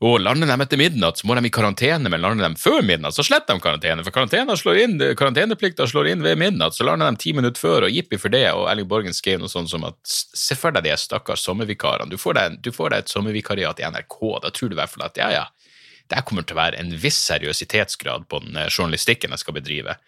og 0.00 0.14
lander 0.24 0.48
de 0.48 0.64
etter 0.64 0.80
midnatt, 0.80 1.18
så 1.20 1.28
må 1.28 1.34
de 1.36 1.42
i 1.44 1.52
karantene, 1.52 2.08
men 2.08 2.22
lander 2.24 2.48
de 2.48 2.56
før 2.56 2.80
midnatt, 2.80 3.12
så 3.12 3.24
sletter 3.26 3.58
de 3.58 3.60
karantene. 3.60 4.04
For 4.06 4.56
slår 4.56 4.78
karanteneplikta 5.18 5.84
slår 5.90 6.08
inn 6.14 6.24
ved 6.24 6.40
midnatt, 6.40 6.72
så 6.72 6.86
lander 6.88 7.12
de 7.12 7.20
ti 7.20 7.34
minutter 7.36 7.60
før, 7.60 7.84
og 7.84 7.92
jippi 7.92 8.16
for 8.16 8.32
det. 8.32 8.46
Og 8.56 8.64
Erling 8.72 8.88
Borgen 8.88 9.12
skrev 9.12 9.42
noe 9.42 9.52
sånt 9.52 9.68
som 9.68 9.84
at 9.84 9.98
se 10.08 10.56
for 10.56 10.72
deg 10.72 10.88
de 10.88 10.96
stakkars 10.96 11.44
sommervikarene. 11.44 12.08
Du 12.08 12.16
får, 12.16 12.38
deg, 12.38 12.56
du 12.64 12.72
får 12.72 12.94
deg 12.94 13.04
et 13.04 13.12
sommervikariat 13.12 13.84
i 13.84 13.90
NRK, 13.92 14.18
da 14.40 14.54
tror 14.56 14.72
du 14.72 14.78
i 14.78 14.80
hvert 14.80 14.94
fall 14.94 15.04
at 15.10 15.20
ja, 15.20 15.28
ja, 15.36 15.44
det 16.08 16.24
kommer 16.24 16.48
til 16.48 16.56
å 16.56 16.62
være 16.62 16.80
en 16.80 16.96
viss 17.04 17.20
seriøsitetsgrad 17.28 18.24
på 18.32 18.40
den 18.46 18.56
eh, 18.56 18.72
journalistikken 18.72 19.36
jeg 19.36 19.44
skal 19.44 19.60
bedrive. 19.60 20.00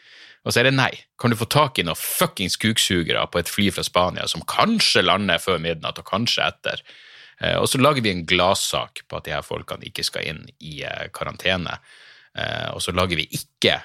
Og 0.42 0.54
så 0.54 0.62
er 0.62 0.70
det 0.70 0.76
nei. 0.80 0.90
Kan 1.20 1.30
du 1.30 1.38
få 1.38 1.46
tak 1.52 1.78
i 1.78 1.84
noen 1.86 2.00
fuckings 2.00 2.56
kuksugere 2.58 3.28
på 3.30 3.44
et 3.44 3.50
fly 3.50 3.68
fra 3.76 3.84
Spania 3.86 4.24
som 4.30 4.42
kanskje 4.48 5.04
lander 5.04 5.42
før 5.42 5.60
midnatt, 5.62 6.00
og 6.00 6.08
kanskje 6.08 6.48
etter? 6.48 6.82
Eh, 7.40 7.56
og 7.56 7.68
så 7.68 7.78
lager 7.78 8.02
vi 8.02 8.12
en 8.12 8.26
gladsak 8.26 9.04
på 9.08 9.18
at 9.18 9.26
de 9.26 9.34
her 9.34 9.46
folkene 9.46 9.88
ikke 9.88 10.04
skal 10.06 10.28
inn 10.28 10.42
i 10.60 10.82
eh, 10.86 11.08
karantene. 11.14 11.78
Eh, 12.38 12.68
og 12.72 12.82
så 12.84 12.94
lager 12.94 13.18
vi 13.18 13.28
ikke 13.34 13.80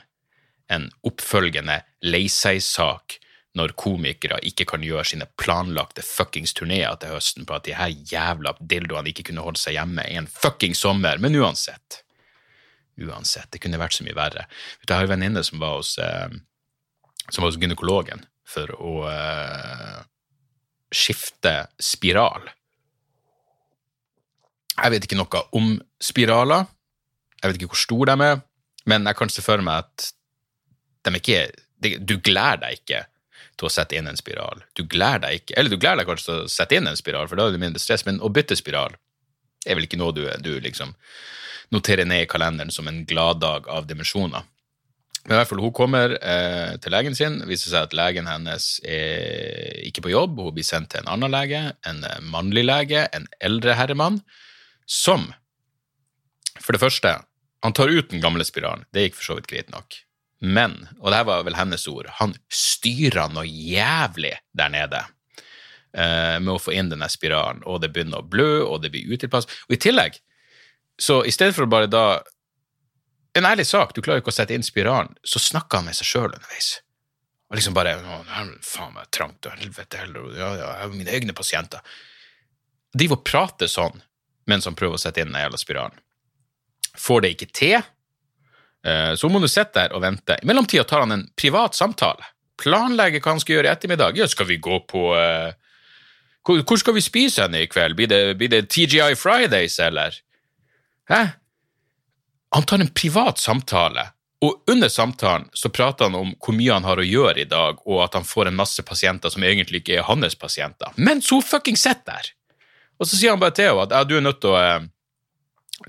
en 0.74 0.90
oppfølgende 1.08 1.80
lei 2.06 2.26
seg-sak 2.32 3.20
når 3.58 3.74
komikere 3.80 4.38
ikke 4.46 4.68
kan 4.70 4.84
gjøre 4.86 5.06
sine 5.10 5.26
planlagte 5.40 6.04
fuckings 6.06 6.54
turneer 6.54 6.98
til 7.02 7.16
høsten 7.16 7.48
på 7.48 7.56
at 7.56 7.66
de 7.66 7.74
her 7.74 7.94
jævla 8.12 8.54
dildoene 8.60 9.10
ikke 9.10 9.32
kunne 9.32 9.46
holde 9.46 9.62
seg 9.62 9.80
hjemme 9.80 10.06
i 10.06 10.20
en 10.20 10.30
fuckings 10.30 10.84
sommer. 10.84 11.18
Men 11.24 11.40
uansett. 11.40 12.04
Uansett. 13.02 13.50
Det 13.54 13.64
kunne 13.64 13.80
vært 13.82 13.98
så 13.98 14.06
mye 14.06 14.18
verre. 14.18 14.46
Jeg 14.84 14.94
har 14.94 15.08
en 15.08 15.16
venninne 15.16 15.42
som 15.46 15.64
var 15.64 15.80
hos, 15.80 15.96
som 15.98 17.42
var 17.42 17.50
hos 17.50 17.58
gynekologen 17.62 18.28
for 18.46 18.74
å 18.78 18.94
skifte 20.94 21.56
spiral. 21.82 22.46
Jeg 24.78 24.94
vet 24.94 25.08
ikke 25.08 25.18
noe 25.18 25.44
om 25.58 25.74
spiraler. 26.04 26.68
Jeg 27.42 27.50
vet 27.50 27.60
ikke 27.60 27.72
hvor 27.74 27.82
store 27.82 28.16
de 28.16 28.28
er, 28.32 28.42
men 28.90 29.06
jeg 29.10 29.18
kan 29.20 29.32
se 29.34 29.44
for 29.46 29.62
meg 29.66 29.86
at 29.86 30.12
de 31.06 31.14
ikke 31.20 31.46
Du 31.78 32.18
gleder 32.18 32.58
deg 32.64 32.80
ikke 32.80 33.04
til 33.58 33.68
å 33.68 33.72
sette 33.72 33.98
inn 33.98 34.10
en 34.10 34.18
spiral. 34.18 34.64
Du 34.78 34.84
gleder 34.86 35.22
deg 35.28 35.42
ikke, 35.42 35.54
eller 35.58 35.74
du 35.74 35.78
gleder 35.78 36.02
deg 36.02 36.10
kanskje 36.10 36.26
til 36.26 36.40
å 36.42 36.52
sette 36.52 36.78
inn 36.78 36.90
en 36.90 36.98
spiral, 36.98 37.30
for 37.30 37.38
da 37.38 37.48
er 37.48 37.56
det 37.56 37.62
mindre 37.62 37.82
stress, 37.82 38.06
men 38.06 38.20
å 38.22 38.32
bytte 38.34 38.58
spiral 38.58 38.96
er 39.66 39.78
vel 39.78 39.88
ikke 39.88 40.00
noe 40.00 40.16
du, 40.16 40.24
du 40.42 40.58
liksom 40.64 40.94
noterer 41.74 42.08
ned 42.08 42.26
i 42.26 42.30
kalenderen 42.30 42.72
som 42.74 42.88
en 42.90 43.04
gladdag 43.08 43.68
av 43.70 43.88
dimensjoner. 43.90 44.46
Men 45.28 45.36
i 45.36 45.40
hvert 45.42 45.50
fall, 45.50 45.60
hun 45.60 45.74
kommer 45.76 46.14
eh, 46.16 46.78
til 46.80 46.94
legen 46.96 47.16
sin. 47.18 47.42
Viser 47.50 47.74
seg 47.74 47.90
at 47.90 47.96
legen 47.98 48.30
hennes 48.32 48.78
er 48.88 49.82
ikke 49.84 50.06
på 50.06 50.14
jobb. 50.14 50.40
Hun 50.40 50.56
blir 50.56 50.64
sendt 50.64 50.94
til 50.94 51.04
en 51.04 51.12
annen 51.18 51.34
lege, 51.34 51.60
en 51.90 52.00
eh, 52.08 52.22
mannlig 52.32 52.64
lege, 52.64 53.04
en 53.12 53.28
eldre 53.44 53.76
herremann, 53.76 54.22
som 54.88 55.30
For 56.64 56.74
det 56.74 56.82
første, 56.82 57.12
han 57.62 57.74
tar 57.76 57.92
ut 57.92 58.10
den 58.10 58.22
gamle 58.24 58.46
spiralen. 58.48 58.86
Det 58.92 59.04
gikk 59.06 59.18
for 59.20 59.28
så 59.28 59.36
vidt 59.38 59.50
greit 59.52 59.70
nok. 59.70 60.00
Men, 60.42 60.88
og 61.00 61.12
det 61.12 61.20
her 61.20 61.28
var 61.28 61.46
vel 61.48 61.58
hennes 61.58 61.86
ord, 61.90 62.10
han 62.20 62.36
styrer 62.54 63.32
noe 63.34 63.46
jævlig 63.48 64.36
der 64.58 64.74
nede 64.74 65.02
eh, 65.98 66.38
med 66.42 66.54
å 66.54 66.62
få 66.62 66.76
inn 66.78 66.92
denne 66.92 67.10
spiralen, 67.10 67.64
og 67.66 67.82
det 67.82 67.90
begynner 67.94 68.22
å 68.22 68.28
blø, 68.28 68.50
og 68.66 68.84
det 68.84 68.92
blir 68.94 69.10
utilpass. 69.10 69.50
Og 69.70 69.78
i 69.78 69.82
tillegg, 69.82 70.20
så 71.02 71.24
i 71.26 71.34
stedet 71.34 71.58
for 71.58 71.68
å 71.68 71.72
bare 71.72 71.92
da 71.92 72.08
En 73.38 73.46
ærlig 73.46 73.68
sak, 73.70 73.92
du 73.94 74.00
klarer 74.02 74.24
ikke 74.24 74.32
å 74.32 74.34
sette 74.34 74.56
inn 74.56 74.64
spiralen, 74.66 75.12
så 75.22 75.38
snakker 75.38 75.78
han 75.78 75.86
med 75.86 75.94
seg 75.94 76.08
sjøl 76.10 76.32
underveis. 76.32 76.72
Og 77.52 77.60
liksom 77.60 77.76
bare 77.76 77.92
faen, 78.02 78.48
Faen 78.66 78.96
meg 78.96 79.12
trangt, 79.14 79.46
og 79.46 79.60
helvete 79.60 80.00
heller, 80.02 80.32
ja, 80.34 80.48
ja, 80.58 80.88
mine 80.90 81.14
egne 81.14 81.36
pasienter. 81.38 81.84
De 82.98 83.06
får 83.12 83.22
prate 83.28 83.70
sånn 83.70 84.02
mens 84.48 84.68
han 84.68 84.78
prøver 84.78 84.98
å 84.98 85.02
sette 85.02 85.22
inn 85.22 85.32
den 85.32 85.42
jævla 85.42 85.60
spiralen. 85.62 86.02
Får 86.98 87.24
det 87.24 87.34
ikke 87.36 87.52
til, 87.54 87.78
eh, 88.86 89.14
så 89.20 89.30
må 89.30 89.42
du 89.44 89.48
sitte 89.52 89.78
der 89.82 89.96
og 89.96 90.04
vente. 90.06 90.40
I 90.42 90.50
mellomtida 90.50 90.88
tar 90.88 91.06
han 91.06 91.16
en 91.16 91.28
privat 91.38 91.78
samtale. 91.78 92.26
Planlegger 92.58 93.22
hva 93.22 93.36
han 93.36 93.44
skal 93.44 93.58
gjøre 93.58 93.70
i 93.70 93.76
ettermiddag. 93.76 94.18
Ja, 94.18 94.28
skal 94.28 94.48
vi 94.50 94.58
gå 94.58 94.80
på 94.90 95.12
uh, 95.14 95.52
hvor, 96.48 96.78
skal 96.80 96.96
vi 96.96 97.04
spise 97.04 97.44
henne 97.44 97.62
i 97.62 97.68
kveld? 97.68 97.98
Blir 97.98 98.08
det, 98.08 98.22
blir 98.40 98.50
det 98.50 98.70
TGI 98.72 99.16
Fridays, 99.20 99.80
eller? 99.84 100.16
Hæ? 101.10 101.28
Han 102.56 102.64
tar 102.64 102.80
en 102.80 102.94
privat 102.96 103.40
samtale, 103.40 104.08
og 104.42 104.64
under 104.72 104.88
samtalen 104.88 105.50
så 105.54 105.70
prater 105.70 106.08
han 106.08 106.16
om 106.16 106.32
hvor 106.40 106.56
mye 106.56 106.72
han 106.72 106.88
har 106.88 107.02
å 107.02 107.06
gjøre 107.06 107.44
i 107.44 107.50
dag, 107.50 107.82
og 107.86 108.04
at 108.06 108.16
han 108.16 108.28
får 108.28 108.48
en 108.48 108.60
masse 108.60 108.84
pasienter 108.88 109.34
som 109.34 109.44
egentlig 109.44 109.84
ikke 109.84 110.00
er 110.00 110.08
hans 110.08 110.40
pasienter. 110.40 110.96
Mens 110.96 111.32
hun 111.34 111.44
fucking 111.44 111.78
sitter 111.80 112.14
der! 112.14 112.32
Og 112.98 113.08
så 113.08 113.18
sier 113.18 113.34
han 113.34 113.42
bare 113.42 113.56
til 113.58 113.70
henne 113.70 113.86
at 113.86 113.94
ja, 113.94 114.04
du 114.08 114.16
er 114.18 114.26
nødt 114.26 114.40
til 114.44 114.56
å 114.56 114.62
eh, 114.62 114.88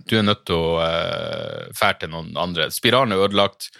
du 0.09 0.19
er 0.19 0.27
nødt 0.27 0.45
til 0.49 0.59
å 0.59 0.81
uh, 0.83 1.71
fære 1.77 2.03
til 2.03 2.13
noen 2.13 2.35
andre. 2.39 2.69
Spiralen 2.73 3.15
er 3.15 3.23
ødelagt. 3.25 3.71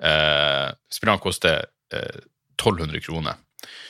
Uh, 0.00 0.72
spiralen 0.92 1.20
koster 1.20 1.66
uh, 1.92 2.22
1200 2.56 3.02
kroner. 3.04 3.36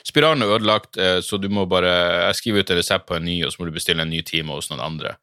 Spiralen 0.07 0.42
er 0.42 0.57
ødelagt, 0.57 0.99
uh, 0.99 1.20
så 1.24 1.38
du 1.38 1.46
må 1.53 1.68
bare 1.70 1.92
jeg 2.28 2.38
skriver 2.40 2.64
ut 2.64 2.72
en 2.74 2.80
resept 2.80 3.07
på 3.09 3.18
en 3.18 3.26
ny, 3.28 3.36
og 3.46 3.55
så 3.55 3.62
må 3.62 3.68
du 3.68 3.76
bestille 3.76 4.03
en 4.03 4.11
ny 4.11 4.24
time 4.26 4.57
hos 4.57 4.72
noen 4.72 4.82
andre. 4.84 5.14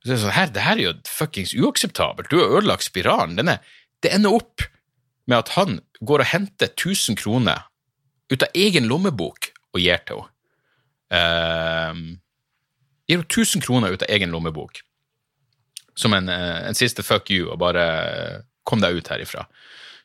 Så 0.00 0.08
det, 0.08 0.14
er 0.14 0.22
sånn, 0.22 0.36
her, 0.38 0.54
det 0.54 0.64
her 0.64 0.78
er 0.78 0.86
jo 0.86 0.94
fuckings 1.10 1.52
uakseptabelt. 1.58 2.30
Du 2.32 2.40
har 2.40 2.56
ødelagt 2.56 2.86
spiralen. 2.86 3.36
Denne, 3.38 3.58
det 4.04 4.14
ender 4.14 4.38
opp 4.38 4.64
med 5.28 5.42
at 5.42 5.52
han 5.58 5.82
går 6.00 6.24
og 6.24 6.30
henter 6.32 6.72
1000 6.72 7.18
kroner 7.20 7.66
ut 8.32 8.44
av 8.44 8.56
egen 8.56 8.88
lommebok 8.88 9.50
og 9.74 9.82
gir 9.82 10.00
til 10.08 10.24
henne. 10.24 10.34
Uh, 11.08 12.18
gir 13.08 13.20
hun 13.20 13.26
1000 13.26 13.64
kroner 13.64 13.94
ut 13.94 14.04
av 14.04 14.12
egen 14.12 14.34
lommebok 14.34 14.82
som 15.98 16.14
en, 16.14 16.28
en, 16.28 16.76
siste 16.78 17.02
fuck 17.02 17.30
you 17.34 17.48
og 17.50 17.58
bare 17.58 17.84
kom 18.68 18.82
deg 18.82 19.00
ut 19.00 19.10
herifra. 19.10 19.48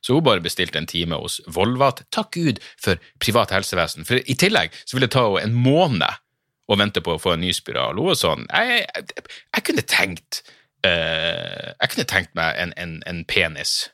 Så 0.04 0.18
hun 0.18 0.26
bare 0.26 0.44
bestilte 0.44 0.80
en 0.80 0.90
time 0.90 1.20
hos 1.20 1.40
Volvat. 1.48 2.02
Takk 2.12 2.34
Gud 2.36 2.60
for 2.82 3.00
privat 3.24 3.54
helsevesen. 3.54 4.08
For 4.08 4.20
i 4.20 4.36
tillegg 4.40 4.74
så 4.84 4.98
ville 4.98 5.08
det 5.08 5.16
ta 5.16 5.28
henne 5.30 5.46
en 5.46 5.54
måned 5.54 6.20
å 6.68 6.80
vente 6.80 7.04
på 7.04 7.16
å 7.16 7.22
få 7.22 7.36
en 7.36 7.44
ny 7.44 7.54
spiral. 7.56 8.00
Hun 8.00 8.10
var 8.10 8.20
sånn 8.20 8.46
Jeg, 8.50 8.84
jeg, 8.88 9.26
jeg 9.54 9.66
kunne 9.68 9.86
tenkt 9.94 10.42
uh, 10.88 11.72
Jeg 11.76 11.92
kunne 11.94 12.10
tenkt 12.10 12.34
meg 12.40 12.60
en, 12.60 12.74
en, 12.80 12.98
en 13.08 13.24
penis 13.30 13.92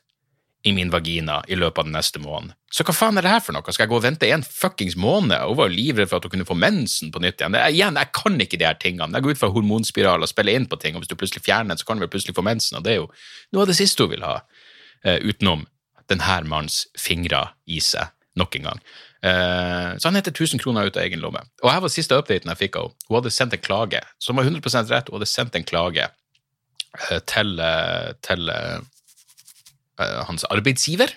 i 0.62 0.72
min 0.76 0.90
vagina 0.92 1.38
i 1.48 1.56
løpet 1.56 1.80
av 1.80 1.86
den 1.88 1.94
neste 1.96 2.20
måneden. 2.20 2.52
Så 2.70 2.84
hva 2.84 2.92
faen 2.94 3.16
er 3.16 3.24
det 3.24 3.32
her 3.32 3.42
for 3.42 3.56
noe? 3.56 3.72
Skal 3.72 3.86
jeg 3.86 3.90
gå 3.92 3.96
og 3.96 4.04
vente 4.04 4.28
en 4.28 4.44
fuckings 4.44 4.96
måned? 5.00 5.40
Hun 5.48 5.56
var 5.56 5.70
jo 5.70 5.76
livredd 5.76 6.10
for 6.10 6.20
at 6.20 6.26
hun 6.26 6.34
kunne 6.34 6.48
få 6.48 6.56
mensen 6.58 7.12
på 7.14 7.22
nytt 7.24 7.40
igjen. 7.40 7.56
Jeg, 7.56 7.76
igjen, 7.78 7.96
jeg 7.96 8.12
kan 8.16 8.36
ikke 8.44 8.60
de 8.60 8.68
her 8.68 8.76
tingene. 8.82 9.08
Jeg 9.16 9.24
går 9.24 9.36
ut 9.36 9.40
fra 9.40 9.52
hormonspiral 9.54 10.26
og 10.26 10.30
spiller 10.30 10.58
inn 10.60 10.68
på 10.68 10.78
ting, 10.82 10.96
og 10.96 11.04
hvis 11.04 11.12
du 11.12 11.16
plutselig 11.16 11.46
fjerner 11.46 11.72
den, 11.72 11.80
så 11.80 11.88
kan 11.88 11.96
du 11.96 12.04
vel 12.04 12.12
plutselig 12.12 12.36
få 12.36 12.44
mensen, 12.44 12.76
og 12.76 12.84
det 12.84 12.92
er 12.92 13.00
jo 13.00 13.08
noe 13.54 13.64
av 13.64 13.72
det 13.72 13.78
siste 13.80 14.04
hun 14.04 14.12
vil 14.12 14.26
ha, 14.26 14.36
uh, 15.08 15.18
utenom 15.24 15.64
denne 16.12 16.38
manns 16.50 16.82
fingre 16.98 17.46
i 17.70 17.80
seg 17.84 18.12
nok 18.38 18.60
en 18.60 18.70
gang. 18.70 18.86
Uh, 19.24 19.96
så 19.96 20.08
han 20.08 20.20
heter 20.20 20.32
1000 20.36 20.60
kroner 20.60 20.88
ut 20.88 20.96
av 20.96 21.06
egen 21.06 21.24
lomme. 21.24 21.40
Og 21.64 21.72
her 21.72 21.80
var 21.80 21.92
siste 21.92 22.16
updaten 22.16 22.52
jeg 22.52 22.66
fikk 22.66 22.80
av 22.80 22.90
henne. 22.90 23.08
Hun 23.08 23.20
hadde 23.22 23.32
sendt 23.32 23.56
en 23.56 23.64
klage, 23.64 24.04
som 24.20 24.36
var 24.36 24.48
100 24.48 24.92
rett. 24.92 25.08
Hun 25.08 25.18
hadde 25.18 25.32
sendt 25.32 25.56
en 25.56 25.66
klage 25.66 26.06
uh, 26.06 27.20
til, 27.32 27.56
til 28.28 28.52
hans 30.28 30.46
arbeidsgiver. 30.50 31.12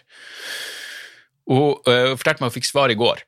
Og 1.51 1.83
uh, 1.89 2.13
fortalte 2.15 2.43
meg 2.43 2.51
hun 2.51 2.57
fikk 2.57 2.69
svar 2.69 2.93
i 2.93 2.99
går. 2.99 3.23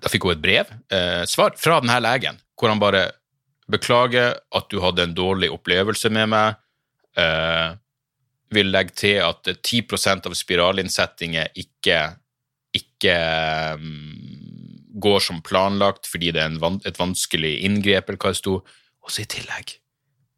Da 0.00 0.08
fikk 0.08 0.24
hun 0.26 0.36
et 0.36 0.42
brev, 0.42 0.70
eh, 0.88 1.22
svar 1.28 1.52
fra 1.60 1.80
denne 1.82 1.98
legen, 2.00 2.38
hvor 2.56 2.72
han 2.72 2.80
bare 2.80 3.10
beklager 3.70 4.38
at 4.54 4.68
du 4.70 4.80
hadde 4.80 5.04
en 5.04 5.14
dårlig 5.14 5.50
opplevelse 5.52 6.10
med 6.12 6.30
meg. 6.32 6.56
Eh, 7.16 7.74
vil 8.52 8.72
legge 8.72 8.96
til 8.96 9.20
at 9.24 9.48
10% 9.48 10.26
av 10.28 10.34
spiralinnsettinger 10.36 11.54
ikke, 11.56 11.98
ikke 12.76 13.14
um, 13.80 14.10
går 15.00 15.22
som 15.24 15.40
planlagt 15.40 16.04
fordi 16.08 16.34
det 16.36 16.42
er 16.42 16.58
van 16.60 16.76
et 16.84 17.00
vanskelig 17.00 17.54
inngrep, 17.64 18.10
eller 18.10 18.20
hva 18.20 18.34
det 18.34 18.40
sto. 18.42 18.58
Og 19.02 19.12
så 19.12 19.24
i 19.24 19.30
tillegg 19.32 19.78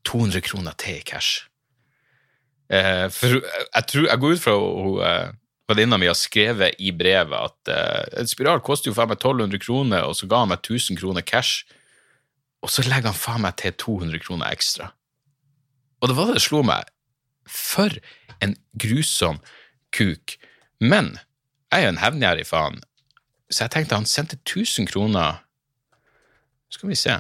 200 0.07 0.47
kroner 0.47 0.79
til 0.79 1.01
i 1.01 1.03
cash. 1.03 1.49
Eh, 2.75 3.07
for 3.15 3.39
jeg, 3.39 3.87
tror, 3.91 4.07
jeg 4.09 4.21
går 4.23 4.35
ut 4.35 4.43
fra 4.43 4.55
hun 4.59 5.01
eh, 5.05 5.33
venninna 5.71 5.99
mi 6.01 6.09
har 6.11 6.19
skrevet 6.19 6.81
i 6.83 6.93
brevet 6.97 7.37
at 7.39 7.73
eh, 7.73 8.21
en 8.21 8.29
spiral 8.29 8.63
koster 8.65 8.91
jo 8.91 8.97
faen 8.97 9.13
meg 9.13 9.21
1200 9.21 9.63
kroner, 9.63 10.09
og 10.09 10.17
så 10.19 10.29
ga 10.31 10.43
han 10.43 10.51
meg 10.53 10.65
1000 10.65 10.99
kroner 11.01 11.25
cash, 11.25 11.65
og 12.65 12.73
så 12.73 12.85
legger 12.87 13.13
han 13.13 13.19
faen 13.19 13.45
meg 13.45 13.57
til 13.61 13.77
200 13.81 14.25
kroner 14.25 14.53
ekstra. 14.53 14.91
Og 16.01 16.11
det 16.11 16.17
var 16.17 16.29
det 16.29 16.39
det 16.39 16.45
slo 16.45 16.63
meg. 16.67 16.89
For 17.49 17.93
en 18.45 18.57
grusom 18.81 19.39
kuk. 19.95 20.37
Men 20.81 21.15
jeg 21.71 21.81
er 21.81 21.87
jo 21.87 21.95
en 21.95 22.03
hevngjerrig 22.03 22.47
faen, 22.49 22.83
så 23.51 23.65
jeg 23.65 23.75
tenkte 23.75 23.97
han 23.99 24.09
sendte 24.09 24.41
1000 24.41 24.89
kroner 24.89 25.41
Skal 26.73 26.89
vi 26.89 26.97
se 26.99 27.13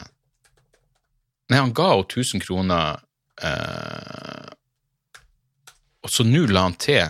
Nei, 1.53 1.59
han 1.61 1.75
ga 1.77 1.91
henne 1.93 2.07
1000 2.09 2.43
kroner 2.43 3.03
eh, 3.45 4.49
og 6.05 6.13
så 6.13 6.27
nå 6.29 6.45
la 6.51 6.67
han 6.69 6.77
til 6.81 7.05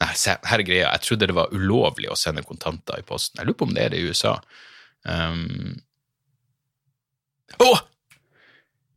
Nei, 0.00 0.14
her 0.16 0.62
er 0.62 0.64
greia, 0.64 0.90
jeg 0.94 1.04
trodde 1.04 1.26
det 1.28 1.36
var 1.36 1.50
ulovlig 1.52 2.08
å 2.08 2.16
sende 2.16 2.40
kontanter 2.40 2.96
i 2.96 3.04
posten. 3.04 3.36
Jeg 3.36 3.50
lurer 3.50 3.58
på 3.60 3.66
om 3.68 3.74
det 3.76 3.82
er 3.84 3.92
det 3.92 3.98
i 4.00 4.06
USA. 4.08 4.38
Um... 5.04 5.74
Oh! 7.60 7.82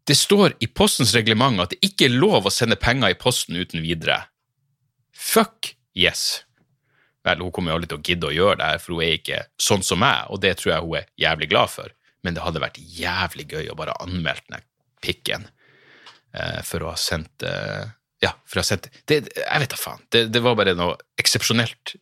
Det 0.08 0.16
står 0.16 0.56
i 0.64 0.70
postens 0.72 1.12
reglement 1.16 1.60
at 1.60 1.74
det 1.76 1.82
ikke 1.84 2.08
er 2.08 2.16
lov 2.16 2.48
å 2.48 2.54
sende 2.56 2.80
penger 2.80 3.12
i 3.12 3.18
posten 3.20 3.60
uten 3.60 3.84
videre. 3.84 4.22
Fuck 5.12 5.74
yes! 5.92 6.46
Vel, 7.24 7.44
hun 7.44 7.52
kommer 7.56 7.72
jo 7.72 7.82
aldri 7.82 7.92
til 7.92 8.00
å 8.00 8.08
gidde 8.08 8.30
å 8.30 8.36
gjøre 8.36 8.60
det 8.60 8.70
her, 8.72 8.82
for 8.84 8.96
hun 8.96 9.04
er 9.06 9.18
ikke 9.18 9.42
sånn 9.60 9.84
som 9.84 10.02
meg, 10.04 10.32
og 10.32 10.42
det 10.44 10.58
tror 10.60 10.74
jeg 10.74 10.86
hun 10.88 10.98
er 11.00 11.12
jævlig 11.24 11.50
glad 11.52 11.72
for. 11.72 11.92
Men 12.24 12.36
det 12.36 12.44
hadde 12.44 12.64
vært 12.64 12.80
jævlig 12.80 13.48
gøy 13.52 13.70
å 13.72 13.78
bare 13.80 13.96
anmelde 14.04 14.56
den 14.56 14.66
pikken 15.04 15.48
eh, 16.32 16.60
for 16.68 16.84
å 16.84 16.94
ha 16.94 17.00
sendt 17.00 17.44
eh, 17.48 17.92
ja, 18.24 18.32
for 18.48 18.60
å 18.60 18.64
ha 18.64 18.68
sett 18.68 18.88
det, 19.10 19.24
Jeg 19.36 19.64
vet 19.64 19.74
da 19.74 19.80
faen. 19.80 20.04
Det, 20.14 20.28
det, 20.32 20.42
var 20.44 20.56
bare 20.60 20.76
noe 20.78 20.96
eksepsjonelt. 21.20 21.96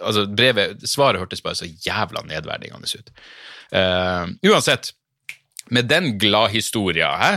Altså, 0.00 0.24
brevet, 0.32 0.80
Svaret 0.88 1.20
hørtes 1.20 1.44
bare 1.44 1.58
så 1.58 1.68
jævla 1.68 2.24
nedverdigende 2.28 2.88
ut. 2.88 3.12
Uh, 3.74 4.32
uansett, 4.48 4.94
med 5.74 5.90
den 5.90 6.14
gladhistoria, 6.22 7.10
hæ? 7.20 7.34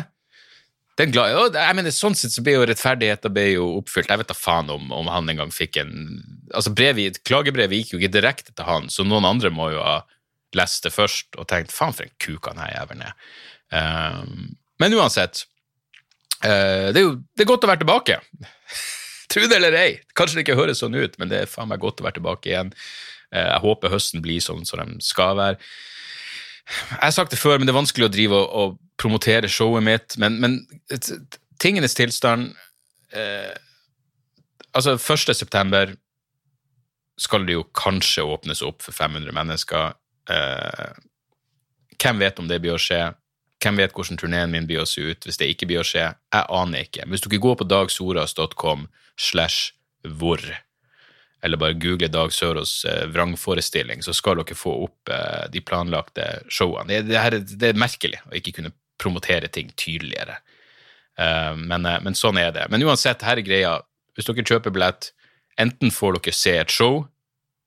Den 0.99 1.13
glad, 1.15 1.55
jeg 1.55 1.75
mener, 1.77 1.93
Sånn 1.95 2.15
sett 2.17 2.33
så 2.35 2.43
ble 2.43 2.57
jo 2.57 2.65
rettferdigheten 2.67 3.31
ble 3.31 3.45
jo 3.53 3.67
oppfylt. 3.79 4.09
Jeg 4.11 4.19
vet 4.19 4.31
da 4.31 4.35
faen 4.35 4.71
om, 4.73 4.89
om 4.91 5.07
han 5.11 5.31
en 5.31 5.43
gang 5.43 5.53
fikk 5.55 5.79
en 5.79 5.93
altså 6.51 6.73
brevet, 6.75 7.21
Klagebrevet 7.27 7.79
gikk 7.79 7.93
jo 7.93 8.01
ikke 8.01 8.17
direkte 8.17 8.55
til 8.55 8.67
han, 8.67 8.89
så 8.91 9.05
noen 9.07 9.27
andre 9.29 9.51
må 9.53 9.69
jo 9.71 9.83
ha 9.83 10.01
lest 10.57 10.83
det 10.83 10.91
først 10.91 11.37
og 11.37 11.47
tenkt 11.47 11.71
faen 11.71 11.95
for 11.95 12.07
en 12.07 12.15
kuk 12.19 12.49
han 12.49 12.59
her 12.59 12.73
jævelen 12.73 13.05
er. 13.05 13.15
Um, 13.69 14.49
men 14.81 14.95
uansett, 14.97 15.45
det, 16.47 16.99
er 16.99 17.05
jo, 17.05 17.13
det 17.35 17.43
er 17.43 17.49
godt 17.49 17.67
å 17.67 17.69
være 17.71 17.83
tilbake. 17.83 18.19
Tro 19.33 19.45
det 19.45 19.59
eller 19.59 19.77
ei. 19.77 19.91
Kanskje 20.17 20.39
det 20.39 20.47
ikke 20.47 20.57
høres 20.59 20.81
sånn 20.81 20.97
ut, 20.97 21.15
men 21.21 21.31
det 21.31 21.43
er 21.43 21.51
faen 21.51 21.69
meg 21.69 21.81
godt 21.83 22.01
å 22.01 22.07
være 22.07 22.17
tilbake 22.17 22.51
igjen. 22.51 22.73
Uh, 23.29 23.45
jeg 23.45 23.63
håper 23.65 23.93
høsten 23.93 24.23
blir 24.25 24.41
sånn 24.43 24.65
som 24.65 24.81
den 24.81 24.97
skal 25.05 25.37
være. 25.39 25.59
Jeg 26.69 27.01
har 27.01 27.15
sagt 27.15 27.33
det 27.33 27.41
før, 27.41 27.57
men 27.57 27.67
det 27.67 27.73
er 27.73 27.81
vanskelig 27.81 28.07
å 28.07 28.13
drive 28.13 28.39
og, 28.39 28.49
og 28.61 29.01
promotere 29.01 29.49
showet 29.49 29.85
mitt. 29.85 30.17
Men, 30.21 30.37
men 30.41 30.59
tingenes 31.61 31.97
tilstand 31.97 32.53
uh, 33.15 33.55
Altså, 34.77 34.99
1. 35.01 35.33
september 35.33 35.95
skal 37.19 37.45
det 37.47 37.55
jo 37.55 37.65
kanskje 37.75 38.21
åpnes 38.23 38.61
opp 38.65 38.83
for 38.85 38.95
500 38.95 39.33
mennesker. 39.35 39.95
Eh, 40.29 40.91
hvem 41.99 42.21
vet 42.21 42.39
om 42.39 42.47
det 42.47 42.59
blir 42.63 42.77
å 42.77 42.81
skje? 42.81 43.01
Hvem 43.59 43.79
vet 43.81 43.93
hvordan 43.95 44.19
turneen 44.19 44.53
min 44.53 44.67
blir 44.67 44.83
å 44.83 44.87
se 44.87 45.03
ut 45.03 45.25
hvis 45.27 45.39
det 45.39 45.49
ikke 45.51 45.67
blir 45.67 45.81
å 45.81 45.87
skje? 45.87 46.05
Jeg 46.15 46.47
aner 46.55 46.85
ikke. 46.87 47.07
Hvis 47.11 47.25
dere 47.25 47.41
går 47.43 47.57
på 47.59 47.67
dagsoras.com 47.67 48.87
slash 49.19 49.73
hvor, 50.07 50.39
eller 51.43 51.59
bare 51.59 51.75
google 51.75 52.07
Dag 52.11 52.31
Sørås 52.35 52.85
eh, 52.87 53.03
vrangforestilling, 53.11 54.03
så 54.05 54.15
skal 54.15 54.39
dere 54.39 54.55
få 54.55 54.77
opp 54.85 55.11
eh, 55.11 55.49
de 55.51 55.63
planlagte 55.63 56.27
showene. 56.47 57.01
Det, 57.03 57.19
her, 57.19 57.35
det, 57.43 57.73
er 57.73 57.79
merkelig 57.79 58.21
å 58.29 58.35
ikke 58.39 58.55
kunne 58.61 58.71
promotere 58.99 59.51
ting 59.51 59.71
tydeligere. 59.79 60.39
Uh, 61.19 61.51
men, 61.55 61.83
men, 61.83 62.15
sånn 62.15 62.39
er 62.39 62.53
det. 62.55 62.65
Men 62.71 62.83
uansett, 62.87 63.23
her 63.27 63.39
er 63.39 63.43
greia. 63.43 63.71
Hvis 64.15 64.27
dere 64.27 64.43
kjøper 64.47 64.71
billett, 64.75 65.11
enten 65.59 65.91
får 65.91 66.15
dere 66.15 66.35
se 66.35 66.55
et 66.61 66.71
show 66.71 67.01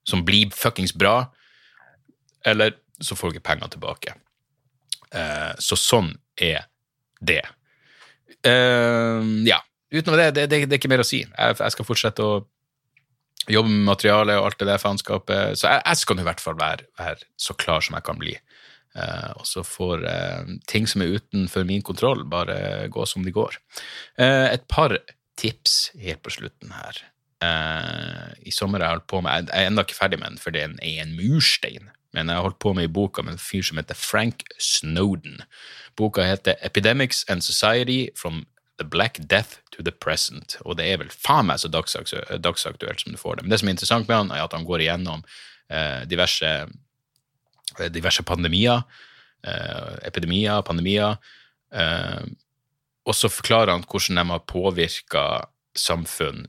som 0.09 0.24
blir 0.24 0.53
fuckings 0.57 0.93
bra, 0.97 1.26
eller 2.49 2.76
så 3.01 3.16
får 3.16 3.36
dere 3.36 3.45
penger 3.45 3.74
tilbake. 3.76 4.16
Uh, 5.12 5.52
så 5.60 5.78
sånn 5.78 6.14
er 6.40 6.66
det. 7.20 7.42
ja. 8.42 9.58
Utenom 9.92 10.16
det, 10.18 10.30
det, 10.34 10.46
det, 10.48 10.64
det, 10.64 10.72
er 10.72 10.80
ikke 10.80 10.90
mer 10.90 11.04
å 11.04 11.06
si. 11.06 11.20
Jeg, 11.20 11.56
jeg, 11.58 11.74
skal 11.74 11.86
fortsette 11.86 12.24
å 12.24 12.40
jobbe 13.50 13.70
med 13.70 13.84
materialet 13.90 14.38
og 14.40 14.48
alt 14.48 14.58
det 14.62 14.68
der 14.70 14.80
faenskapet. 14.80 15.58
Så 15.60 15.68
jeg, 15.68 15.82
jeg 15.84 16.00
skal 16.00 16.22
i 16.22 16.26
hvert 16.26 16.42
fall 16.42 16.56
være, 16.58 16.88
være, 16.98 17.28
så 17.36 17.56
klar 17.58 17.84
som 17.84 17.98
jeg 17.98 18.06
kan 18.08 18.20
bli. 18.20 18.34
Uh, 18.92 19.32
og 19.40 19.46
så 19.48 19.64
får 19.64 20.04
uh, 20.04 20.52
ting 20.68 20.84
som 20.88 21.04
er 21.04 21.16
utenfor 21.16 21.64
min 21.68 21.84
kontroll, 21.84 22.26
bare 22.28 22.88
gå 22.92 23.06
som 23.08 23.24
de 23.24 23.32
går. 23.32 23.56
Uh, 24.20 24.52
et 24.52 24.66
par 24.68 24.98
tips 25.40 25.94
helt 26.00 26.22
på 26.24 26.34
slutten 26.34 26.74
her. 26.76 27.06
I 27.42 28.52
sommer 28.54 28.78
har 28.78 28.86
jeg 28.86 28.94
holdt 29.00 29.06
på 29.10 29.18
med 29.24 29.48
Jeg 29.50 29.64
er 29.64 29.64
ennå 29.66 29.82
ikke 29.82 29.96
ferdig 29.96 30.18
med 30.20 30.30
den, 30.30 30.38
for 30.38 30.54
det 30.54 30.60
er 30.62 31.00
en 31.02 31.16
murstein. 31.16 31.88
Men 32.12 32.28
jeg 32.28 32.36
har 32.36 32.46
holdt 32.46 32.60
på 32.62 32.74
med 32.76 32.88
i 32.88 32.92
boka 32.92 33.22
med 33.24 33.36
en 33.36 33.42
fyr 33.42 33.64
som 33.64 33.80
heter 33.80 33.98
Frank 33.98 34.44
Snowden. 34.60 35.42
Boka 35.96 36.24
heter 36.26 36.58
Epidemics 36.62 37.24
and 37.28 37.44
Society 37.44 38.08
from 38.16 38.44
The 38.78 38.84
Black 38.88 39.18
Death 39.18 39.60
to 39.72 39.82
the 39.82 39.92
Present. 39.92 40.58
Og 40.64 40.76
det 40.76 40.90
er 40.90 41.00
vel 41.00 41.12
faen 41.12 41.48
meg 41.48 41.60
så 41.62 41.70
dagsaktuelt 41.72 43.00
som 43.04 43.12
du 43.12 43.20
får 43.20 43.38
det. 43.38 43.46
Men 43.46 43.54
det 43.54 43.60
som 43.62 43.68
er 43.68 43.76
interessant 43.76 44.08
med 44.08 44.16
han, 44.16 44.32
er 44.32 44.44
at 44.44 44.56
han 44.56 44.68
går 44.68 44.84
igjennom 44.84 45.24
diverse 46.08 46.48
Eh, 47.80 47.90
diverse 47.90 48.22
pandemier, 48.22 48.82
eh, 49.44 49.94
epidemier, 50.02 50.62
pandemier. 50.62 51.16
Eh, 51.74 52.24
og 53.06 53.14
så 53.14 53.28
forklarer 53.28 53.72
han 53.72 53.84
hvordan 53.84 54.16
de 54.16 54.30
har 54.30 54.44
påvirka 54.46 55.24
samfunn, 55.74 56.46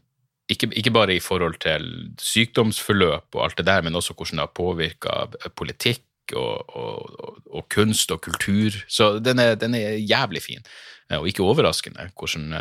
ikke, 0.52 0.70
ikke, 0.76 0.92
bare 0.92 1.16
i 1.16 1.22
forhold 1.24 1.56
til 1.64 1.86
sykdomsforløp 2.20 3.36
og 3.36 3.44
alt 3.46 3.58
det 3.58 3.68
der, 3.68 3.82
men 3.82 3.96
også 3.96 4.14
hvordan 4.14 4.40
det 4.40 4.44
har 4.48 4.56
påvirka 4.56 5.50
politikk 5.56 6.36
og, 6.36 6.76
og, 6.76 7.40
og, 7.52 7.68
kunst 7.70 8.12
og 8.12 8.22
kultur. 8.22 8.76
Så 8.88 9.20
den 9.20 9.40
er, 9.40 9.56
den 9.56 9.76
er 9.76 10.00
jævlig 10.00 10.42
fin, 10.42 10.66
og 11.10 11.28
ikke 11.28 11.44
overraskende 11.44 12.10
hvordan, 12.20 12.54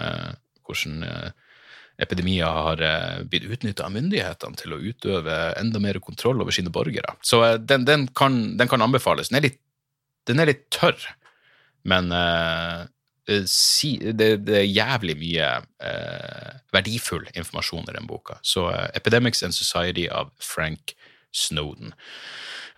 hvordan 0.67 1.33
epidemier 2.01 2.49
har 2.49 2.83
eh, 2.83 3.23
blitt 3.29 3.49
utnytta 3.51 3.87
av 3.87 3.95
myndighetene 3.95 4.59
til 4.59 4.75
å 4.75 4.81
utøve 4.81 5.39
enda 5.61 5.83
mer 5.83 5.99
kontroll 6.05 6.41
over 6.43 6.55
sine 6.55 6.73
borgere. 6.73 7.17
Så 7.25 7.43
eh, 7.47 7.59
den, 7.61 7.87
den, 7.89 8.07
kan, 8.17 8.57
den 8.59 8.71
kan, 8.71 8.85
anbefales. 8.85 9.31
Den 9.31 9.41
er 9.41 9.49
litt, 9.49 9.61
den 10.31 10.43
er 10.43 10.51
litt 10.53 10.67
tørr, 10.75 10.99
men 11.89 12.13
si, 13.47 13.97
det, 14.03 14.47
det, 14.49 14.57
er 14.59 14.67
jævlig 14.67 15.15
mye 15.21 15.49
uh, 15.63 16.49
verdifull 16.75 17.29
informasjon 17.35 17.87
i 17.87 17.95
den 17.95 18.09
boka. 18.11 18.41
Så 18.43 18.67
uh, 18.71 18.89
'Epidemics 18.95 19.43
and 19.47 19.55
Society' 19.55 20.11
av 20.11 20.33
Frank 20.43 20.97
Snowden. 21.33 21.95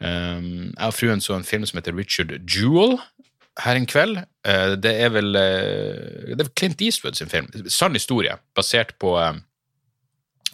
Um, 0.01 0.74
jeg 0.74 0.88
og 0.88 0.95
fruen 0.95 1.22
så 1.22 1.36
en 1.38 1.47
film 1.47 1.66
som 1.66 1.78
heter 1.78 1.95
Richard 1.97 2.32
Jewel, 2.51 2.99
her 3.62 3.78
en 3.78 3.86
kveld. 3.86 4.18
Uh, 4.47 4.74
det 4.80 4.95
er 5.05 5.12
vel 5.14 5.38
uh, 5.38 6.34
det 6.34 6.47
er 6.47 6.53
Clint 6.59 6.82
Eastwood 6.82 7.18
sin 7.18 7.30
film. 7.30 7.51
Sann 7.68 7.95
historie, 7.95 8.36
basert 8.57 8.95
på 9.01 9.14
eh, 9.20 9.34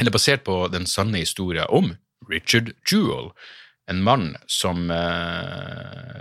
eller 0.01 0.13
basert 0.13 0.45
på 0.47 0.63
den 0.73 0.87
sanne 0.89 1.21
historien 1.21 1.69
om 1.69 1.95
Richard 2.31 2.73
Jewell. 2.89 3.33
En 3.91 4.05
mann 4.07 4.37
som 4.47 4.87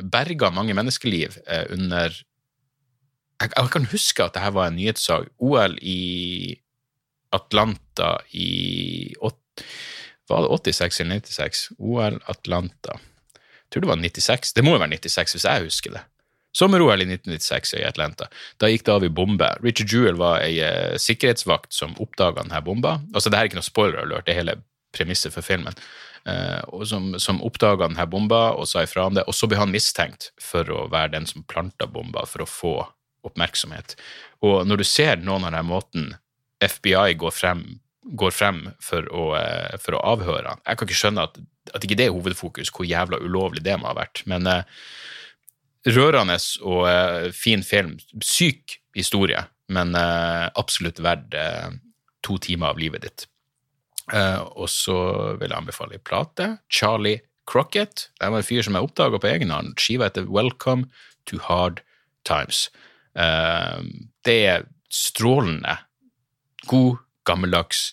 berga 0.10 0.50
mange 0.50 0.74
menneskeliv 0.74 1.36
under 1.70 2.16
jeg, 3.40 3.52
jeg, 3.56 3.72
kan 3.74 3.88
huske 3.92 4.26
at 4.26 4.36
dette 4.36 4.54
var 4.56 4.70
en 4.70 4.78
nyhetssak. 4.80 5.30
OL 5.40 5.78
i 5.82 6.00
Atlanta 7.36 8.18
i 8.36 9.16
Var 9.20 10.46
det 10.46 10.74
86 10.74 11.02
eller 11.02 11.22
96? 11.22 11.68
OL 11.80 12.20
Atlanta. 12.30 13.00
Jeg 13.34 13.74
tror 13.74 13.86
det 13.86 13.92
var 13.92 14.02
96. 14.02 14.54
Det 14.54 14.64
må 14.66 14.76
jo 14.76 14.82
være 14.82 14.98
96, 14.98 15.36
hvis 15.36 15.46
jeg 15.46 15.68
husker 15.68 15.96
det. 15.98 16.04
Sommer-OL 16.58 17.04
i 17.04 17.06
1996 17.06 17.76
i 17.78 17.86
Atlanta. 17.86 18.26
Da 18.58 18.70
gikk 18.70 18.88
det 18.88 18.94
av 18.94 19.06
i 19.06 19.12
bombe. 19.14 19.50
Richard 19.62 19.94
Jewell 19.94 20.18
var 20.18 20.42
ei 20.42 20.58
uh, 20.66 20.98
sikkerhetsvakt 20.98 21.74
som 21.74 21.94
oppdaga 22.02 22.42
denne 22.42 22.62
bomba. 22.66 22.98
Altså, 23.14 23.30
det 23.30 23.38
her 23.38 23.46
er 23.46 23.52
ikke 23.52 23.60
noe 23.60 23.70
spoiler 23.70 24.02
alert, 24.02 24.26
det 24.26 24.34
er 24.34 24.42
hele 24.42 24.58
premisset 24.96 25.36
for 25.36 25.46
filmen. 25.46 25.78
Uh, 26.26 26.62
og 26.74 26.88
som, 26.90 27.12
som 27.22 27.44
oppdaga 27.46 27.88
denne 27.88 28.08
bomba 28.10 28.50
og 28.58 28.66
sa 28.70 28.84
ifra 28.86 29.06
om 29.10 29.18
det. 29.18 29.28
Og 29.30 29.38
så 29.38 29.50
ble 29.50 29.62
han 29.62 29.74
mistenkt 29.74 30.32
for 30.42 30.66
å 30.74 30.88
være 30.90 31.14
den 31.20 31.30
som 31.30 31.46
planta 31.46 31.86
bomba, 31.90 32.26
for 32.30 32.46
å 32.46 32.50
få 32.50 32.74
oppmerksomhet. 33.28 33.96
Og 34.46 34.66
når 34.68 34.82
du 34.82 34.88
ser 34.88 35.22
noen 35.22 35.46
av 35.46 35.52
denne 35.52 35.68
måten 35.68 36.10
FBI 36.64 37.16
går 37.20 37.36
frem, 37.36 37.64
går 38.20 38.34
frem 38.36 38.66
for, 38.84 39.06
å, 39.12 39.30
uh, 39.36 39.76
for 39.80 39.96
å 39.96 40.04
avhøre 40.16 40.56
han 40.56 40.62
Jeg 40.66 40.80
kan 40.80 40.88
ikke 40.88 40.98
skjønne 40.98 41.28
at, 41.28 41.38
at 41.76 41.86
ikke 41.86 41.98
det 42.00 42.08
er 42.10 42.16
hovedfokus, 42.16 42.72
hvor 42.74 42.88
jævla 42.88 43.20
ulovlig 43.22 43.64
det 43.64 43.78
må 43.80 43.92
ha 43.92 43.96
vært. 44.00 44.24
men 44.30 44.48
uh, 44.50 44.64
rørende 45.88 46.38
og 46.66 46.86
uh, 46.88 47.32
fin 47.36 47.64
film. 47.64 47.98
Syk 48.24 48.80
historie, 48.96 49.42
men 49.72 49.96
uh, 49.96 50.50
absolutt 50.60 51.00
verdt 51.04 51.36
uh, 51.38 51.72
to 52.26 52.38
timer 52.42 52.74
av 52.74 52.80
livet 52.80 53.06
ditt. 53.06 53.28
og 54.10 54.66
så 54.74 54.96
vil 55.38 55.52
jeg 55.52 55.58
anbefale 55.58 55.94
ei 55.94 56.02
plate. 56.02 56.46
Charlie 56.68 57.20
Crocket. 57.46 58.10
Det 58.18 58.30
var 58.32 58.42
en 58.42 58.48
fyr 58.48 58.64
som 58.66 58.74
jeg 58.74 58.88
oppdaga 58.88 59.20
på 59.22 59.30
egen 59.30 59.54
hånd. 59.54 59.76
Skiva 59.78 60.08
heter 60.10 60.26
Welcome 60.26 60.90
to 61.30 61.38
Hard 61.46 61.84
Times. 62.26 62.72
Det 63.20 64.36
er 64.48 64.68
strålende 64.90 65.74
god, 66.70 67.02
gammeldags 67.28 67.90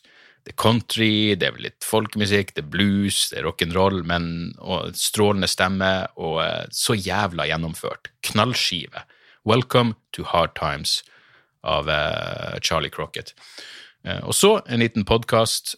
det 0.47 0.53
er 0.55 0.63
country, 0.63 1.35
det 1.35 1.49
er 1.49 1.57
litt 1.59 1.83
folkemusikk, 1.83 2.53
det 2.55 2.63
er 2.63 2.71
blues, 2.71 3.25
det 3.33 3.41
er 3.41 3.49
rock'n'roll, 3.49 4.05
men 4.07 4.55
og 4.63 4.95
strålende 4.95 5.49
stemme 5.51 5.91
og 6.15 6.39
uh, 6.39 6.69
så 6.71 6.95
jævla 6.95 7.49
gjennomført. 7.51 8.13
Knallskive. 8.23 9.03
Welcome 9.43 9.97
to 10.15 10.23
Hard 10.23 10.55
Times 10.55 11.01
av 11.67 11.91
uh, 11.91 12.61
Charlie 12.63 12.95
Crocket. 12.95 13.35
Uh, 14.07 14.23
og 14.23 14.39
så 14.39 14.61
en 14.71 14.87
liten 14.87 15.05
podkast. 15.05 15.75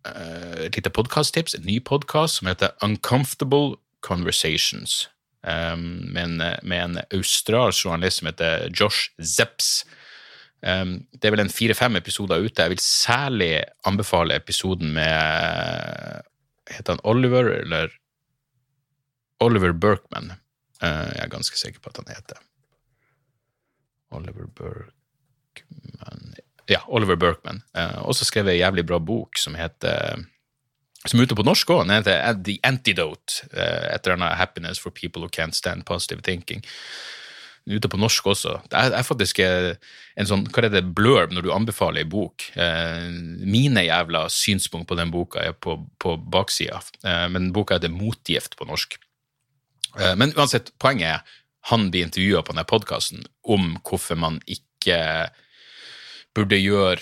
et 0.00 0.76
lite 0.76 0.90
podkasttips, 0.90 1.54
en 1.54 1.66
ny 1.68 1.76
podkast 1.84 2.40
som 2.40 2.48
heter 2.48 2.72
Uncomfortable 2.80 3.76
Conversations. 4.00 5.10
Um, 5.40 6.12
med, 6.12 6.24
en, 6.24 6.42
med 6.68 6.82
en 6.84 6.98
australsk 7.16 7.86
journalist 7.86 8.20
som 8.20 8.28
heter 8.28 8.66
Josh 8.76 9.08
Zepps 9.24 9.80
Um, 10.60 11.06
det 11.16 11.24
er 11.24 11.32
vel 11.32 11.40
en 11.46 11.52
fire-fem 11.52 11.96
episoder 11.96 12.42
ute. 12.44 12.62
Jeg 12.62 12.74
vil 12.74 12.82
særlig 12.84 13.62
anbefale 13.88 14.36
episoden 14.36 14.92
med 14.92 16.26
Heter 16.70 16.92
han 16.94 17.00
Oliver, 17.08 17.48
eller 17.62 17.88
Oliver 19.40 19.72
Berkman? 19.72 20.34
Uh, 20.82 21.08
jeg 21.16 21.24
er 21.24 21.32
ganske 21.32 21.58
sikker 21.58 21.80
på 21.80 21.90
at 21.90 22.02
han 22.02 22.12
heter 22.12 22.44
Oliver 24.10 24.46
Berkman 24.46 26.36
Ja, 26.68 26.84
Oliver 26.88 27.16
Berkman. 27.16 27.62
Uh, 27.76 28.04
også 28.04 28.24
skrevet 28.28 28.52
en 28.52 28.60
jævlig 28.60 28.86
bra 28.86 28.98
bok 28.98 29.40
som 29.40 29.56
heter 29.56 30.26
som 31.06 31.20
er 31.20 31.28
ute 31.28 31.38
på 31.38 31.46
norsk 31.46 31.70
òg. 31.72 31.86
Den 31.86 31.96
heter 31.96 32.42
The 32.44 32.58
Antidote. 32.66 33.46
Uh, 33.54 33.94
et 33.94 34.04
eller 34.04 34.18
annet 34.18 34.40
Happiness 34.40 34.82
for 34.82 34.92
People 34.92 35.24
Who 35.24 35.32
Can't 35.32 35.56
Stand 35.56 35.86
Positive 35.88 36.24
Thinking 36.26 36.64
ute 37.68 37.88
på 37.90 37.98
norsk 38.00 38.26
også. 38.32 38.54
Det 38.70 38.78
er, 38.78 38.94
er 38.98 39.04
faktisk 39.06 39.40
eh, 39.44 39.74
en 40.18 40.28
sånn 40.28 40.46
hva 40.48 40.58
er 40.64 40.72
det, 40.72 40.92
blurb 40.96 41.30
når 41.34 41.42
du 41.44 41.52
anbefaler 41.54 42.00
ei 42.04 42.10
bok. 42.10 42.36
Eh, 42.58 43.08
mine 43.44 43.82
jævla 43.86 44.20
synspunkt 44.32 44.88
på 44.90 44.98
den 44.98 45.12
boka 45.14 45.38
er 45.44 45.52
på, 45.52 45.72
på 46.02 46.10
baksida, 46.32 46.78
eh, 47.04 47.28
men 47.32 47.52
boka 47.56 47.74
heter 47.78 47.92
Motgift 47.94 48.52
på 48.58 48.64
norsk. 48.70 48.90
Eh, 49.98 50.14
men 50.18 50.34
uansett, 50.36 50.66
poenget 50.82 51.08
er 51.12 51.20
han 51.68 51.82
blir 51.92 52.04
intervjua 52.06 52.40
på 52.42 52.52
denne 52.54 52.68
podkasten 52.68 53.20
om 53.44 53.62
hvorfor 53.84 54.16
man 54.16 54.40
ikke 54.48 55.28
burde 56.32 56.56
gjøre 56.56 57.00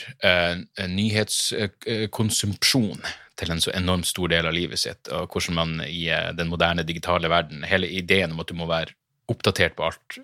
nyhetskonsumpsjon 0.88 3.00
til 3.38 3.52
en 3.54 3.62
så 3.62 3.72
enormt 3.76 4.08
stor 4.08 4.30
del 4.32 4.48
av 4.48 4.56
livet 4.56 4.80
sitt, 4.82 5.08
og 5.14 5.30
hvordan 5.30 5.56
man 5.58 5.76
i 5.86 6.08
eh, 6.10 6.32
den 6.36 6.50
moderne 6.50 6.84
digitale 6.86 7.30
verden 7.30 7.64
Hele 7.68 7.90
ideen 7.90 8.34
om 8.34 8.42
at 8.42 8.50
du 8.50 8.58
må 8.58 8.68
være 8.70 8.96
oppdatert 9.30 9.76
på 9.78 9.88
alt 9.88 10.20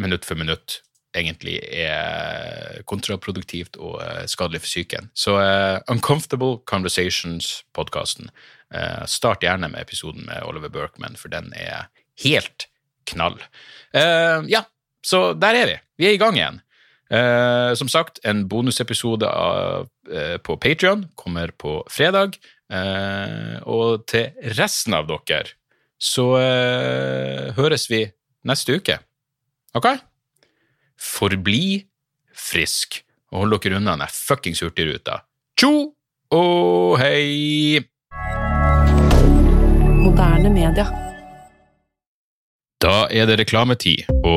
minutt 0.00 0.26
for 0.28 0.38
minutt 0.38 0.80
egentlig 1.16 1.58
er 1.68 2.82
kontraproduktivt 2.88 3.76
og 3.76 3.98
uh, 4.00 4.24
skadelig 4.30 4.62
for 4.62 4.70
psyken. 4.70 5.10
Så 5.14 5.36
uh, 5.36 5.78
Uncomfortable 5.92 6.62
Conversations-podkasten. 6.70 8.30
Uh, 8.72 9.04
start 9.04 9.44
gjerne 9.44 9.68
med 9.72 9.84
episoden 9.84 10.24
med 10.28 10.44
Oliver 10.48 10.72
Berkman, 10.72 11.18
for 11.20 11.32
den 11.32 11.52
er 11.56 11.90
helt 12.24 12.68
knall. 13.08 13.36
ja, 13.92 14.62
så 15.04 15.32
der 15.34 15.56
er 15.58 15.66
vi. 15.66 15.74
Vi 15.98 16.06
er 16.06 16.14
i 16.14 16.20
gang 16.20 16.36
igjen. 16.38 16.60
Som 17.76 17.90
sagt, 17.92 18.22
en 18.24 18.46
bonusepisode 18.48 19.28
av, 19.28 19.88
på 20.40 20.56
Patrion 20.56 21.02
kommer 21.18 21.52
på 21.52 21.82
fredag. 21.92 22.38
og 23.68 24.06
til 24.08 24.32
resten 24.56 24.96
av 24.96 25.10
dere 25.10 25.52
så 26.00 26.24
høres 27.58 27.84
vi 27.92 28.06
neste 28.48 28.78
uke. 28.80 28.96
Ok? 29.76 29.90
Forbli 30.96 31.82
frisk, 32.32 33.02
og 33.32 33.44
hold 33.44 33.58
dere 33.62 33.80
unna 33.80 33.96
den 33.96 34.12
fuckings 34.12 34.62
Hurtigruta. 34.64 35.22
Tjo 35.58 35.92
og 36.32 36.98
hei! 37.00 37.80
Moderne 40.02 40.52
media. 40.52 40.86
Da 42.82 43.06
er 43.14 43.28
det 43.30 43.38
reklametid, 43.38 44.08